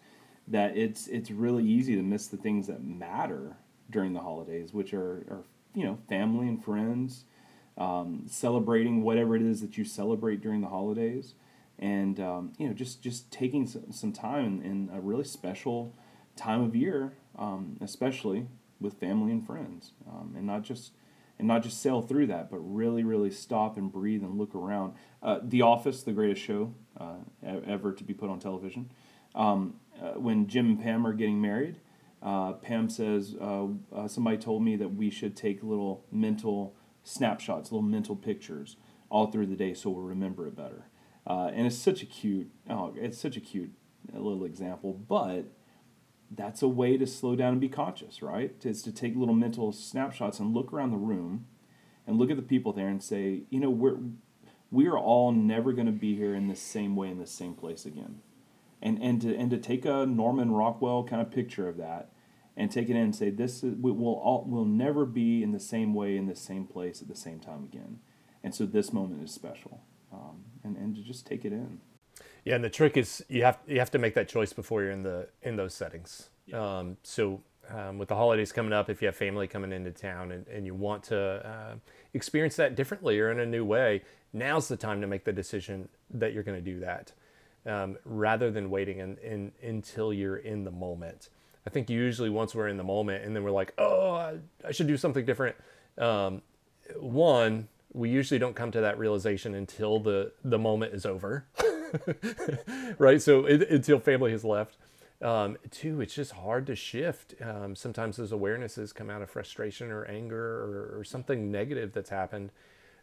That 0.49 0.75
it's 0.75 1.07
it's 1.09 1.31
really 1.31 1.67
easy 1.67 1.97
to 1.97 2.03
miss 2.03 2.29
the 2.29 2.39
things 2.39 2.67
that 2.69 2.83
matter 2.83 3.59
during 3.91 4.15
the 4.15 4.21
holidays, 4.21 4.73
which 4.73 4.95
are, 4.95 5.27
are 5.29 5.45
you 5.77 5.85
know, 5.85 5.99
family 6.09 6.49
and 6.49 6.65
friends, 6.65 7.25
um, 7.77 8.25
celebrating 8.27 9.03
whatever 9.03 9.37
it 9.37 9.43
is 9.43 9.61
that 9.61 9.77
you 9.77 9.85
celebrate 9.85 10.41
during 10.41 10.63
the 10.63 10.69
holidays, 10.69 11.35
and 11.79 12.19
um, 12.19 12.53
you 12.59 12.67
know, 12.67 12.73
just 12.73 13.03
just 13.03 13.31
taking 13.31 13.67
some, 13.67 13.93
some 13.93 14.13
time 14.13 14.45
in, 14.47 14.63
in, 14.63 14.91
a 14.93 15.01
really 15.01 15.23
special 15.23 15.95
time 16.35 16.63
of 16.63 16.75
year, 16.75 17.13
um, 17.39 17.77
especially 17.83 18.49
with 18.81 18.95
family 18.95 19.31
and 19.31 19.47
friends, 19.47 19.93
um, 20.09 20.35
and 20.35 20.47
not 20.47 20.63
just 20.63 20.93
and 21.39 21.47
not 21.47 21.63
just 21.63 21.83
sail 21.83 22.01
through 22.01 22.27
that, 22.29 22.51
but 22.51 22.59
really, 22.59 23.05
really 23.05 23.31
stop 23.31 23.77
and 23.77 23.93
breathe 23.93 24.23
and 24.23 24.39
look 24.39 24.55
around. 24.55 24.95
Uh, 25.23 25.41
the 25.43 25.61
Office, 25.61 26.03
the 26.03 26.13
greatest 26.13 26.41
show 26.41 26.73
uh, 26.99 27.17
ever 27.45 27.93
to 27.93 28.03
be 28.03 28.15
put 28.15 28.31
on 28.31 28.41
television. 28.41 28.91
Um, 29.35 29.75
uh, 30.03 30.13
when 30.13 30.47
Jim 30.47 30.67
and 30.67 30.83
Pam 30.83 31.07
are 31.07 31.13
getting 31.13 31.43
married, 31.43 31.77
uh, 32.23 32.55
Pam 32.55 32.89
says, 32.89 33.35
uh, 33.41 33.67
uh, 33.95 34.09
somebody 34.09 34.37
told 34.37 34.63
me 34.63 34.77
that 34.77 34.95
we 34.95 35.11
should 35.11 35.37
take 35.37 35.63
little 35.63 36.05
mental 36.11 36.75
snapshots, 37.03 37.71
little 37.71 37.87
mental 37.87 38.17
pictures 38.17 38.77
all 39.09 39.31
through 39.31 39.47
the 39.47 39.57
day 39.57 39.73
so 39.73 39.91
we'll 39.91 40.03
remember 40.03 40.47
it 40.47 40.57
better. 40.57 40.87
Uh, 41.27 41.51
and 41.53 41.67
it's 41.67 41.79
such 41.79 42.03
a 42.03 42.07
cute, 42.07 42.51
oh, 42.71 42.95
it's 42.97 43.19
such 43.19 43.37
a 43.37 43.41
cute 43.41 43.73
little 44.13 44.45
example, 44.45 44.93
but 44.93 45.47
that's 46.31 46.63
a 46.63 46.69
way 46.69 46.97
to 46.97 47.07
slow 47.07 47.37
down 47.37 47.53
and 47.53 47.61
be 47.61 47.69
conscious, 47.69 48.23
right? 48.23 48.55
It's 48.63 48.83
to 48.83 48.93
take 48.93 49.15
little 49.17 49.35
mental 49.35 49.73
snapshots 49.73 50.39
and 50.39 50.55
look 50.55 50.73
around 50.73 50.91
the 50.91 50.97
room 50.97 51.47
and 52.07 52.19
look 52.19 52.31
at 52.31 52.37
the 52.37 52.43
people 52.43 52.73
there 52.73 52.89
and 52.89 53.03
say, 53.03 53.43
you 53.51 53.61
know, 53.61 53.71
we're, 53.71 53.99
we 54.71 54.87
are 54.87 54.99
all 54.99 55.33
never 55.33 55.73
going 55.73 55.87
to 55.87 55.93
be 55.93 56.17
here 56.17 56.35
in 56.35 56.49
the 56.49 56.57
same 56.57 56.97
way 56.97 57.09
in 57.09 57.19
the 57.19 57.27
same 57.27 57.55
place 57.55 57.87
again. 57.87 58.21
And, 58.83 59.03
and, 59.03 59.21
to, 59.23 59.35
and 59.35 59.51
to 59.51 59.59
take 59.59 59.85
a 59.85 60.05
Norman 60.07 60.53
Rockwell 60.53 61.05
kind 61.05 61.23
of 61.23 61.31
picture 61.31 61.69
of 61.69 61.79
that 61.79 62.11
and 62.57 62.71
take 62.71 62.89
it 62.89 62.93
in 62.93 62.99
and 62.99 63.15
say 63.15 63.31
this 63.31 63.63
is, 63.63 63.75
we 63.77 63.93
will 63.93 64.15
all 64.15 64.45
will 64.49 64.65
never 64.65 65.05
be 65.05 65.43
in 65.43 65.53
the 65.53 65.61
same 65.61 65.93
way 65.95 66.17
in 66.17 66.27
the 66.27 66.35
same 66.35 66.67
place 66.67 67.03
at 67.03 67.09
the 67.09 67.17
same 67.17 67.39
time 67.39 67.65
again. 67.65 68.01
And 68.43 68.55
so 68.55 68.65
this 68.65 68.93
moment 68.93 69.23
is 69.23 69.33
special 69.33 69.83
um, 70.13 70.45
and 70.65 70.77
and 70.77 70.95
to 70.97 71.03
just 71.03 71.27
take 71.27 71.45
it 71.45 71.53
in. 71.53 71.81
Yeah 72.45 72.55
and 72.55 72.65
the 72.65 72.71
trick 72.71 72.97
is 72.97 73.25
you 73.29 73.45
have 73.45 73.59
you 73.67 73.79
have 73.79 73.91
to 73.91 73.99
make 73.99 74.15
that 74.15 74.29
choice 74.29 74.53
before 74.53 74.83
you're 74.83 74.93
in 74.93 75.03
the 75.03 75.29
in 75.43 75.57
those 75.57 75.75
settings. 75.75 76.31
Yeah. 76.47 76.79
um, 76.79 76.97
so 77.03 77.43
um, 77.69 77.99
with 77.99 78.09
the 78.09 78.15
holidays 78.15 78.53
coming 78.53 78.73
up 78.73 78.89
if 78.89 79.03
you 79.03 79.07
have 79.07 79.17
family 79.17 79.49
coming 79.49 79.73
into 79.73 79.91
town 79.91 80.31
and, 80.31 80.47
and 80.47 80.65
you 80.65 80.75
want 80.75 81.03
to 81.05 81.19
uh, 81.19 81.75
experience 82.15 82.55
that 82.57 82.77
differently 82.77 83.19
or 83.19 83.33
in 83.33 83.41
a 83.41 83.47
new 83.47 83.65
way 83.65 84.03
now's 84.33 84.69
the 84.69 84.77
time 84.77 85.01
to 85.01 85.09
make 85.09 85.25
the 85.25 85.33
decision 85.33 85.89
that 86.09 86.33
you're 86.33 86.45
going 86.45 86.57
to 86.57 86.63
do 86.65 86.79
that 86.79 87.11
um, 87.67 87.97
rather 88.05 88.51
than 88.51 88.71
waiting 88.71 88.99
in, 88.99 89.17
in, 89.19 89.53
until 89.63 90.13
you're 90.13 90.37
in 90.37 90.65
the 90.65 90.71
moment 90.71 91.29
I 91.67 91.71
think 91.71 91.91
usually 91.91 92.31
once 92.31 92.55
we're 92.55 92.69
in 92.69 92.77
the 92.77 92.85
moment 92.85 93.25
and 93.25 93.35
then 93.35 93.43
we're 93.43 93.51
like, 93.51 93.75
oh, 93.77 94.15
I, 94.15 94.39
I 94.65 94.71
should 94.71 94.87
do 94.87 94.97
something 94.97 95.25
different. 95.25 95.57
Um, 95.99 96.43
one, 96.97 97.69
we 97.93 98.09
usually 98.09 98.39
don't 98.39 98.55
come 98.55 98.71
to 98.71 98.81
that 98.83 98.99
realization 98.99 99.55
until 99.55 99.99
the 99.99 100.33
the 100.45 100.59
moment 100.59 100.95
is 100.95 101.05
over, 101.05 101.47
right? 102.99 103.21
So 103.21 103.47
it, 103.47 103.69
until 103.69 103.99
family 103.99 104.31
has 104.31 104.45
left. 104.45 104.77
Um, 105.23 105.57
two, 105.71 106.03
it's 106.03 106.15
just 106.15 106.33
hard 106.33 106.67
to 106.67 106.77
shift. 106.77 107.35
Um, 107.41 107.75
sometimes 107.75 108.19
those 108.19 108.33
awarenesses 108.33 108.95
come 108.95 109.09
out 109.09 109.23
of 109.23 109.31
frustration 109.31 109.91
or 109.91 110.05
anger 110.05 110.37
or, 110.37 110.99
or 110.99 111.05
something 111.05 111.51
negative 111.51 111.93
that's 111.95 112.11
happened, 112.11 112.51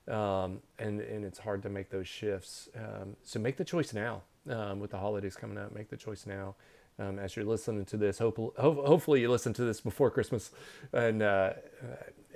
um, 0.07 0.59
and 0.79 1.01
and 1.01 1.25
it's 1.25 1.39
hard 1.39 1.63
to 1.63 1.69
make 1.69 1.89
those 1.89 2.07
shifts. 2.07 2.69
Um, 2.77 3.17
so 3.23 3.39
make 3.39 3.57
the 3.57 3.65
choice 3.65 3.93
now. 3.93 4.21
Um, 4.49 4.79
with 4.79 4.91
the 4.91 4.97
holidays 4.97 5.37
coming 5.37 5.57
up, 5.57 5.73
make 5.73 5.89
the 5.89 5.95
choice 5.95 6.25
now 6.25 6.55
um, 6.99 7.17
as 7.17 7.35
you're 7.35 7.45
listening 7.45 7.85
to 7.85 7.97
this. 7.97 8.19
Hope, 8.19 8.37
hopefully, 8.57 9.21
you 9.21 9.31
listen 9.31 9.53
to 9.53 9.63
this 9.63 9.79
before 9.79 10.09
Christmas, 10.11 10.51
and 10.91 11.21
uh, 11.21 11.53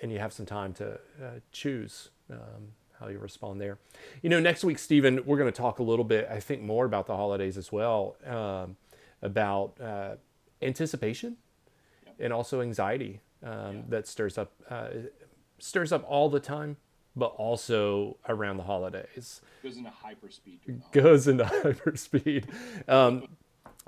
and 0.02 0.12
you 0.12 0.20
have 0.20 0.32
some 0.34 0.46
time 0.46 0.74
to 0.76 0.94
uh, 0.94 1.40
choose 1.52 2.10
um, 2.32 2.72
how 3.00 3.08
you 3.08 3.20
respond 3.20 3.60
there. 3.60 3.78
You 4.22 4.30
know, 4.30 4.40
next 4.40 4.64
week, 4.64 4.80
Stephen, 4.80 5.22
we're 5.26 5.38
going 5.38 5.52
to 5.52 5.58
talk 5.58 5.80
a 5.80 5.84
little 5.84 6.06
bit. 6.06 6.28
I 6.32 6.40
think 6.40 6.62
more 6.62 6.86
about 6.86 7.08
the 7.08 7.16
holidays 7.16 7.58
as 7.58 7.72
well, 7.72 8.16
um, 8.26 8.78
about 9.22 9.80
uh, 9.82 10.16
anticipation 10.62 11.38
and 12.20 12.34
also 12.34 12.62
anxiety 12.62 13.22
um, 13.44 13.52
yeah. 13.52 13.82
that 13.90 14.08
stirs 14.08 14.38
up 14.38 14.52
uh, 14.70 14.90
stirs 15.60 15.92
up 15.92 16.04
all 16.08 16.30
the 16.30 16.40
time 16.40 16.78
but 17.18 17.34
also 17.38 18.18
around 18.30 18.58
the 18.58 18.64
holidays. 18.64 19.42
Goes 19.64 19.78
into 19.78 19.92
hyperspeed. 19.92 20.82
Goes 20.92 21.28
into 21.28 21.46
hyperspeed. 21.46 22.46
Um, 22.88 23.28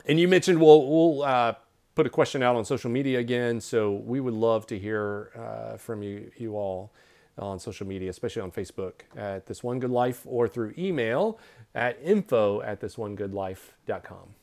and 0.05 0.19
you 0.19 0.27
mentioned 0.27 0.59
we'll, 0.59 0.87
we'll 0.87 1.23
uh, 1.23 1.53
put 1.95 2.07
a 2.07 2.09
question 2.09 2.41
out 2.41 2.55
on 2.55 2.65
social 2.65 2.89
media 2.89 3.19
again. 3.19 3.61
So 3.61 3.91
we 3.91 4.19
would 4.19 4.33
love 4.33 4.65
to 4.67 4.79
hear 4.79 5.31
uh, 5.37 5.77
from 5.77 6.01
you, 6.01 6.31
you 6.37 6.55
all 6.55 6.91
on 7.37 7.59
social 7.59 7.87
media, 7.87 8.09
especially 8.09 8.41
on 8.41 8.51
Facebook 8.51 9.01
at 9.15 9.45
This 9.45 9.63
One 9.63 9.79
Good 9.79 9.91
Life 9.91 10.23
or 10.25 10.47
through 10.47 10.73
email 10.77 11.39
at 11.73 11.97
info 12.03 12.61
at 12.61 12.81
thisonegoodlife.com. 12.81 14.35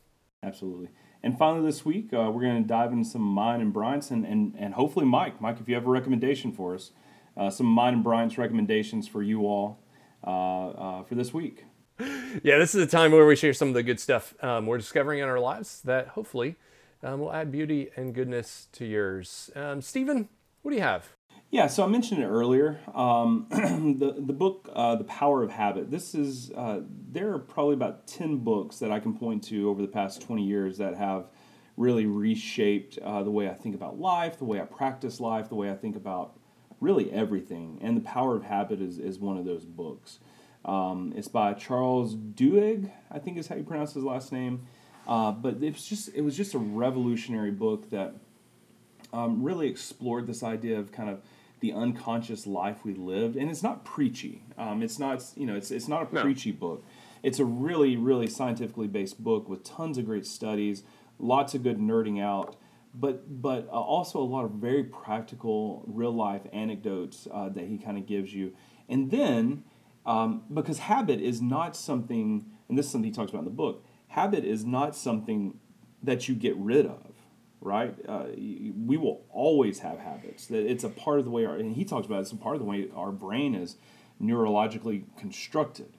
Absolutely. 0.42 0.88
and 1.22 1.36
finally, 1.36 1.66
this 1.66 1.84
week, 1.84 2.12
uh, 2.12 2.30
we're 2.32 2.42
going 2.42 2.62
to 2.62 2.68
dive 2.68 2.92
into 2.92 3.08
some 3.08 3.22
mine 3.22 3.60
and 3.60 3.72
Bryant's, 3.72 4.10
and, 4.10 4.24
and, 4.24 4.54
and 4.56 4.74
hopefully, 4.74 5.04
Mike. 5.04 5.40
Mike, 5.40 5.58
if 5.60 5.68
you 5.68 5.74
have 5.74 5.86
a 5.86 5.90
recommendation 5.90 6.52
for 6.52 6.74
us, 6.74 6.92
uh, 7.36 7.50
some 7.50 7.66
mine 7.66 7.94
and 7.94 8.04
Bryant's 8.04 8.38
recommendations 8.38 9.06
for 9.06 9.22
you 9.22 9.46
all 9.46 9.80
uh, 10.24 10.68
uh, 10.68 11.02
for 11.04 11.14
this 11.14 11.32
week. 11.32 11.64
Yeah, 11.98 12.58
this 12.58 12.74
is 12.74 12.82
a 12.82 12.86
time 12.86 13.12
where 13.12 13.26
we 13.26 13.36
share 13.36 13.54
some 13.54 13.68
of 13.68 13.74
the 13.74 13.82
good 13.82 13.98
stuff 13.98 14.34
um, 14.42 14.66
we're 14.66 14.76
discovering 14.76 15.20
in 15.20 15.28
our 15.28 15.40
lives 15.40 15.80
that 15.82 16.08
hopefully 16.08 16.56
um, 17.02 17.20
will 17.20 17.32
add 17.32 17.50
beauty 17.50 17.88
and 17.96 18.14
goodness 18.14 18.68
to 18.72 18.84
yours. 18.84 19.50
Um, 19.56 19.80
Stephen, 19.80 20.28
what 20.62 20.72
do 20.72 20.76
you 20.76 20.82
have? 20.82 21.08
Yeah, 21.50 21.68
so 21.68 21.84
I 21.84 21.86
mentioned 21.86 22.22
it 22.22 22.26
earlier. 22.26 22.80
Um, 22.92 23.46
the 23.50 24.16
the 24.18 24.32
book, 24.32 24.68
uh, 24.74 24.96
The 24.96 25.04
Power 25.04 25.42
of 25.42 25.50
Habit. 25.50 25.90
This 25.90 26.14
is 26.14 26.50
uh, 26.50 26.80
there 27.10 27.32
are 27.32 27.38
probably 27.38 27.74
about 27.74 28.06
ten 28.06 28.38
books 28.38 28.78
that 28.80 28.90
I 28.90 28.98
can 28.98 29.16
point 29.16 29.44
to 29.44 29.70
over 29.70 29.80
the 29.80 29.88
past 29.88 30.20
twenty 30.20 30.44
years 30.44 30.76
that 30.78 30.96
have 30.96 31.28
really 31.76 32.06
reshaped 32.06 32.98
uh, 32.98 33.22
the 33.22 33.30
way 33.30 33.48
I 33.48 33.54
think 33.54 33.74
about 33.74 33.98
life, 33.98 34.38
the 34.38 34.44
way 34.44 34.60
I 34.60 34.64
practice 34.64 35.20
life, 35.20 35.48
the 35.48 35.54
way 35.54 35.70
I 35.70 35.74
think 35.74 35.94
about 35.94 36.36
really 36.80 37.10
everything. 37.12 37.78
And 37.80 37.96
The 37.96 38.00
Power 38.02 38.36
of 38.36 38.44
Habit 38.44 38.80
is 38.80 38.98
is 38.98 39.18
one 39.18 39.36
of 39.36 39.44
those 39.44 39.64
books. 39.64 40.18
Um, 40.64 41.12
it's 41.16 41.28
by 41.28 41.54
Charles 41.54 42.14
Duhigg, 42.16 42.90
I 43.10 43.18
think 43.18 43.38
is 43.38 43.46
how 43.46 43.54
you 43.56 43.62
pronounce 43.62 43.94
his 43.94 44.02
last 44.02 44.32
name. 44.32 44.66
Uh, 45.06 45.30
but 45.30 45.62
it 45.62 45.72
was 45.74 45.86
just 45.86 46.10
it 46.14 46.22
was 46.22 46.36
just 46.36 46.54
a 46.54 46.58
revolutionary 46.58 47.52
book 47.52 47.90
that 47.90 48.14
um, 49.12 49.42
really 49.42 49.68
explored 49.68 50.26
this 50.26 50.42
idea 50.42 50.78
of 50.78 50.90
kind 50.92 51.08
of 51.08 51.20
the 51.60 51.72
unconscious 51.72 52.46
life 52.46 52.84
we 52.84 52.92
lived, 52.94 53.36
and 53.36 53.48
it's 53.50 53.62
not 53.62 53.84
preachy. 53.84 54.42
Um, 54.58 54.82
it's 54.82 54.98
not 54.98 55.24
you 55.36 55.46
know 55.46 55.54
it's 55.54 55.70
it's 55.70 55.88
not 55.88 56.10
a 56.10 56.14
No. 56.14 56.22
preachy 56.22 56.50
book. 56.52 56.84
It's 57.22 57.38
a 57.38 57.44
really 57.44 57.96
really 57.96 58.26
scientifically 58.26 58.88
based 58.88 59.22
book 59.22 59.48
with 59.48 59.62
tons 59.64 59.96
of 59.98 60.04
great 60.06 60.26
studies, 60.26 60.82
lots 61.18 61.54
of 61.54 61.62
good 61.62 61.78
nerding 61.78 62.20
out, 62.20 62.56
but 62.98 63.42
but 63.42 63.66
uh, 63.68 63.72
also 63.72 64.20
a 64.20 64.24
lot 64.24 64.44
of 64.44 64.52
very 64.52 64.84
practical 64.84 65.84
real 65.86 66.12
life 66.12 66.42
anecdotes 66.52 67.28
uh, 67.32 67.48
that 67.50 67.64
he 67.64 67.78
kind 67.78 67.98
of 67.98 68.06
gives 68.06 68.32
you, 68.32 68.54
and 68.88 69.10
then 69.10 69.64
um, 70.04 70.44
because 70.52 70.78
habit 70.78 71.20
is 71.20 71.42
not 71.42 71.76
something, 71.76 72.46
and 72.68 72.78
this 72.78 72.86
is 72.86 72.92
something 72.92 73.10
he 73.10 73.14
talks 73.14 73.30
about 73.30 73.40
in 73.40 73.44
the 73.46 73.50
book. 73.50 73.84
Habit 74.08 74.44
is 74.44 74.64
not 74.64 74.96
something 74.96 75.58
that 76.02 76.28
you 76.28 76.34
get 76.34 76.56
rid 76.56 76.86
of 76.86 77.12
right? 77.60 77.96
Uh, 78.08 78.26
we 78.36 78.96
will 78.96 79.24
always 79.30 79.80
have 79.80 79.98
habits. 79.98 80.46
That 80.46 80.70
it's 80.70 80.84
a 80.84 80.88
part 80.88 81.18
of 81.18 81.24
the 81.24 81.30
way 81.30 81.44
our 81.44 81.56
and 81.56 81.74
he 81.74 81.84
talks 81.84 82.06
about 82.06 82.18
it, 82.18 82.22
it's 82.22 82.32
a 82.32 82.36
part 82.36 82.54
of 82.54 82.60
the 82.60 82.66
way 82.66 82.88
our 82.94 83.10
brain 83.10 83.54
is 83.54 83.76
neurologically 84.22 85.04
constructed. 85.18 85.96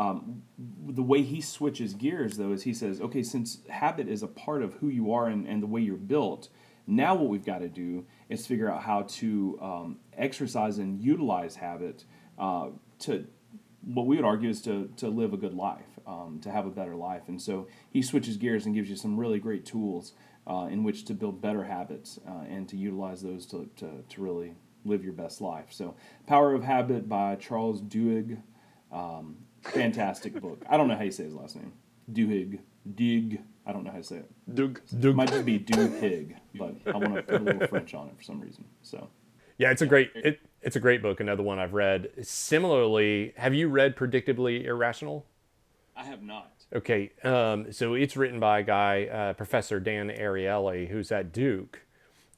Um, 0.00 0.42
the 0.88 1.02
way 1.02 1.20
he 1.20 1.42
switches 1.42 1.92
gears 1.92 2.38
though 2.38 2.52
is 2.52 2.62
he 2.62 2.72
says, 2.72 3.02
okay, 3.02 3.22
since 3.22 3.58
habit 3.68 4.08
is 4.08 4.22
a 4.22 4.26
part 4.26 4.62
of 4.62 4.72
who 4.74 4.88
you 4.88 5.12
are 5.12 5.26
and, 5.26 5.46
and 5.46 5.62
the 5.62 5.66
way 5.66 5.82
you're 5.82 5.96
built, 5.96 6.48
now 6.86 7.14
what 7.14 7.28
we've 7.28 7.44
got 7.44 7.58
to 7.58 7.68
do 7.68 8.06
is 8.30 8.46
figure 8.46 8.70
out 8.70 8.82
how 8.82 9.02
to 9.02 9.58
um, 9.60 9.98
exercise 10.16 10.78
and 10.78 10.98
utilize 10.98 11.56
habit 11.56 12.04
uh, 12.38 12.68
to 13.00 13.26
what 13.84 14.06
we 14.06 14.16
would 14.16 14.24
argue 14.24 14.48
is 14.48 14.62
to, 14.62 14.90
to 14.96 15.08
live 15.08 15.34
a 15.34 15.36
good 15.36 15.54
life, 15.54 15.98
um, 16.06 16.40
to 16.42 16.50
have 16.50 16.64
a 16.64 16.70
better 16.70 16.96
life. 16.96 17.28
And 17.28 17.40
so 17.40 17.68
he 17.90 18.00
switches 18.00 18.38
gears 18.38 18.64
and 18.64 18.74
gives 18.74 18.88
you 18.88 18.96
some 18.96 19.20
really 19.20 19.38
great 19.38 19.66
tools 19.66 20.14
uh, 20.46 20.68
in 20.70 20.82
which 20.82 21.04
to 21.06 21.14
build 21.14 21.42
better 21.42 21.64
habits 21.64 22.18
uh, 22.26 22.44
and 22.48 22.66
to 22.70 22.76
utilize 22.78 23.20
those 23.20 23.44
to, 23.46 23.68
to, 23.76 24.02
to 24.08 24.22
really 24.22 24.54
live 24.86 25.04
your 25.04 25.12
best 25.12 25.42
life. 25.42 25.66
So, 25.68 25.94
Power 26.26 26.54
of 26.54 26.64
Habit 26.64 27.06
by 27.06 27.36
Charles 27.36 27.82
Duhigg. 27.82 28.40
Um, 28.90 29.36
fantastic 29.62 30.40
book. 30.40 30.62
I 30.68 30.76
don't 30.76 30.88
know 30.88 30.96
how 30.96 31.02
you 31.02 31.10
say 31.10 31.24
his 31.24 31.34
last 31.34 31.56
name. 31.56 31.72
Duhigg. 32.12 32.60
Dig. 32.94 33.40
I 33.66 33.72
don't 33.72 33.84
know 33.84 33.90
how 33.90 33.98
to 33.98 34.04
say 34.04 34.16
it. 34.16 34.54
Doug. 34.54 34.80
It 34.90 35.14
might 35.14 35.28
just 35.28 35.44
be 35.44 35.58
Duhigg, 35.58 36.34
but 36.54 36.74
I 36.86 36.96
want 36.96 37.14
to 37.14 37.22
put 37.22 37.40
a 37.40 37.44
little 37.44 37.66
French 37.68 37.94
on 37.94 38.08
it 38.08 38.16
for 38.16 38.22
some 38.22 38.40
reason. 38.40 38.64
So, 38.82 39.08
Yeah, 39.58 39.70
it's 39.70 39.82
a 39.82 39.86
great 39.86 40.10
it, 40.14 40.40
it's 40.62 40.76
a 40.76 40.80
great 40.80 41.02
book. 41.02 41.20
Another 41.20 41.42
one 41.42 41.58
I've 41.58 41.74
read. 41.74 42.10
Similarly, 42.22 43.34
have 43.36 43.54
you 43.54 43.68
read 43.68 43.96
Predictably 43.96 44.64
Irrational? 44.64 45.26
I 45.96 46.04
have 46.04 46.22
not. 46.22 46.52
Okay, 46.74 47.10
um, 47.24 47.72
so 47.72 47.94
it's 47.94 48.16
written 48.16 48.40
by 48.40 48.60
a 48.60 48.62
guy, 48.62 49.06
uh, 49.06 49.32
Professor 49.34 49.80
Dan 49.80 50.08
Ariely, 50.08 50.88
who's 50.88 51.10
at 51.12 51.32
Duke. 51.32 51.80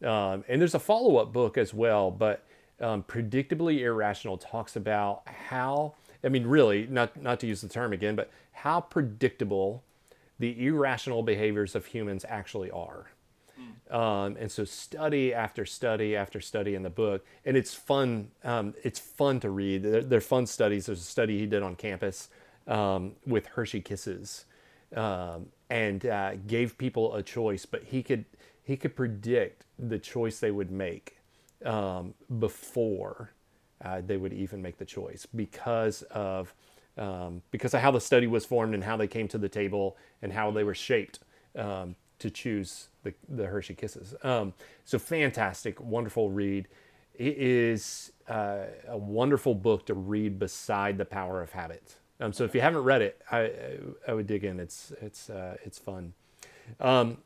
Um, 0.02 0.44
and 0.48 0.60
there's 0.60 0.74
a 0.74 0.80
follow 0.80 1.18
up 1.18 1.32
book 1.32 1.56
as 1.58 1.72
well, 1.72 2.10
but 2.10 2.44
um, 2.80 3.04
Predictably 3.04 3.80
Irrational 3.80 4.38
talks 4.38 4.74
about 4.74 5.22
how, 5.28 5.94
I 6.24 6.28
mean, 6.28 6.46
really, 6.46 6.86
not, 6.88 7.20
not 7.20 7.40
to 7.40 7.46
use 7.46 7.60
the 7.60 7.68
term 7.68 7.92
again, 7.92 8.16
but 8.16 8.30
how 8.52 8.80
predictable 8.80 9.82
the 10.38 10.66
irrational 10.66 11.22
behaviors 11.22 11.74
of 11.74 11.86
humans 11.86 12.24
actually 12.28 12.70
are. 12.70 13.10
Um, 13.90 14.36
and 14.40 14.50
so 14.50 14.64
study 14.64 15.34
after 15.34 15.66
study 15.66 16.16
after 16.16 16.40
study 16.40 16.74
in 16.74 16.82
the 16.82 16.90
book, 16.90 17.24
and 17.44 17.56
it's 17.56 17.74
fun. 17.74 18.30
Um, 18.42 18.74
it's 18.82 18.98
fun 18.98 19.38
to 19.40 19.50
read. 19.50 19.82
They're, 19.82 20.02
they're 20.02 20.20
fun 20.20 20.46
studies. 20.46 20.86
There's 20.86 21.00
a 21.00 21.04
study 21.04 21.38
he 21.38 21.46
did 21.46 21.62
on 21.62 21.76
campus 21.76 22.30
um, 22.66 23.12
with 23.26 23.46
Hershey 23.46 23.80
Kisses, 23.80 24.46
um, 24.96 25.46
and 25.68 26.06
uh, 26.06 26.36
gave 26.46 26.78
people 26.78 27.14
a 27.14 27.22
choice, 27.22 27.66
but 27.66 27.84
he 27.84 28.02
could 28.02 28.24
he 28.64 28.76
could 28.76 28.96
predict 28.96 29.64
the 29.78 29.98
choice 29.98 30.38
they 30.40 30.50
would 30.50 30.70
make 30.70 31.18
um, 31.64 32.14
before 32.38 33.32
uh, 33.84 34.00
they 34.04 34.16
would 34.16 34.32
even 34.32 34.62
make 34.62 34.78
the 34.78 34.84
choice 34.84 35.26
because 35.26 36.02
of 36.10 36.54
um, 36.98 37.42
because 37.50 37.72
of 37.72 37.80
how 37.80 37.90
the 37.90 38.00
study 38.00 38.26
was 38.26 38.44
formed 38.44 38.74
and 38.74 38.84
how 38.84 38.96
they 38.96 39.06
came 39.06 39.26
to 39.28 39.38
the 39.38 39.48
table 39.48 39.96
and 40.20 40.32
how 40.32 40.50
they 40.50 40.62
were 40.62 40.74
shaped 40.74 41.20
um, 41.56 41.96
to 42.18 42.30
choose 42.30 42.88
the, 43.02 43.14
the 43.28 43.46
Hershey 43.46 43.74
Kisses. 43.74 44.14
Um, 44.22 44.52
so 44.84 44.98
fantastic, 44.98 45.80
wonderful 45.80 46.30
read. 46.30 46.68
It 47.14 47.38
is 47.38 48.12
uh, 48.28 48.64
a 48.88 48.96
wonderful 48.98 49.54
book 49.54 49.86
to 49.86 49.94
read 49.94 50.38
beside 50.38 50.98
the 50.98 51.04
Power 51.04 51.42
of 51.42 51.52
Habit. 51.52 51.96
Um, 52.20 52.32
so 52.32 52.44
if 52.44 52.54
you 52.54 52.60
haven't 52.60 52.84
read 52.84 53.02
it, 53.02 53.20
I, 53.30 53.50
I 54.06 54.12
would 54.12 54.26
dig 54.26 54.44
in. 54.44 54.60
It's 54.60 54.92
it's 55.00 55.28
uh, 55.30 55.56
it's 55.64 55.78
fun. 55.78 56.12
Um, 56.78 57.18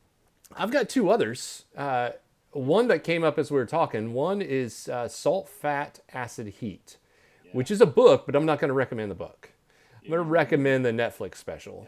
I've 0.57 0.71
got 0.71 0.89
two 0.89 1.11
others. 1.11 1.65
One 2.57 2.89
that 2.89 3.05
came 3.05 3.23
up 3.23 3.39
as 3.39 3.51
we 3.51 3.59
were 3.59 3.67
talking. 3.67 4.15
One 4.15 4.41
is 4.41 4.89
uh, 4.89 5.09
Salt, 5.09 5.49
Fat, 5.49 6.01
Acid, 6.13 6.47
Heat, 6.61 6.97
which 7.53 7.71
is 7.71 7.81
a 7.81 7.87
book, 7.87 8.25
but 8.27 8.35
I'm 8.35 8.47
not 8.47 8.59
going 8.59 8.69
to 8.69 8.75
recommend 8.75 9.11
the 9.11 9.17
book. 9.17 9.51
I'm 10.03 10.09
going 10.11 10.25
to 10.25 10.31
recommend 10.31 10.85
the 10.85 10.91
Netflix 10.91 11.37
special. 11.37 11.87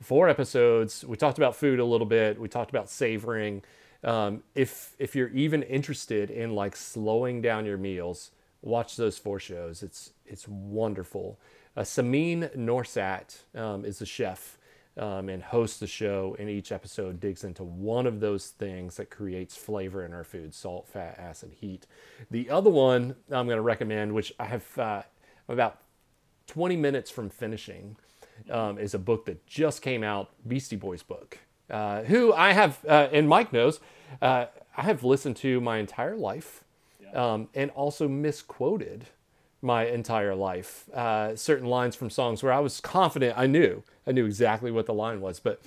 Four 0.00 0.28
episodes. 0.28 1.04
We 1.04 1.16
talked 1.16 1.38
about 1.38 1.56
food 1.56 1.80
a 1.80 1.84
little 1.84 2.06
bit. 2.06 2.38
We 2.38 2.48
talked 2.48 2.70
about 2.70 2.90
savoring. 2.90 3.62
Um, 4.02 4.42
if 4.54 4.94
if 4.98 5.16
you're 5.16 5.30
even 5.30 5.62
interested 5.62 6.30
in 6.30 6.54
like 6.54 6.76
slowing 6.76 7.40
down 7.40 7.64
your 7.64 7.78
meals, 7.78 8.30
watch 8.60 8.96
those 8.96 9.16
four 9.16 9.40
shows. 9.40 9.82
It's 9.82 10.12
it's 10.26 10.46
wonderful. 10.46 11.38
Uh, 11.76 11.82
Samin 11.82 12.54
Nosrat 12.56 13.38
um, 13.54 13.84
is 13.84 13.98
the 13.98 14.06
chef 14.06 14.58
um, 14.96 15.28
and 15.28 15.42
hosts 15.42 15.78
the 15.78 15.86
show, 15.86 16.36
and 16.38 16.48
each 16.48 16.72
episode 16.72 17.20
digs 17.20 17.44
into 17.44 17.64
one 17.64 18.06
of 18.06 18.20
those 18.20 18.48
things 18.48 18.96
that 18.96 19.10
creates 19.10 19.56
flavor 19.56 20.04
in 20.04 20.12
our 20.12 20.24
food: 20.24 20.54
salt, 20.54 20.88
fat, 20.88 21.18
acid, 21.18 21.52
heat. 21.60 21.86
The 22.30 22.50
other 22.50 22.70
one 22.70 23.16
I'm 23.30 23.46
going 23.46 23.56
to 23.56 23.62
recommend, 23.62 24.14
which 24.14 24.32
I 24.38 24.44
have 24.44 24.78
uh, 24.78 25.02
about 25.48 25.78
20 26.46 26.76
minutes 26.76 27.10
from 27.10 27.30
finishing, 27.30 27.96
um, 28.50 28.78
is 28.78 28.94
a 28.94 28.98
book 28.98 29.26
that 29.26 29.46
just 29.46 29.82
came 29.82 30.02
out, 30.02 30.30
Beastie 30.46 30.76
Boys 30.76 31.02
book, 31.02 31.38
uh, 31.70 32.02
who 32.02 32.32
I 32.32 32.52
have, 32.52 32.84
uh, 32.86 33.08
and 33.12 33.28
Mike 33.28 33.52
knows, 33.52 33.80
uh, 34.20 34.46
I 34.76 34.82
have 34.82 35.04
listened 35.04 35.36
to 35.36 35.60
my 35.60 35.78
entire 35.78 36.16
life 36.16 36.64
um, 37.14 37.48
and 37.54 37.70
also 37.70 38.08
misquoted 38.08 39.06
my 39.64 39.86
entire 39.86 40.34
life. 40.34 40.88
Uh, 40.90 41.34
certain 41.34 41.66
lines 41.66 41.96
from 41.96 42.10
songs 42.10 42.42
where 42.42 42.52
I 42.52 42.60
was 42.60 42.80
confident 42.80 43.36
I 43.36 43.46
knew, 43.46 43.82
I 44.06 44.12
knew 44.12 44.26
exactly 44.26 44.70
what 44.70 44.86
the 44.86 44.94
line 44.94 45.20
was, 45.20 45.40
but 45.40 45.60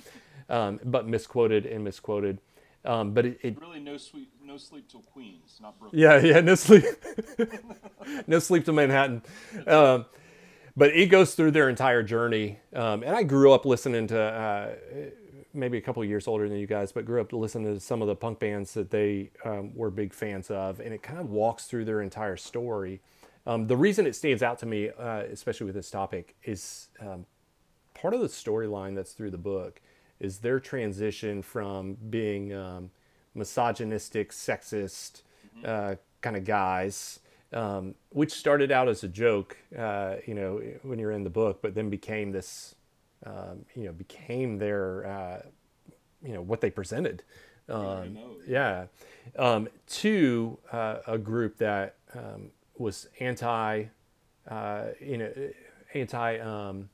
um, 0.48 0.80
but 0.84 1.06
misquoted 1.06 1.66
and 1.66 1.84
misquoted. 1.84 2.38
Um, 2.84 3.12
but 3.12 3.26
it, 3.26 3.38
it 3.42 3.60
Really, 3.60 3.80
no 3.80 3.98
sweet, 3.98 4.28
no 4.42 4.56
sleep 4.56 4.88
till 4.88 5.00
Queens, 5.00 5.58
not 5.60 5.78
Brooklyn. 5.78 6.00
yeah, 6.00 6.18
yeah, 6.20 6.40
no 6.40 6.54
sleep, 6.54 6.84
no 8.26 8.38
sleep 8.38 8.64
to 8.66 8.72
Manhattan. 8.72 9.22
Um, 9.66 10.06
but 10.76 10.94
it 10.94 11.06
goes 11.06 11.34
through 11.34 11.50
their 11.50 11.68
entire 11.68 12.02
journey. 12.04 12.60
Um, 12.72 13.02
and 13.02 13.14
I 13.14 13.24
grew 13.24 13.52
up 13.52 13.66
listening 13.66 14.06
to, 14.06 14.20
uh, 14.20 14.70
maybe 15.52 15.76
a 15.76 15.80
couple 15.80 16.02
of 16.02 16.08
years 16.08 16.28
older 16.28 16.48
than 16.48 16.58
you 16.58 16.66
guys, 16.68 16.92
but 16.92 17.04
grew 17.04 17.20
up 17.20 17.32
listening 17.32 17.74
to 17.74 17.80
some 17.80 18.00
of 18.00 18.08
the 18.08 18.14
punk 18.14 18.38
bands 18.38 18.74
that 18.74 18.90
they 18.90 19.30
um, 19.44 19.74
were 19.74 19.90
big 19.90 20.14
fans 20.14 20.50
of. 20.50 20.78
And 20.80 20.94
it 20.94 21.02
kind 21.02 21.18
of 21.18 21.30
walks 21.30 21.64
through 21.64 21.84
their 21.84 22.00
entire 22.00 22.36
story. 22.36 23.00
Um, 23.48 23.66
the 23.66 23.76
reason 23.78 24.06
it 24.06 24.14
stands 24.14 24.42
out 24.42 24.58
to 24.58 24.66
me, 24.66 24.90
uh, 24.90 25.22
especially 25.32 25.64
with 25.64 25.74
this 25.74 25.90
topic, 25.90 26.36
is 26.44 26.88
um, 27.00 27.24
part 27.94 28.12
of 28.12 28.20
the 28.20 28.26
storyline 28.26 28.94
that's 28.94 29.12
through 29.12 29.30
the 29.30 29.38
book 29.38 29.80
is 30.20 30.38
their 30.38 30.60
transition 30.60 31.40
from 31.40 31.96
being 32.10 32.52
um, 32.52 32.90
misogynistic, 33.34 34.32
sexist 34.32 35.22
uh, 35.64 35.94
kind 36.20 36.36
of 36.36 36.44
guys, 36.44 37.20
um, 37.54 37.94
which 38.10 38.32
started 38.32 38.70
out 38.70 38.86
as 38.86 39.02
a 39.02 39.08
joke, 39.08 39.56
uh, 39.78 40.16
you 40.26 40.34
know, 40.34 40.60
when 40.82 40.98
you're 40.98 41.12
in 41.12 41.24
the 41.24 41.30
book, 41.30 41.62
but 41.62 41.74
then 41.74 41.88
became 41.88 42.32
this, 42.32 42.74
um, 43.24 43.64
you 43.74 43.84
know, 43.84 43.92
became 43.92 44.58
their 44.58 45.06
uh, 45.06 45.42
you 46.22 46.34
know 46.34 46.42
what 46.42 46.60
they 46.60 46.70
presented. 46.70 47.22
Um, 47.70 48.18
yeah. 48.46 48.86
Um, 49.38 49.68
two, 49.86 50.58
uh, 50.70 50.98
a 51.06 51.16
group 51.16 51.58
that 51.58 51.96
um, 52.14 52.50
was 52.80 53.08
anti, 53.20 53.84
uh, 54.48 54.84
you 55.00 55.18
know, 55.18 55.32
anti 55.94 56.38
um, 56.38 56.88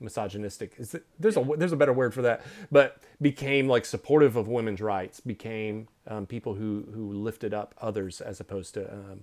misogynistic. 0.00 0.74
Is 0.78 0.94
it, 0.94 1.04
there's 1.18 1.36
a 1.36 1.46
there's 1.56 1.72
a 1.72 1.76
better 1.76 1.92
word 1.92 2.14
for 2.14 2.22
that, 2.22 2.42
but 2.70 2.98
became 3.20 3.68
like 3.68 3.84
supportive 3.84 4.36
of 4.36 4.48
women's 4.48 4.80
rights. 4.80 5.20
Became 5.20 5.88
um, 6.06 6.26
people 6.26 6.54
who 6.54 6.86
who 6.92 7.12
lifted 7.12 7.54
up 7.54 7.74
others 7.80 8.20
as 8.20 8.40
opposed 8.40 8.74
to 8.74 8.92
um, 8.92 9.20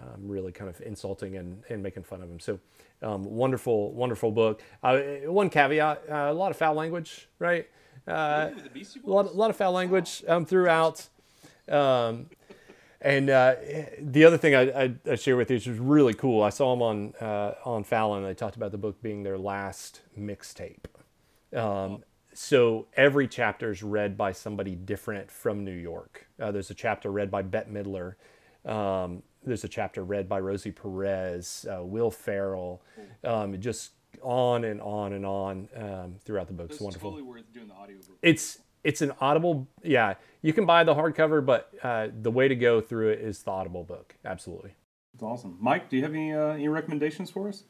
um, 0.00 0.28
really 0.28 0.52
kind 0.52 0.70
of 0.70 0.80
insulting 0.82 1.36
and, 1.36 1.62
and 1.68 1.82
making 1.82 2.02
fun 2.02 2.22
of 2.22 2.28
them. 2.28 2.40
So 2.40 2.58
um, 3.02 3.24
wonderful 3.24 3.92
wonderful 3.92 4.30
book. 4.30 4.62
Uh, 4.82 4.98
one 5.26 5.50
caveat: 5.50 6.02
uh, 6.10 6.14
a 6.14 6.34
lot 6.34 6.50
of 6.50 6.56
foul 6.56 6.74
language, 6.74 7.28
right? 7.38 7.68
Uh, 8.06 8.50
a 9.04 9.10
lot, 9.10 9.26
a 9.26 9.30
lot 9.30 9.50
of 9.50 9.56
foul 9.56 9.72
language 9.72 10.24
um, 10.26 10.46
throughout. 10.46 11.08
And 13.00 13.30
uh, 13.30 13.54
the 14.00 14.24
other 14.24 14.36
thing 14.36 14.54
I, 14.54 14.70
I, 14.70 14.94
I, 15.08 15.14
share 15.14 15.36
with 15.36 15.50
you, 15.50 15.56
which 15.56 15.68
was 15.68 15.78
really 15.78 16.14
cool, 16.14 16.42
I 16.42 16.50
saw 16.50 16.74
them 16.74 16.82
on 16.82 17.14
uh, 17.20 17.54
on 17.64 17.84
Fallon. 17.84 18.24
They 18.24 18.34
talked 18.34 18.56
about 18.56 18.72
the 18.72 18.78
book 18.78 19.00
being 19.00 19.22
their 19.22 19.38
last 19.38 20.00
mixtape. 20.18 20.86
Um, 21.56 22.02
so 22.34 22.86
every 22.96 23.28
chapter 23.28 23.70
is 23.70 23.82
read 23.82 24.16
by 24.16 24.32
somebody 24.32 24.74
different 24.74 25.30
from 25.30 25.64
New 25.64 25.74
York. 25.74 26.26
Uh, 26.40 26.50
there's 26.50 26.70
a 26.70 26.74
chapter 26.74 27.10
read 27.10 27.30
by 27.30 27.42
Bette 27.42 27.70
Midler. 27.70 28.14
Um, 28.64 29.22
there's 29.44 29.64
a 29.64 29.68
chapter 29.68 30.02
read 30.02 30.28
by 30.28 30.40
Rosie 30.40 30.72
Perez, 30.72 31.66
uh, 31.70 31.84
Will 31.84 32.10
Ferrell. 32.10 32.82
Um, 33.22 33.60
just 33.60 33.92
on 34.22 34.64
and 34.64 34.80
on 34.80 35.12
and 35.12 35.24
on 35.24 35.68
um, 35.76 36.16
throughout 36.24 36.48
the 36.48 36.52
book. 36.52 36.70
It's 36.70 36.80
wonderful. 36.80 37.10
Totally 37.10 37.28
worth 37.28 37.52
doing 37.52 37.68
the 37.68 37.74
audiobook. 37.74 38.18
It's 38.22 38.58
it's 38.84 39.02
an 39.02 39.12
Audible. 39.20 39.68
Yeah, 39.82 40.14
you 40.42 40.52
can 40.52 40.66
buy 40.66 40.84
the 40.84 40.94
hardcover, 40.94 41.44
but 41.44 41.70
uh, 41.82 42.08
the 42.20 42.30
way 42.30 42.48
to 42.48 42.54
go 42.54 42.80
through 42.80 43.10
it 43.10 43.20
is 43.20 43.42
the 43.42 43.50
Audible 43.50 43.84
book. 43.84 44.16
Absolutely. 44.24 44.74
It's 45.14 45.22
awesome. 45.22 45.56
Mike, 45.60 45.88
do 45.88 45.96
you 45.96 46.02
have 46.02 46.12
any 46.12 46.32
uh, 46.32 46.50
any 46.50 46.68
recommendations 46.68 47.30
for 47.30 47.48
us? 47.48 47.64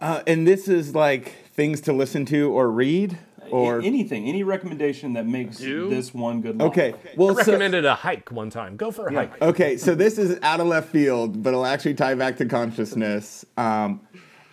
Uh, 0.00 0.22
and 0.26 0.46
this 0.46 0.66
is 0.66 0.94
like 0.94 1.46
things 1.52 1.80
to 1.82 1.92
listen 1.92 2.24
to 2.24 2.50
or 2.50 2.70
read 2.70 3.18
or 3.50 3.80
anything, 3.80 4.26
any 4.26 4.42
recommendation 4.42 5.14
that 5.14 5.26
makes 5.26 5.58
Do? 5.58 5.88
this 5.88 6.14
one 6.14 6.40
good. 6.40 6.58
Life. 6.58 6.68
Okay, 6.70 6.94
well, 7.16 7.30
I 7.30 7.34
recommended 7.34 7.84
so, 7.84 7.92
a 7.92 7.94
hike 7.94 8.30
one 8.30 8.50
time. 8.50 8.76
Go 8.76 8.90
for 8.90 9.08
a 9.08 9.12
yeah. 9.12 9.18
hike. 9.20 9.42
Okay, 9.42 9.76
so 9.76 9.94
this 9.94 10.18
is 10.18 10.38
out 10.42 10.60
of 10.60 10.66
left 10.66 10.88
field, 10.88 11.42
but 11.42 11.50
it'll 11.50 11.66
actually 11.66 11.94
tie 11.94 12.14
back 12.14 12.36
to 12.38 12.46
consciousness. 12.46 13.44
Um, 13.56 14.00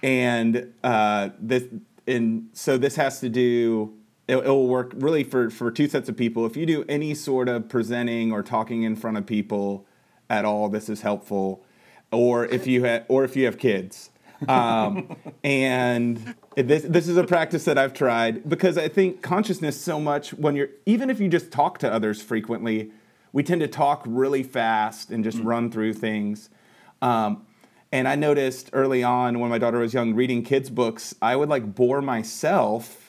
and 0.03 0.74
uh, 0.84 1.30
this 1.39 1.64
and 2.05 2.49
so 2.53 2.78
this 2.78 2.95
has 2.95 3.20
to 3.20 3.30
do 3.30 3.97
it, 4.28 4.38
it, 4.38 4.47
will 4.47 4.67
work 4.67 4.91
really 4.95 5.23
for 5.23 5.49
for 5.49 5.71
two 5.71 5.88
sets 5.88 6.09
of 6.09 6.17
people 6.17 6.45
if 6.45 6.57
you 6.57 6.65
do 6.65 6.86
any 6.88 7.13
sort 7.13 7.47
of 7.49 7.69
presenting 7.69 8.32
or 8.32 8.43
talking 8.43 8.84
in 8.84 8.95
front 8.95 9.17
of 9.17 9.25
people 9.25 9.86
at 10.30 10.45
all 10.45 10.69
this 10.69 10.89
is 10.89 11.01
helpful 11.01 11.63
or 12.11 12.45
if 12.45 12.67
you 12.67 12.84
have 12.84 13.05
or 13.07 13.23
if 13.23 13.36
you 13.36 13.45
have 13.45 13.57
kids 13.57 14.09
um, 14.47 15.15
and 15.43 16.36
this 16.55 16.84
this 16.84 17.07
is 17.07 17.17
a 17.17 17.23
practice 17.23 17.65
that 17.65 17.78
I've 17.78 17.93
tried 17.93 18.47
because 18.47 18.78
I 18.78 18.88
think 18.88 19.21
consciousness 19.21 19.80
so 19.80 19.99
much 19.99 20.34
when 20.34 20.55
you're 20.55 20.69
even 20.86 21.09
if 21.09 21.19
you 21.19 21.28
just 21.28 21.51
talk 21.51 21.80
to 21.80 21.91
others 21.91 22.21
frequently, 22.21 22.91
we 23.32 23.43
tend 23.43 23.61
to 23.61 23.67
talk 23.67 24.03
really 24.05 24.43
fast 24.43 25.11
and 25.11 25.23
just 25.23 25.38
mm. 25.38 25.45
run 25.45 25.71
through 25.71 25.93
things. 25.93 26.49
Um, 27.01 27.45
and 27.91 28.07
I 28.07 28.15
noticed 28.15 28.69
early 28.73 29.03
on 29.03 29.39
when 29.39 29.49
my 29.49 29.57
daughter 29.57 29.80
was 29.80 29.93
young, 29.93 30.13
reading 30.13 30.43
kids' 30.43 30.69
books, 30.69 31.15
I 31.21 31.36
would 31.36 31.47
like 31.47 31.75
bore 31.75 32.01
myself. 32.01 33.07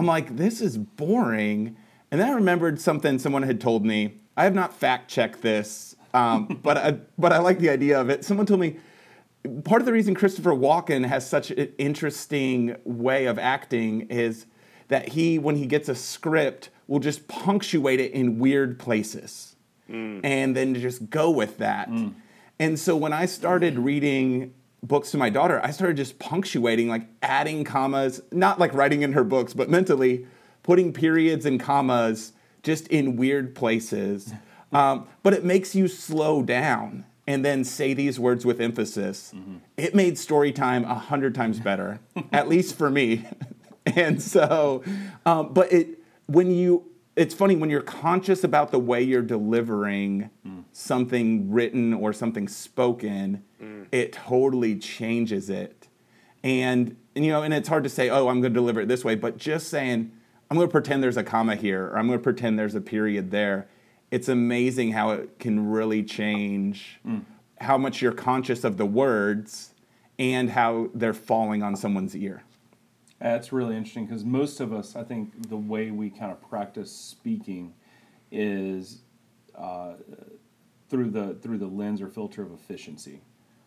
I'm 0.00 0.06
like, 0.06 0.36
this 0.36 0.62
is 0.62 0.78
boring. 0.78 1.76
And 2.10 2.18
then 2.18 2.30
I 2.30 2.32
remembered 2.32 2.80
something 2.80 3.18
someone 3.18 3.42
had 3.42 3.60
told 3.60 3.84
me. 3.84 4.14
I 4.34 4.44
have 4.44 4.54
not 4.54 4.72
fact 4.72 5.10
checked 5.10 5.42
this, 5.42 5.94
um, 6.14 6.58
but 6.62 6.78
I, 6.78 6.92
but 7.18 7.34
I 7.34 7.38
like 7.38 7.58
the 7.58 7.68
idea 7.68 8.00
of 8.00 8.08
it. 8.08 8.24
Someone 8.24 8.46
told 8.46 8.60
me 8.60 8.78
part 9.64 9.82
of 9.82 9.86
the 9.86 9.92
reason 9.92 10.14
Christopher 10.14 10.52
Walken 10.52 11.04
has 11.04 11.28
such 11.28 11.50
an 11.50 11.70
interesting 11.76 12.76
way 12.84 13.26
of 13.26 13.38
acting 13.38 14.02
is 14.08 14.46
that 14.88 15.08
he, 15.08 15.38
when 15.38 15.56
he 15.56 15.66
gets 15.66 15.90
a 15.90 15.94
script, 15.94 16.70
will 16.86 16.98
just 16.98 17.28
punctuate 17.28 18.00
it 18.00 18.12
in 18.12 18.38
weird 18.38 18.78
places, 18.78 19.54
mm. 19.86 20.20
and 20.24 20.56
then 20.56 20.74
just 20.74 21.10
go 21.10 21.30
with 21.30 21.58
that. 21.58 21.90
Mm. 21.90 22.14
And 22.58 22.78
so 22.78 22.96
when 22.96 23.12
I 23.12 23.26
started 23.26 23.78
reading 23.78 24.54
books 24.82 25.10
to 25.12 25.18
my 25.18 25.30
daughter, 25.30 25.60
I 25.62 25.70
started 25.70 25.96
just 25.96 26.18
punctuating, 26.18 26.88
like 26.88 27.06
adding 27.22 27.64
commas, 27.64 28.20
not 28.32 28.58
like 28.58 28.72
writing 28.74 29.02
in 29.02 29.12
her 29.12 29.24
books, 29.24 29.52
but 29.52 29.68
mentally 29.68 30.26
putting 30.62 30.92
periods 30.92 31.46
and 31.46 31.60
commas 31.60 32.32
just 32.62 32.88
in 32.88 33.16
weird 33.16 33.54
places. 33.54 34.32
Um, 34.72 35.08
but 35.22 35.32
it 35.32 35.44
makes 35.44 35.74
you 35.74 35.88
slow 35.88 36.42
down 36.42 37.04
and 37.26 37.44
then 37.44 37.64
say 37.64 37.94
these 37.94 38.18
words 38.18 38.44
with 38.44 38.60
emphasis. 38.60 39.32
Mm-hmm. 39.34 39.56
It 39.76 39.94
made 39.94 40.18
story 40.18 40.52
time 40.52 40.84
a 40.84 40.94
hundred 40.94 41.34
times 41.34 41.60
better, 41.60 42.00
at 42.32 42.48
least 42.48 42.76
for 42.76 42.90
me. 42.90 43.24
and 43.86 44.22
so, 44.22 44.82
um, 45.26 45.52
but 45.52 45.72
it 45.72 45.98
when 46.26 46.50
you 46.50 46.84
it's 47.16 47.34
funny 47.34 47.56
when 47.56 47.70
you're 47.70 47.82
conscious 47.82 48.44
about 48.44 48.70
the 48.70 48.78
way 48.78 49.02
you're 49.02 49.22
delivering 49.22 50.30
mm. 50.46 50.59
Something 50.72 51.50
written 51.50 51.92
or 51.94 52.12
something 52.12 52.48
spoken, 52.48 53.42
mm. 53.62 53.86
it 53.92 54.12
totally 54.12 54.76
changes 54.76 55.50
it. 55.50 55.88
And, 56.42 56.96
and 57.14 57.24
you 57.24 57.32
know, 57.32 57.42
and 57.42 57.52
it's 57.52 57.68
hard 57.68 57.84
to 57.84 57.90
say, 57.90 58.08
oh, 58.08 58.28
I'm 58.28 58.40
going 58.40 58.54
to 58.54 58.58
deliver 58.58 58.80
it 58.80 58.88
this 58.88 59.04
way, 59.04 59.14
but 59.14 59.36
just 59.36 59.68
saying, 59.68 60.12
I'm 60.50 60.56
going 60.56 60.68
to 60.68 60.72
pretend 60.72 61.02
there's 61.02 61.16
a 61.16 61.22
comma 61.22 61.54
here, 61.54 61.86
or 61.86 61.98
I'm 61.98 62.06
going 62.06 62.18
to 62.18 62.22
pretend 62.22 62.58
there's 62.58 62.74
a 62.74 62.80
period 62.80 63.30
there. 63.30 63.68
It's 64.10 64.28
amazing 64.28 64.92
how 64.92 65.10
it 65.10 65.38
can 65.38 65.70
really 65.70 66.02
change 66.02 66.98
mm. 67.06 67.22
how 67.60 67.78
much 67.78 68.02
you're 68.02 68.12
conscious 68.12 68.64
of 68.64 68.76
the 68.76 68.86
words 68.86 69.74
and 70.18 70.50
how 70.50 70.90
they're 70.94 71.14
falling 71.14 71.62
on 71.62 71.76
someone's 71.76 72.16
ear. 72.16 72.42
That's 73.20 73.52
really 73.52 73.76
interesting 73.76 74.06
because 74.06 74.24
most 74.24 74.60
of 74.60 74.72
us, 74.72 74.96
I 74.96 75.04
think, 75.04 75.48
the 75.48 75.56
way 75.56 75.90
we 75.90 76.10
kind 76.10 76.32
of 76.32 76.40
practice 76.48 76.90
speaking 76.90 77.74
is 78.32 79.02
uh, 79.54 79.92
through 80.90 81.10
the 81.10 81.34
through 81.40 81.58
the 81.58 81.66
lens 81.66 82.02
or 82.02 82.08
filter 82.08 82.42
of 82.42 82.52
efficiency. 82.52 83.22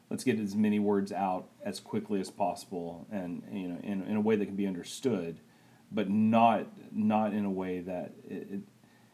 Let's 0.09 0.23
get 0.23 0.39
as 0.39 0.55
many 0.55 0.77
words 0.77 1.11
out 1.11 1.47
as 1.63 1.79
quickly 1.79 2.19
as 2.19 2.29
possible, 2.29 3.07
and 3.11 3.41
you 3.51 3.69
know, 3.69 3.79
in, 3.81 4.03
in 4.03 4.15
a 4.15 4.21
way 4.21 4.35
that 4.35 4.45
can 4.45 4.55
be 4.55 4.67
understood, 4.67 5.39
but 5.91 6.09
not 6.09 6.67
not 6.91 7.33
in 7.33 7.45
a 7.45 7.49
way 7.49 7.79
that 7.79 8.11
it, 8.29 8.47
it, 8.51 8.59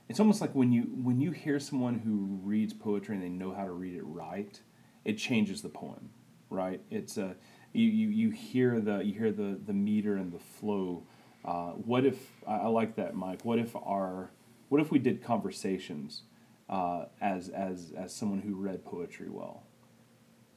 it's 0.09 0.19
almost 0.19 0.41
like 0.41 0.53
when 0.55 0.71
you 0.71 0.83
when 1.03 1.21
you 1.21 1.31
hear 1.31 1.59
someone 1.59 1.99
who 1.99 2.39
reads 2.43 2.73
poetry 2.73 3.15
and 3.15 3.23
they 3.23 3.29
know 3.29 3.53
how 3.53 3.65
to 3.65 3.71
read 3.71 3.95
it 3.95 4.03
right, 4.03 4.59
it 5.05 5.13
changes 5.17 5.61
the 5.61 5.69
poem, 5.69 6.09
right? 6.49 6.81
It's 6.89 7.17
a 7.17 7.35
you, 7.71 7.85
you, 7.85 8.09
you 8.09 8.29
hear 8.31 8.81
the 8.81 8.99
you 8.99 9.13
hear 9.13 9.31
the 9.31 9.59
the 9.63 9.73
meter 9.73 10.15
and 10.15 10.33
the 10.33 10.39
flow. 10.39 11.03
Uh, 11.45 11.71
what 11.71 12.03
if 12.03 12.17
I, 12.45 12.55
I, 12.55 12.67
like 12.67 12.95
that, 12.95 13.15
Mike? 13.15 13.45
What 13.45 13.59
if 13.59 13.75
our 13.75 14.31
what 14.67 14.81
if 14.81 14.91
we 14.91 14.99
did 14.99 15.23
conversations 15.23 16.23
uh, 16.69 17.05
as 17.19 17.49
as 17.49 17.91
as 17.97 18.13
someone 18.13 18.39
who 18.39 18.55
read 18.55 18.85
poetry 18.85 19.27
well? 19.29 19.63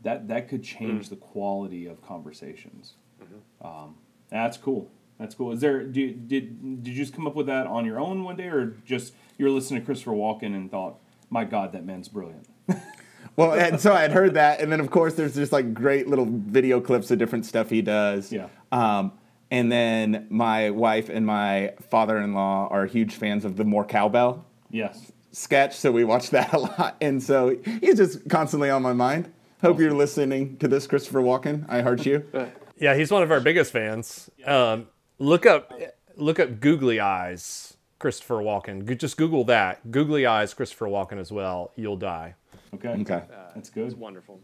That 0.03 0.29
that 0.29 0.49
could 0.49 0.63
change 0.63 1.07
mm. 1.07 1.11
the 1.11 1.17
quality 1.17 1.87
of 1.87 2.03
conversations. 2.03 2.95
Mm-hmm. 3.23 3.67
Um, 3.67 3.97
that's 4.31 4.57
cool. 4.57 4.91
That's 5.19 5.35
cool. 5.35 5.53
Is 5.53 5.61
there 5.61 5.85
do, 5.85 6.13
did 6.13 6.83
did 6.83 6.91
you 6.91 6.97
just 6.97 7.15
come 7.15 7.27
up 7.27 7.35
with 7.35 7.47
that 7.47 7.67
on 7.67 7.85
your 7.85 8.01
own 8.01 8.25
one 8.25 8.37
day, 8.37 8.49
or 8.49 8.77
just 8.85 9.15
you 9.39 9.45
were 9.45 9.51
listening 9.51 9.81
to 9.81 9.87
Christopher 9.87 10.13
Walken 10.13 10.55
and 10.55 10.71
thought, 10.71 10.99
"My 11.31 11.45
God, 11.45 11.73
that 11.73 11.85
man's 11.85 12.09
brilliant." 12.09 12.49
well, 13.37 13.53
and 13.53 13.81
so 13.81 13.93
I 13.93 14.03
had 14.03 14.13
heard 14.13 14.35
that, 14.35 14.61
and 14.61 14.73
then 14.73 14.81
of 14.81 14.91
course 14.91 15.15
there's 15.15 15.35
just 15.35 15.53
like 15.53 15.73
great 15.73 16.09
little 16.09 16.27
video 16.29 16.81
clips 16.81 17.11
of 17.11 17.19
different 17.19 17.47
stuff 17.47 17.71
he 17.71 17.83
does. 17.83 18.33
Yeah. 18.33 18.49
Um, 18.73 19.13
and 19.53 19.71
then 19.71 20.27
my 20.31 20.71
wife 20.71 21.11
and 21.11 21.27
my 21.27 21.75
father-in-law 21.91 22.69
are 22.69 22.87
huge 22.87 23.15
fans 23.15 23.45
of 23.45 23.57
the 23.57 23.65
More 23.65 23.85
Cowbell. 23.85 24.47
Yes. 24.71 25.13
Sketch, 25.33 25.77
so 25.77 25.91
we 25.91 26.05
watch 26.05 26.31
that 26.37 26.53
a 26.53 26.59
lot, 26.59 26.97
and 27.01 27.23
so 27.23 27.57
he's 27.81 27.97
just 27.97 28.29
constantly 28.29 28.71
on 28.71 28.83
my 28.83 28.93
mind. 28.93 29.33
Hope 29.63 29.79
you're 29.79 29.93
listening 29.93 30.57
to 30.59 30.69
this, 30.69 30.87
Christopher 30.87 31.21
Walken. 31.21 31.65
I 31.69 31.83
heart 31.83 32.05
you. 32.05 32.27
yeah, 32.79 32.95
he's 32.95 33.11
one 33.11 33.23
of 33.23 33.31
our 33.31 33.41
biggest 33.41 33.73
fans. 33.73 34.29
Um, 34.45 34.89
look 35.19 35.47
up, 35.47 35.73
look 36.17 36.41
up 36.41 36.61
Googly 36.61 36.99
Eyes, 36.99 37.77
Christopher 37.99 38.37
Walken. 38.37 38.99
Just 38.99 39.17
Google 39.17 39.45
that. 39.45 39.91
Googly 39.91 40.27
Eyes, 40.27 40.53
Christopher 40.53 40.87
Walken 40.87 41.19
as 41.19 41.31
well. 41.31 41.71
You'll 41.77 41.97
die. 41.97 42.35
Okay. 42.75 42.89
Okay. 42.89 43.23
Uh, 43.33 43.53
That's 43.55 43.71
good. 43.71 43.87
It's 43.87 43.95
wonderful. 43.95 44.41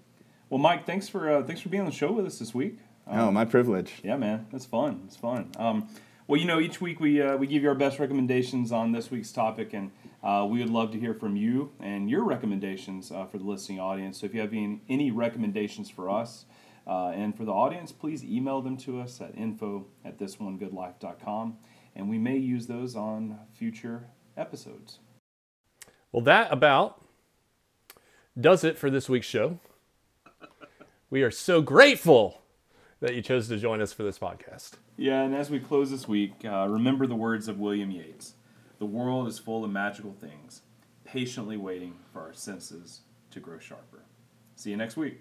Well, 0.51 0.59
Mike, 0.59 0.87
thanks 0.87 1.09
for 1.09 1.31
uh, 1.31 1.43
thanks 1.43 1.61
for 1.61 1.69
being 1.69 1.83
on 1.83 1.91
the 1.91 1.95
show 1.95 2.13
with 2.13 2.27
us 2.27 2.39
this 2.39 2.55
week. 2.55 2.79
Um, 3.07 3.21
oh, 3.21 3.31
my 3.33 3.45
privilege. 3.45 4.01
Yeah, 4.03 4.17
man, 4.17 4.47
that's 4.53 4.67
fun. 4.67 5.03
It's 5.07 5.17
fun. 5.17 5.51
Um, 5.59 5.89
well, 6.27 6.39
you 6.41 6.47
know, 6.47 6.61
each 6.61 6.81
week 6.81 7.01
we 7.01 7.21
uh, 7.21 7.37
we 7.37 7.47
give 7.47 7.63
you 7.63 7.69
our 7.69 7.75
best 7.75 7.99
recommendations 7.99 8.71
on 8.71 8.93
this 8.93 9.11
week's 9.11 9.33
topic, 9.33 9.73
and 9.73 9.91
uh, 10.23 10.47
we 10.49 10.59
would 10.59 10.71
love 10.71 10.91
to 10.93 10.99
hear 10.99 11.15
from 11.15 11.37
you 11.37 11.73
and 11.81 12.11
your 12.11 12.25
recommendations 12.25 13.13
uh, 13.13 13.25
for 13.27 13.39
the 13.39 13.45
listening 13.45 13.79
audience. 13.79 14.21
So, 14.21 14.27
if 14.27 14.35
you 14.35 14.41
have 14.41 14.53
any, 14.53 14.81
any 14.89 15.11
recommendations 15.11 15.91
for 15.91 16.11
us 16.11 16.45
uh, 16.87 17.09
and 17.09 17.37
for 17.37 17.45
the 17.45 17.53
audience, 17.53 17.93
please 17.93 18.25
email 18.25 18.61
them 18.61 18.77
to 18.79 19.01
us 19.01 19.21
at 19.21 19.37
info 19.37 19.87
at 20.05 20.19
thisonegoodlife.com. 20.19 21.57
and 21.95 22.09
we 22.09 22.19
may 22.19 22.37
use 22.37 22.67
those 22.67 22.97
on 22.97 23.39
future 23.53 24.09
episodes. 24.37 24.99
Well, 26.11 26.23
that 26.23 26.53
about 26.53 27.05
does 28.39 28.65
it 28.65 28.79
for 28.79 28.91
this 28.91 29.09
week's 29.09 29.27
show. 29.27 29.59
We 31.11 31.23
are 31.23 31.31
so 31.31 31.63
grateful 31.63 32.43
that 33.01 33.15
you 33.15 33.23
chose 33.23 33.49
to 33.49 33.57
join 33.57 33.81
us 33.81 33.93
for 33.93 34.03
this 34.03 34.19
podcast. 34.19 34.73
Yeah, 34.97 35.23
and 35.23 35.35
as 35.35 35.49
we 35.49 35.61
close 35.61 35.91
this 35.91 36.09
week, 36.09 36.33
uh, 36.45 36.67
remember 36.69 37.07
the 37.07 37.15
words 37.15 37.49
of 37.49 37.59
William 37.59 37.91
Yeats 37.91 38.35
The 38.79 38.87
world 38.87 39.27
is 39.27 39.41
full 39.41 39.65
of 39.65 39.73
magical 39.73 40.13
things, 40.13 40.63
patiently 41.05 41.57
waiting 41.57 41.97
for 42.13 42.21
our 42.21 42.33
senses 42.33 43.01
to 43.33 43.41
grow 43.41 43.59
sharper. 43.59 44.05
See 44.55 44.71
you 44.71 44.77
next 44.77 44.97
week. 44.97 45.21